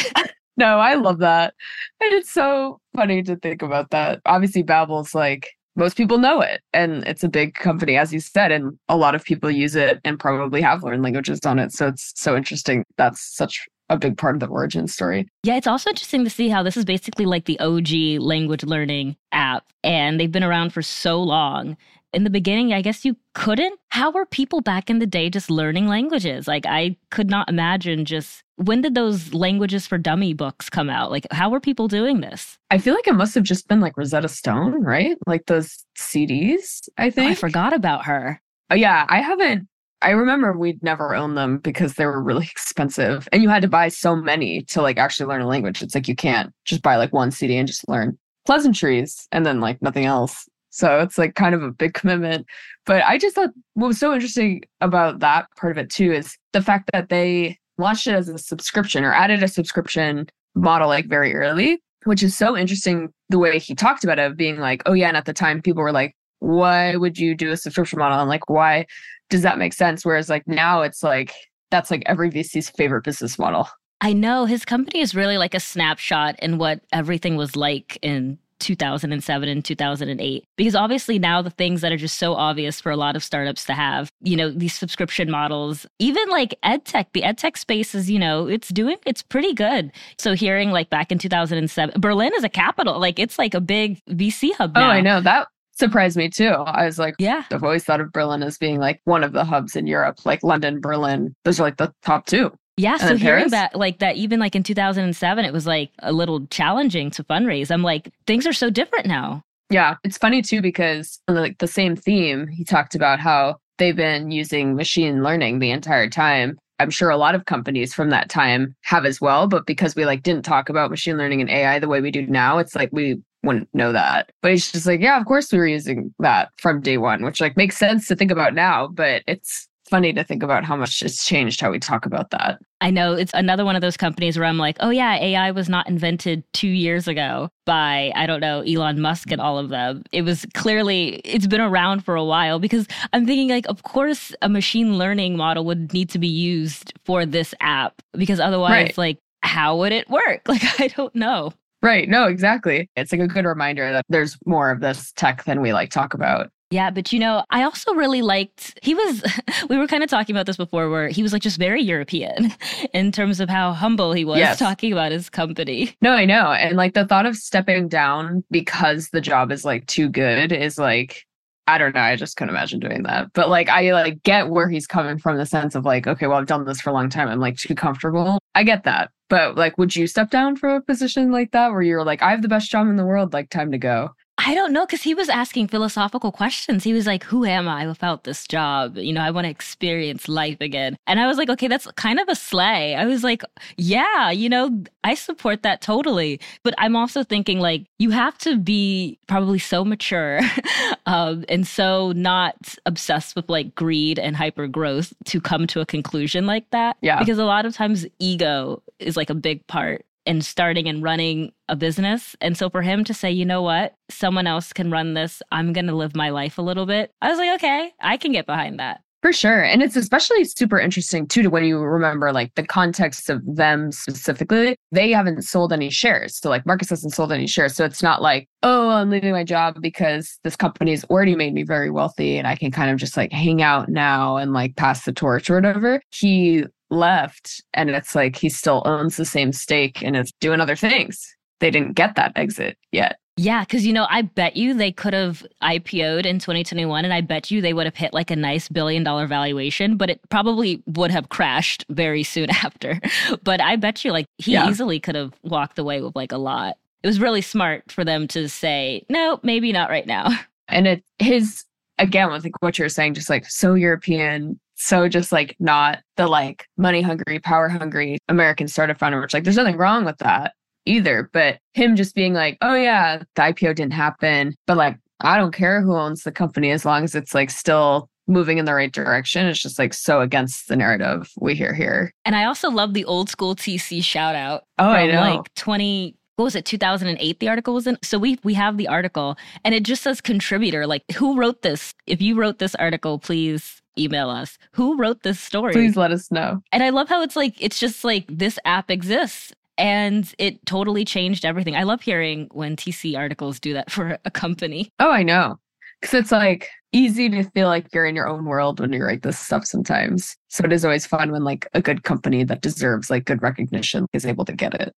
no, 0.58 0.80
I 0.80 0.96
love 0.96 1.20
that. 1.20 1.54
And 2.00 2.14
it's 2.14 2.32
so 2.32 2.80
funny 2.96 3.24
to 3.24 3.36
think 3.36 3.62
about 3.62 3.90
that. 3.92 4.22
Obviously, 4.26 4.64
Babbel's 4.64 5.14
like, 5.16 5.50
most 5.76 5.96
people 5.96 6.18
know 6.18 6.42
it 6.42 6.62
and 6.74 7.04
it's 7.08 7.24
a 7.24 7.30
big 7.30 7.54
company 7.54 7.96
as 7.98 8.12
you 8.14 8.20
said 8.20 8.52
and 8.52 8.78
a 8.90 8.98
lot 8.98 9.16
of 9.16 9.24
people 9.24 9.50
use 9.50 9.74
it 9.76 10.00
and 10.04 10.20
probably 10.20 10.62
have 10.62 10.84
learned 10.84 11.02
languages 11.02 11.40
on 11.46 11.60
it 11.60 11.72
so 11.72 11.88
it's 11.88 12.12
so 12.16 12.36
interesting 12.36 12.84
that's 12.98 13.22
such 13.36 13.68
a 13.92 13.98
big 13.98 14.18
part 14.18 14.36
of 14.36 14.40
the 14.40 14.48
origin 14.48 14.88
story 14.88 15.28
Yeah, 15.44 15.58
it's 15.58 15.68
also 15.68 15.90
interesting 15.90 16.24
to 16.24 16.30
see 16.30 16.50
how 16.50 16.64
this 16.64 16.78
is 16.78 16.86
basically 16.86 17.26
like 17.26 17.46
the 17.46 17.60
OG 17.60 18.22
language 18.22 18.64
learning 18.64 19.16
app, 19.32 19.66
and 19.84 20.20
they've 20.20 20.32
been 20.32 20.44
around 20.44 20.72
for 20.74 20.82
so 20.82 21.22
long. 21.22 21.78
In 22.14 22.26
the 22.26 22.30
beginning, 22.30 22.74
I 22.74 22.82
guess 22.82 23.06
you 23.06 23.16
couldn't. 23.34 23.80
How 23.90 24.12
were 24.12 24.26
people 24.26 24.60
back 24.60 24.90
in 24.90 25.00
the 25.00 25.06
day 25.06 25.30
just 25.30 25.50
learning 25.50 25.88
languages? 25.88 26.46
Like, 26.46 26.66
I 26.66 26.98
could 27.10 27.30
not 27.30 27.48
imagine 27.50 28.04
just 28.04 28.44
when 28.58 28.82
did 28.82 28.96
those 28.96 29.34
languages 29.34 29.88
for 29.88 29.98
dummy 29.98 30.34
books 30.34 30.70
come 30.70 30.90
out? 30.90 31.10
Like, 31.10 31.26
how 31.32 31.50
were 31.50 31.62
people 31.62 31.88
doing 31.88 32.20
this? 32.20 32.58
I 32.70 32.80
feel 32.80 32.94
like 32.96 33.08
it 33.08 33.16
must 33.16 33.34
have 33.36 33.46
just 33.46 33.70
been 33.70 33.80
like 33.80 33.96
Rosetta 33.98 34.28
Stone, 34.28 34.84
right? 34.84 35.16
Like 35.26 35.46
those 35.46 35.86
CDs, 35.98 36.90
I 36.98 37.08
Oh, 37.08 37.12
think. 37.12 37.32
I 37.32 37.36
forgot 37.36 37.74
about 37.74 38.06
her. 38.06 38.42
Oh, 38.70 38.76
yeah, 38.76 39.06
I 39.10 39.22
haven't. 39.22 39.68
I 40.02 40.12
remember 40.12 40.54
we'd 40.54 40.82
never 40.82 41.16
owned 41.16 41.38
them 41.38 41.60
because 41.60 41.94
they 41.94 42.06
were 42.06 42.22
really 42.22 42.46
expensive 42.52 43.28
and 43.32 43.42
you 43.42 43.50
had 43.50 43.62
to 43.62 43.68
buy 43.68 43.88
so 43.90 44.16
many 44.16 44.64
to 44.64 44.82
like 44.82 44.98
actually 44.98 45.28
learn 45.28 45.42
a 45.42 45.48
language. 45.48 45.82
It's 45.82 45.96
like 45.96 46.08
you 46.08 46.16
can't 46.16 46.54
just 46.66 46.82
buy 46.82 46.96
like 46.96 47.14
one 47.14 47.32
CD 47.32 47.58
and 47.58 47.68
just 47.68 47.88
learn 47.88 48.18
pleasantries 48.46 49.28
and 49.32 49.46
then 49.46 49.62
like 49.62 49.82
nothing 49.82 50.06
else. 50.06 50.48
So 50.70 51.00
it's 51.00 51.18
like 51.18 51.36
kind 51.36 51.54
of 51.54 51.62
a 51.62 51.72
big 51.72 51.94
commitment. 51.96 52.46
But 52.86 53.04
I 53.04 53.18
just 53.18 53.36
thought 53.36 53.52
what 53.74 53.88
was 53.88 54.00
so 54.00 54.14
interesting 54.14 54.64
about 54.80 55.20
that 55.20 55.48
part 55.58 55.72
of 55.72 55.78
it 55.78 55.90
too 55.90 56.12
is 56.12 56.38
the 56.54 56.62
fact 56.62 56.90
that 56.94 57.10
they 57.10 57.58
launched 57.78 58.08
it 58.08 58.14
as 58.14 58.30
a 58.30 58.38
subscription 58.38 59.04
or 59.04 59.14
added 59.14 59.44
a 59.44 59.48
subscription 59.48 60.28
model 60.56 60.88
like 60.88 61.08
very 61.08 61.34
early, 61.34 61.82
which 62.06 62.24
is 62.24 62.36
so 62.36 62.58
interesting 62.58 63.10
the 63.30 63.40
way 63.40 63.60
he 63.60 63.76
talked 63.76 64.04
about 64.04 64.20
it 64.20 64.30
of 64.30 64.38
being 64.38 64.58
like, 64.58 64.82
oh 64.86 64.94
yeah, 64.94 65.08
and 65.08 65.18
at 65.18 65.26
the 65.26 65.34
time 65.34 65.62
people 65.62 65.82
were 65.82 65.92
like, 65.92 66.16
why 66.40 66.96
would 66.96 67.20
you 67.20 67.36
do 67.36 67.52
a 67.52 67.58
subscription 67.58 68.00
model? 68.00 68.20
And 68.20 68.30
like, 68.30 68.50
why 68.50 68.88
does 69.32 69.42
that 69.42 69.58
make 69.58 69.74
sense? 69.74 70.06
Whereas 70.06 70.30
like 70.30 70.48
now 70.48 70.84
it's 70.84 71.02
like 71.02 71.34
that's 71.72 71.90
like 71.90 72.04
every 72.06 72.30
VC's 72.30 72.70
favorite 72.70 73.04
business 73.04 73.40
model. 73.40 73.68
I 74.02 74.14
know 74.14 74.46
his 74.46 74.66
company 74.66 75.00
is 75.00 75.16
really 75.16 75.38
like 75.38 75.56
a 75.56 75.60
snapshot 75.60 76.36
in 76.40 76.58
what 76.58 76.82
everything 76.92 77.38
was 77.38 77.56
like 77.56 77.98
in 78.02 78.38
2007 78.60 79.50
and 79.50 79.66
2008 79.66 80.44
because 80.56 80.76
obviously 80.76 81.18
now 81.18 81.42
the 81.42 81.50
things 81.50 81.82
that 81.82 81.92
are 81.92 81.98
just 81.98 82.20
so 82.20 82.36
obvious 82.36 82.80
for 82.80 82.92
a 82.92 82.96
lot 82.96 83.16
of 83.16 83.24
startups 83.24 83.66
to 83.66 83.74
have 83.74 84.12
you 84.22 84.38
know 84.38 84.52
these 84.52 84.76
subscription 84.76 85.32
models 85.32 85.88
even 85.98 86.30
like 86.30 86.54
edtech 86.64 87.08
the 87.14 87.24
edtech 87.24 87.58
space 87.58 87.96
is 87.96 88.08
you 88.08 88.20
know 88.20 88.46
it's 88.46 88.70
doing 88.70 88.98
it's 89.04 89.24
pretty 89.24 89.52
good 89.56 89.92
so 90.20 90.36
hearing 90.36 90.70
like 90.70 90.92
back 90.92 91.12
in 91.12 91.18
2007 91.18 92.00
berlin 92.00 92.32
is 92.38 92.44
a 92.44 92.50
capital 92.50 93.00
like 93.00 93.18
it's 93.18 93.40
like 93.40 93.56
a 93.56 93.60
big 93.62 94.00
vc 94.12 94.54
hub 94.54 94.74
Oh. 94.76 94.82
I 94.82 95.02
know 95.02 95.22
that 95.22 95.48
surprised 95.82 96.16
me 96.16 96.30
too. 96.30 96.50
I 96.50 96.86
was 96.86 96.98
like, 96.98 97.16
yeah 97.20 97.44
I've 97.52 97.64
always 97.64 97.84
thought 97.84 98.00
of 98.00 98.14
Berlin 98.14 98.44
as 98.44 98.58
being 98.58 98.80
like 98.80 99.02
one 99.04 99.24
of 99.24 99.34
the 99.34 99.44
hubs 99.44 99.76
in 99.76 99.88
Europe, 99.88 100.26
like 100.26 100.44
London, 100.44 100.80
Berlin. 100.80 101.36
Those 101.44 101.60
are 101.60 101.64
like 101.64 101.78
the 101.78 101.92
top 102.04 102.28
two. 102.28 102.54
Yeah, 102.78 102.98
so 102.98 103.18
hearing 103.18 103.50
Paris? 103.50 103.52
that, 103.52 103.76
like 103.76 104.00
that, 104.00 104.16
even 104.16 104.40
like 104.40 104.56
in 104.56 104.64
2007, 104.64 105.44
it 105.44 105.52
was 105.52 105.68
like 105.68 105.92
a 106.00 106.14
little 106.14 106.48
challenging 106.48 107.12
to 107.12 107.24
fundraise. 107.24 107.70
I'm 107.70 107.84
like, 107.84 108.12
things 108.26 108.48
are 108.48 108.54
so 108.54 108.70
different 108.70 109.08
now. 109.08 109.44
Yeah, 109.70 109.96
it's 110.04 110.18
funny 110.18 110.42
too 110.42 110.62
because 110.62 111.20
uh, 111.28 111.34
like 111.34 111.58
the 111.58 111.68
same 111.68 111.96
theme, 111.96 112.48
he 112.48 112.64
talked 112.64 112.96
about 112.96 113.20
how 113.20 113.58
they've 113.78 113.96
been 113.96 114.32
using 114.32 114.76
machine 114.76 115.24
learning 115.24 115.60
the 115.60 115.72
entire 115.72 116.10
time. 116.10 116.58
I'm 116.80 116.90
sure 116.90 117.10
a 117.10 117.18
lot 117.18 117.36
of 117.36 117.46
companies 117.46 117.94
from 117.94 118.10
that 118.10 118.30
time 118.30 118.76
have 118.84 119.06
as 119.06 119.22
well, 119.22 119.48
but 119.48 119.66
because 119.66 119.96
we 119.96 120.06
like 120.06 120.24
didn't 120.24 120.44
talk 120.44 120.70
about 120.70 120.90
machine 120.90 121.18
learning 121.18 121.42
and 121.42 121.50
AI 121.50 121.80
the 121.80 121.88
way 121.88 122.02
we 122.02 122.12
do 122.12 122.26
now, 122.26 122.58
it's 122.58 122.76
like 122.76 122.90
we 122.92 123.22
wouldn't 123.44 123.70
know 123.74 123.92
that. 123.92 124.32
But 124.42 124.52
it's 124.52 124.72
just 124.72 124.86
like, 124.86 125.02
yeah, 125.02 125.20
of 125.20 125.26
course 125.26 125.52
we 125.52 125.58
were 125.58 125.68
using 125.68 126.14
that 126.20 126.50
from 126.58 126.82
day 126.82 126.98
one, 126.98 127.24
which 127.24 127.42
like 127.42 127.58
makes 127.58 127.78
sense 127.78 128.08
to 128.08 128.16
think 128.16 128.32
about 128.32 128.54
now, 128.54 128.88
but 128.88 129.24
it's 129.28 129.68
funny 129.90 130.14
to 130.14 130.24
think 130.24 130.42
about 130.42 130.64
how 130.64 130.74
much 130.78 131.02
it's 131.02 131.26
changed 131.26 131.60
how 131.60 131.70
we 131.70 131.78
talk 131.78 132.06
about 132.06 132.30
that. 132.30 132.58
I 132.80 132.92
know 132.92 133.14
it's 133.14 133.34
another 133.34 133.66
one 133.66 133.76
of 133.76 133.82
those 133.82 133.98
companies 133.98 134.38
where 134.40 134.48
I'm 134.48 134.58
like, 134.58 134.78
oh 134.80 134.90
yeah, 134.90 135.16
AI 135.18 135.52
was 135.52 135.68
not 135.68 135.90
invented 135.90 136.46
two 136.54 136.70
years 136.70 137.10
ago 137.10 137.50
by, 137.66 138.14
I 138.16 138.26
don't 138.26 138.40
know, 138.40 138.62
Elon 138.62 139.02
Musk 139.02 139.32
and 139.32 139.42
all 139.42 139.58
of 139.58 139.68
them. 139.68 140.04
It 140.14 140.22
was 140.22 140.46
clearly, 140.54 141.16
it's 141.26 141.46
been 141.46 141.60
around 141.60 142.06
for 142.06 142.16
a 142.16 142.24
while 142.24 142.58
because 142.58 142.88
I'm 143.12 143.26
thinking 143.26 143.50
like, 143.50 143.68
of 143.68 143.84
course, 143.84 144.34
a 144.42 144.48
machine 144.48 144.98
learning 144.98 145.36
model 145.36 145.66
would 145.66 145.92
need 145.92 146.10
to 146.12 146.20
be 146.20 146.28
used 146.28 146.94
for 147.04 147.26
this 147.26 147.54
app 147.60 148.02
because 148.14 148.40
otherwise, 148.40 148.72
Right. 148.72 148.98
like, 148.98 149.18
how 149.44 149.76
would 149.78 149.92
it 149.92 150.10
work? 150.10 150.42
Like, 150.48 150.80
I 150.80 150.88
don't 150.88 151.14
know. 151.16 151.52
Right. 151.82 152.08
No, 152.08 152.26
exactly. 152.28 152.90
It's 152.96 153.12
like 153.12 153.22
a 153.22 153.28
good 153.28 153.46
reminder 153.46 153.92
that 153.92 154.06
there's 154.10 154.38
more 154.46 154.70
of 154.72 154.82
this 154.82 155.12
tech 155.14 155.44
than 155.46 155.62
we 155.62 155.74
like 155.74 155.90
talk 155.90 156.14
about. 156.14 156.50
Yeah, 156.70 156.90
but 156.90 157.12
you 157.12 157.20
know, 157.20 157.44
I 157.50 157.64
also 157.64 157.94
really 157.96 158.22
liked 158.22 158.80
he 158.82 158.94
was 158.96 159.24
we 159.70 159.78
were 159.78 159.88
kind 159.88 160.04
of 160.04 160.10
talking 160.10 160.34
about 160.36 160.46
this 160.46 160.56
before 160.58 160.90
where 160.90 161.10
he 161.10 161.22
was 161.22 161.34
like 161.34 161.42
just 161.42 161.58
very 161.58 161.82
European 161.82 162.54
in 162.94 163.12
terms 163.12 163.40
of 163.42 163.50
how 163.50 163.74
humble 163.74 164.14
he 164.14 164.24
was 164.24 164.38
Yes. 164.40 164.58
talking 164.60 164.94
about 164.94 165.12
his 165.12 165.30
company. 165.30 165.96
No, 166.02 166.12
I 166.14 166.24
know. 166.26 166.52
And 166.54 166.78
like 166.78 166.94
the 166.94 167.06
thought 167.06 167.26
of 167.26 167.36
stepping 167.36 167.90
down 167.90 168.44
because 168.52 169.10
the 169.10 169.20
job 169.22 169.52
is 169.52 169.66
like 169.66 169.86
too 169.88 170.08
good 170.08 170.52
is 170.54 170.78
like 170.78 171.26
I 171.72 171.78
don't 171.78 171.96
know. 171.96 172.02
I 172.02 172.18
just 172.18 172.36
couldn't 172.36 172.54
imagine 172.54 172.82
doing 172.82 173.04
that. 173.04 173.32
But 173.34 173.50
like 173.50 173.70
I 173.70 173.94
like 173.94 174.24
get 174.24 174.50
where 174.50 174.70
he's 174.70 174.86
coming 174.86 175.18
from 175.18 175.38
the 175.38 175.46
sense 175.46 175.74
of 175.74 175.86
like, 175.86 176.06
okay, 176.06 176.28
well, 176.28 176.38
I've 176.38 176.48
done 176.48 176.66
this 176.66 176.82
for 176.82 176.90
a 176.90 176.94
long 176.94 177.10
time. 177.10 177.30
I'm 177.30 177.40
like 177.40 177.58
too 177.58 177.76
comfortable. 177.76 178.40
I 178.54 178.64
get 178.64 178.84
that. 178.84 179.12
But 179.30 179.56
like, 179.56 179.78
would 179.78 179.96
you 179.96 180.08
step 180.08 180.30
down 180.30 180.58
from 180.58 180.72
a 180.72 180.82
position 180.82 181.32
like 181.32 181.52
that 181.52 181.72
where 181.72 181.82
you're 181.82 182.04
like, 182.04 182.22
I 182.22 182.32
have 182.32 182.42
the 182.42 182.50
best 182.50 182.70
job 182.70 182.88
in 182.88 182.98
the 182.98 183.06
world, 183.06 183.32
like 183.32 183.50
time 183.50 183.72
to 183.72 183.78
go? 183.78 184.10
I 184.44 184.56
don't 184.56 184.74
know 184.74 184.86
because 184.86 185.04
he 185.04 185.14
was 185.14 185.30
asking 185.30 185.68
philosophical 185.68 186.32
questions. 186.32 186.84
He 186.84 186.94
was 186.94 187.06
like, 187.06 187.24
Who 187.26 187.46
am 187.46 187.68
I 187.68 187.86
without 187.88 188.24
this 188.24 188.48
job? 188.48 188.98
You 188.98 189.14
know, 189.14 189.22
I 189.22 189.32
want 189.32 189.46
to 189.46 189.52
experience 189.52 190.28
life 190.28 190.58
again. 190.62 190.98
And 191.06 191.20
I 191.20 191.28
was 191.28 191.38
like, 191.38 191.50
Okay, 191.50 191.68
that's 191.68 191.86
kind 191.92 192.20
of 192.20 192.28
a 192.28 192.36
slay. 192.36 192.96
I 192.96 193.06
was 193.06 193.24
like, 193.24 193.44
Yeah, 193.78 194.32
you 194.32 194.50
know, 194.50 194.84
I 195.04 195.14
support 195.14 195.64
that 195.64 195.82
totally. 195.82 196.40
But 196.64 196.74
I'm 196.78 196.96
also 196.96 197.24
thinking, 197.24 197.60
like, 197.60 197.86
you 198.00 198.10
have 198.10 198.38
to 198.40 198.58
be 198.58 199.20
probably 199.28 199.60
so 199.60 199.86
mature 199.86 200.40
um, 201.06 201.46
and 201.48 201.68
so 201.68 202.12
not 202.14 202.76
obsessed 202.86 203.36
with 203.36 203.50
like 203.50 203.76
greed 203.76 204.18
and 204.18 204.36
hyper 204.36 204.68
growth 204.68 205.14
to 205.26 205.40
come 205.40 205.68
to 205.68 205.82
a 205.82 205.86
conclusion 205.86 206.48
like 206.48 206.70
that. 206.72 206.98
Yeah. 207.02 207.20
Because 207.20 207.38
a 207.38 207.46
lot 207.46 207.66
of 207.66 207.76
times 207.76 208.08
ego 208.20 208.82
is 209.00 209.16
like 209.16 209.30
a 209.30 209.36
big 209.36 209.66
part 209.68 210.06
and 210.26 210.46
starting 210.46 210.88
and 210.88 211.04
running 211.04 211.52
a 211.68 211.76
business. 211.76 212.36
And 212.42 212.58
so 212.58 212.70
for 212.70 212.82
him 212.82 213.04
to 213.06 213.14
say, 213.14 213.32
you 213.32 213.46
know 213.46 213.62
what, 213.62 213.96
someone 214.10 214.48
else 214.48 214.74
can 214.74 214.92
run 214.92 215.14
this, 215.14 215.42
I'm 215.52 215.74
going 215.74 215.88
to 215.88 215.96
live 215.96 216.16
my 216.16 216.30
life 216.30 216.58
a 216.58 216.62
little 216.62 216.86
bit. 216.86 217.12
I 217.22 217.30
was 217.30 217.38
like, 217.38 217.56
okay, 217.56 217.92
I 218.02 218.18
can 218.18 218.32
get 218.32 218.46
behind 218.46 218.80
that. 218.80 219.02
For 219.22 219.32
sure. 219.32 219.62
And 219.62 219.84
it's 219.84 219.96
especially 219.96 220.44
super 220.46 220.80
interesting 220.80 221.28
too 221.28 221.44
to 221.44 221.50
when 221.50 221.64
you 221.64 221.78
remember 221.78 222.34
like 222.34 222.56
the 222.56 222.66
context 222.66 223.30
of 223.30 223.44
them 223.46 223.92
specifically. 223.92 224.76
They 224.92 225.12
haven't 225.12 225.44
sold 225.44 225.72
any 225.72 225.92
shares. 225.92 226.40
So 226.40 226.50
like 226.50 226.66
Markus 226.66 226.90
hasn't 226.90 227.14
sold 227.14 227.32
any 227.32 227.46
shares. 227.46 227.76
So 227.76 227.86
it's 227.86 228.02
not 228.02 228.24
like, 228.24 228.50
oh, 228.64 228.90
I'm 228.90 229.12
leaving 229.12 229.32
my 229.32 229.44
job 229.44 229.78
because 229.80 230.40
this 230.44 230.56
company 230.56 230.92
has 230.92 231.04
already 231.06 231.36
made 231.36 231.54
me 231.54 231.62
very 231.62 231.92
wealthy 231.92 232.38
and 232.38 232.48
I 232.48 232.56
can 232.56 232.72
kind 232.72 232.90
of 232.90 232.98
just 232.98 233.16
like 233.16 233.32
hang 233.32 233.62
out 233.62 233.90
now 233.90 234.38
and 234.38 234.54
like 234.54 234.76
pass 234.76 235.06
the 235.06 235.14
torch 235.14 235.52
or 235.52 235.56
whatever. 235.56 236.02
He 236.10 236.66
left 236.92 237.64
and 237.74 237.90
it's 237.90 238.14
like 238.14 238.36
he 238.36 238.50
still 238.50 238.84
owns 238.86 239.18
the 239.18 239.26
same 239.26 239.52
stake 239.52 240.04
and 240.04 240.16
is 240.16 240.32
doing 240.40 240.62
other 240.62 240.76
things. 240.76 241.36
They 241.60 241.72
didn't 241.72 241.94
get 241.94 242.16
that 242.16 242.34
exit 242.36 242.78
yet. 242.92 243.18
Yeah, 243.38 243.62
because 243.62 243.86
you 243.86 243.94
know, 243.94 244.08
I 244.10 244.24
bet 244.24 244.58
you 244.58 244.74
they 244.74 244.92
could 244.92 245.14
have 245.14 245.46
IPO'd 245.64 246.26
in 246.26 246.38
2021 246.38 247.06
and 247.06 247.14
I 247.14 247.22
bet 247.22 247.50
you 247.50 247.62
they 247.62 247.74
would 247.74 247.88
have 247.88 247.96
hit 247.96 248.14
like 248.14 248.30
a 248.30 248.36
nice 248.36 248.68
billion 248.68 249.04
dollar 249.04 249.26
valuation, 249.26 249.98
but 249.98 250.10
it 250.10 250.20
probably 250.30 250.84
would 250.86 251.12
have 251.12 251.30
crashed 251.30 251.86
very 251.90 252.24
soon 252.24 252.50
after. 252.64 253.00
but 253.44 253.62
I 253.62 253.78
bet 253.78 254.06
you 254.06 254.12
like 254.12 254.28
he 254.38 254.54
yeah. 254.54 254.70
easily 254.70 255.00
could 255.00 255.16
have 255.16 255.34
walked 255.44 255.80
away 255.80 256.02
with 256.02 256.16
like 256.16 256.32
a 256.32 256.38
lot. 256.38 256.78
It 257.04 257.08
was 257.08 257.20
really 257.20 257.42
smart 257.42 257.92
for 257.92 258.06
them 258.06 258.28
to 258.30 258.48
say, 258.48 259.06
no, 259.10 259.40
maybe 259.42 259.72
not 259.72 259.90
right 259.90 260.06
now. 260.06 260.30
And 260.68 260.88
it 260.88 261.04
his 261.20 261.66
again 261.98 262.32
with 262.32 262.44
like 262.44 262.62
what 262.62 262.78
you're 262.78 262.90
saying, 262.90 263.16
just 263.16 263.30
like 263.30 263.46
so 263.46 263.74
European, 263.74 264.60
so 264.82 265.08
just 265.08 265.32
like 265.32 265.56
not 265.60 266.00
the 266.18 266.28
like 266.28 266.66
money 266.76 267.04
hungry, 267.04 267.38
power 267.40 267.70
hungry 267.70 268.18
American 268.28 268.68
startup 268.68 268.98
founder, 268.98 269.22
which 269.22 269.34
like 269.34 269.44
there's 269.44 269.56
nothing 269.56 269.78
wrong 269.78 270.06
with 270.06 270.18
that 270.18 270.54
either. 270.88 271.30
But 271.32 271.60
him 271.74 271.96
just 271.96 272.16
being 272.16 272.34
like, 272.34 272.58
oh, 272.62 272.74
yeah, 272.74 273.22
the 273.36 273.42
IPO 273.42 273.76
didn't 273.76 273.94
happen. 273.94 274.56
But 274.66 274.78
like, 274.78 274.98
I 275.20 275.38
don't 275.38 275.54
care 275.54 275.82
who 275.82 275.96
owns 275.96 276.24
the 276.24 276.32
company 276.32 276.72
as 276.72 276.84
long 276.84 277.04
as 277.04 277.14
it's 277.14 277.36
like 277.36 277.52
still 277.52 278.10
moving 278.28 278.58
in 278.58 278.66
the 278.66 278.74
right 278.74 278.92
direction. 278.92 279.46
It's 279.46 279.62
just 279.62 279.78
like 279.78 279.94
so 279.94 280.22
against 280.22 280.68
the 280.68 280.76
narrative 280.76 281.30
we 281.40 281.54
hear 281.54 281.76
here. 281.76 282.12
And 282.26 282.36
I 282.36 282.46
also 282.46 282.72
love 282.72 282.96
the 282.96 283.06
old 283.06 283.30
school 283.30 283.56
TC 283.56 284.04
shout 284.04 284.34
out. 284.34 284.64
Oh, 284.80 284.90
I 284.90 285.06
know. 285.06 285.22
Like 285.22 285.54
20, 285.56 286.16
what 286.38 286.46
was 286.46 286.56
it 286.56 286.66
2008 286.66 287.40
the 287.40 287.50
article 287.50 287.76
was 287.76 287.86
in 287.86 288.00
so 288.02 288.18
we 288.18 288.40
we 288.44 288.56
have 288.56 288.78
the 288.78 288.88
article 288.88 289.38
and 289.64 289.76
it 289.76 289.84
just 289.84 290.02
says 290.02 290.20
contributor 290.22 290.88
like 290.88 291.04
who 291.14 291.38
wrote 291.38 291.62
this 291.62 291.94
if 292.08 292.20
you 292.20 292.36
wrote 292.36 292.58
this 292.58 292.74
article 292.76 293.20
please 293.20 293.81
email 293.98 294.30
us 294.30 294.58
who 294.72 294.98
wrote 294.98 295.24
this 295.24 295.40
story 295.40 295.74
please 295.74 295.98
let 295.98 296.12
us 296.12 296.32
know 296.32 296.62
and 296.72 296.84
i 296.84 296.90
love 296.90 297.10
how 297.10 297.22
it's 297.22 297.36
like 297.36 297.56
it's 297.60 297.80
just 297.80 298.04
like 298.04 298.26
this 298.30 298.58
app 298.66 298.90
exists 298.90 299.54
and 299.82 300.34
it 300.38 300.64
totally 300.68 301.04
changed 301.04 301.44
everything. 301.44 301.76
I 301.76 301.84
love 301.84 302.02
hearing 302.02 302.48
when 302.52 302.76
TC 302.76 303.18
articles 303.18 303.60
do 303.60 303.74
that 303.74 303.90
for 303.92 304.18
a 304.24 304.32
company. 304.32 304.92
Oh, 305.00 305.12
I 305.12 305.24
know. 305.24 305.58
Because 306.00 306.14
it's 306.16 306.32
like 306.32 306.70
easy 306.94 307.30
to 307.30 307.44
feel 307.52 307.68
like 307.68 307.88
you're 307.94 308.06
in 308.06 308.16
your 308.16 308.28
own 308.28 308.46
world 308.46 308.80
when 308.80 308.92
you 308.92 309.04
write 309.04 309.22
this 309.22 309.40
stuff 309.40 309.66
sometimes. 309.66 310.36
So 310.48 310.64
it 310.66 310.74
is 310.74 310.84
always 310.84 311.06
fun 311.06 311.32
when 311.32 311.44
like 311.44 311.68
a 311.74 311.82
good 311.82 312.04
company 312.04 312.44
that 312.44 312.62
deserves 312.62 313.10
like 313.10 313.26
good 313.26 313.42
recognition 313.42 314.08
is 314.14 314.26
able 314.26 314.46
to 314.46 314.54
get 314.54 314.74
it. 314.74 314.94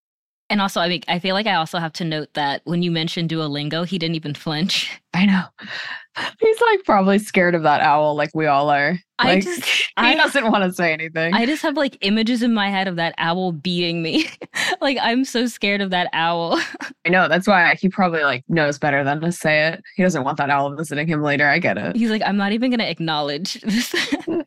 And 0.52 0.60
also, 0.60 0.82
I 0.82 0.88
mean, 0.88 1.00
I 1.08 1.18
feel 1.18 1.34
like 1.34 1.46
I 1.46 1.54
also 1.54 1.78
have 1.78 1.94
to 1.94 2.04
note 2.04 2.34
that 2.34 2.60
when 2.64 2.82
you 2.82 2.90
mentioned 2.90 3.30
Duolingo, 3.30 3.86
he 3.86 3.98
didn't 3.98 4.16
even 4.16 4.34
flinch. 4.34 5.00
I 5.14 5.24
know. 5.24 5.44
He's 6.40 6.60
like 6.60 6.84
probably 6.84 7.18
scared 7.18 7.54
of 7.54 7.62
that 7.62 7.80
owl, 7.80 8.14
like 8.14 8.28
we 8.34 8.44
all 8.44 8.68
are. 8.68 8.98
Like, 9.18 9.38
I 9.38 9.40
just, 9.40 9.64
he 9.64 9.92
I, 9.96 10.14
doesn't 10.14 10.50
want 10.50 10.62
to 10.64 10.72
say 10.74 10.92
anything. 10.92 11.32
I 11.32 11.46
just 11.46 11.62
have 11.62 11.78
like 11.78 11.96
images 12.02 12.42
in 12.42 12.52
my 12.52 12.68
head 12.68 12.86
of 12.86 12.96
that 12.96 13.14
owl 13.16 13.52
beating 13.52 14.02
me. 14.02 14.28
like 14.82 14.98
I'm 15.00 15.24
so 15.24 15.46
scared 15.46 15.80
of 15.80 15.88
that 15.88 16.10
owl. 16.12 16.60
I 17.06 17.08
know. 17.08 17.28
That's 17.28 17.46
why 17.46 17.74
he 17.76 17.88
probably 17.88 18.22
like 18.22 18.44
knows 18.48 18.78
better 18.78 19.02
than 19.02 19.22
to 19.22 19.32
say 19.32 19.68
it. 19.68 19.82
He 19.96 20.02
doesn't 20.02 20.22
want 20.22 20.36
that 20.36 20.50
owl 20.50 20.76
visiting 20.76 21.06
him 21.06 21.22
later. 21.22 21.48
I 21.48 21.60
get 21.60 21.78
it. 21.78 21.96
He's 21.96 22.10
like, 22.10 22.22
I'm 22.26 22.36
not 22.36 22.52
even 22.52 22.70
going 22.70 22.80
to 22.80 22.90
acknowledge 22.90 23.54
this. 23.62 23.90
Mm. 23.92 24.44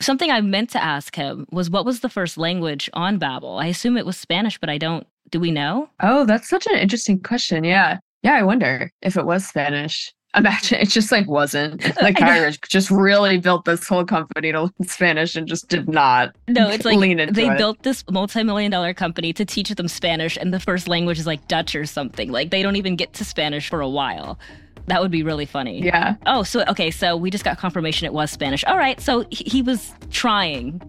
Something 0.00 0.30
I 0.30 0.42
meant 0.42 0.68
to 0.70 0.84
ask 0.84 1.16
him 1.16 1.46
was 1.50 1.70
what 1.70 1.86
was 1.86 2.00
the 2.00 2.10
first 2.10 2.36
language 2.36 2.90
on 2.92 3.18
Babbel? 3.18 3.58
I 3.58 3.68
assume 3.68 3.96
it 3.96 4.04
was 4.04 4.18
Spanish, 4.18 4.58
but 4.58 4.68
I 4.68 4.76
don't. 4.76 5.06
Do 5.30 5.40
we 5.40 5.50
know? 5.50 5.88
Oh, 6.00 6.24
that's 6.24 6.48
such 6.48 6.66
an 6.66 6.76
interesting 6.78 7.20
question. 7.20 7.64
Yeah. 7.64 7.98
Yeah, 8.22 8.34
I 8.34 8.42
wonder 8.42 8.90
if 9.02 9.16
it 9.16 9.26
was 9.26 9.46
Spanish. 9.46 10.12
Imagine 10.36 10.80
it 10.80 10.90
just 10.90 11.10
like 11.10 11.26
wasn't. 11.26 11.82
Like 12.02 12.20
Irish 12.20 12.58
just 12.68 12.90
really 12.90 13.38
built 13.38 13.64
this 13.64 13.88
whole 13.88 14.04
company 14.04 14.52
to 14.52 14.62
learn 14.62 14.70
Spanish 14.82 15.34
and 15.34 15.48
just 15.48 15.68
did 15.68 15.88
not 15.88 16.36
no 16.46 16.68
it's 16.68 16.84
like 16.84 17.00
they 17.32 17.48
it. 17.48 17.56
built 17.56 17.82
this 17.82 18.04
multi-million 18.10 18.70
dollar 18.70 18.92
company 18.92 19.32
to 19.32 19.44
teach 19.44 19.70
them 19.70 19.88
Spanish 19.88 20.36
and 20.36 20.52
the 20.52 20.60
first 20.60 20.88
language 20.88 21.18
is 21.18 21.26
like 21.26 21.48
Dutch 21.48 21.74
or 21.74 21.86
something. 21.86 22.30
Like 22.30 22.50
they 22.50 22.62
don't 22.62 22.76
even 22.76 22.96
get 22.96 23.14
to 23.14 23.24
Spanish 23.24 23.68
for 23.70 23.80
a 23.80 23.88
while. 23.88 24.38
That 24.86 25.00
would 25.00 25.10
be 25.10 25.22
really 25.22 25.46
funny. 25.46 25.82
Yeah. 25.82 26.16
Oh 26.26 26.42
so 26.42 26.64
okay 26.68 26.90
so 26.90 27.16
we 27.16 27.30
just 27.30 27.44
got 27.44 27.58
confirmation 27.58 28.04
it 28.04 28.12
was 28.12 28.30
Spanish. 28.30 28.62
All 28.64 28.76
right 28.76 29.00
so 29.00 29.24
he, 29.30 29.44
he 29.46 29.62
was 29.62 29.92
trying. 30.10 30.82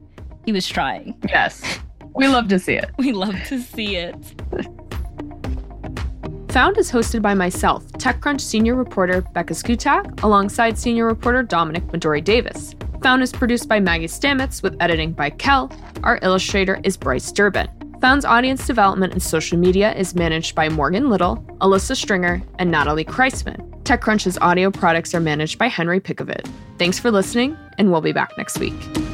He 0.46 0.52
was 0.52 0.68
trying. 0.68 1.18
Yes 1.30 1.80
we 2.18 2.28
love 2.28 2.48
to 2.48 2.60
see 2.60 2.76
it 2.76 2.90
we 2.98 3.12
love 3.12 3.36
to 3.46 3.62
see 3.62 3.96
it 3.96 4.16
Found 6.52 6.78
is 6.80 6.92
hosted 6.92 7.22
by 7.22 7.36
myself, 7.36 7.86
TechCrunch 8.00 8.42
senior 8.42 8.74
reporter 8.74 9.22
Becca 9.22 9.54
Szkutak, 9.54 10.24
alongside 10.24 10.76
senior 10.76 11.06
reporter 11.06 11.44
Dominic-Madori 11.44 12.24
Davis. 12.24 12.74
Found 13.04 13.22
is 13.22 13.32
produced 13.32 13.70
by 13.70 13.80
Maggie 13.80 14.08
Stamets 14.08 14.64
with 14.64 14.76
editing 14.80 15.12
by 15.12 15.30
Kel. 15.30 15.72
Our 16.02 16.18
illustrator 16.24 16.80
is 16.84 16.98
Bryce 16.98 17.32
Durbin. 17.32 17.68
Found's 18.02 18.26
audience 18.26 18.66
development 18.66 19.14
and 19.14 19.22
social 19.22 19.58
media 19.58 19.94
is 19.94 20.16
managed 20.16 20.56
by 20.56 20.70
Morgan 20.70 21.10
Little, 21.10 21.38
Alyssa 21.62 21.96
Stringer, 21.96 22.42
and 22.58 22.72
Natalie 22.72 23.06
Kreisman. 23.06 23.58
TechCrunch's 23.84 24.38
audio 24.40 24.72
products 24.72 25.14
are 25.14 25.20
managed 25.20 25.60
by 25.60 25.68
Henry 25.68 26.00
Pickavet. 26.00 26.50
Thanks 26.80 26.98
for 26.98 27.12
listening, 27.12 27.58
and 27.78 27.92
we'll 27.92 28.02
be 28.02 28.14
back 28.14 28.32
next 28.38 28.60
week. 28.60 29.07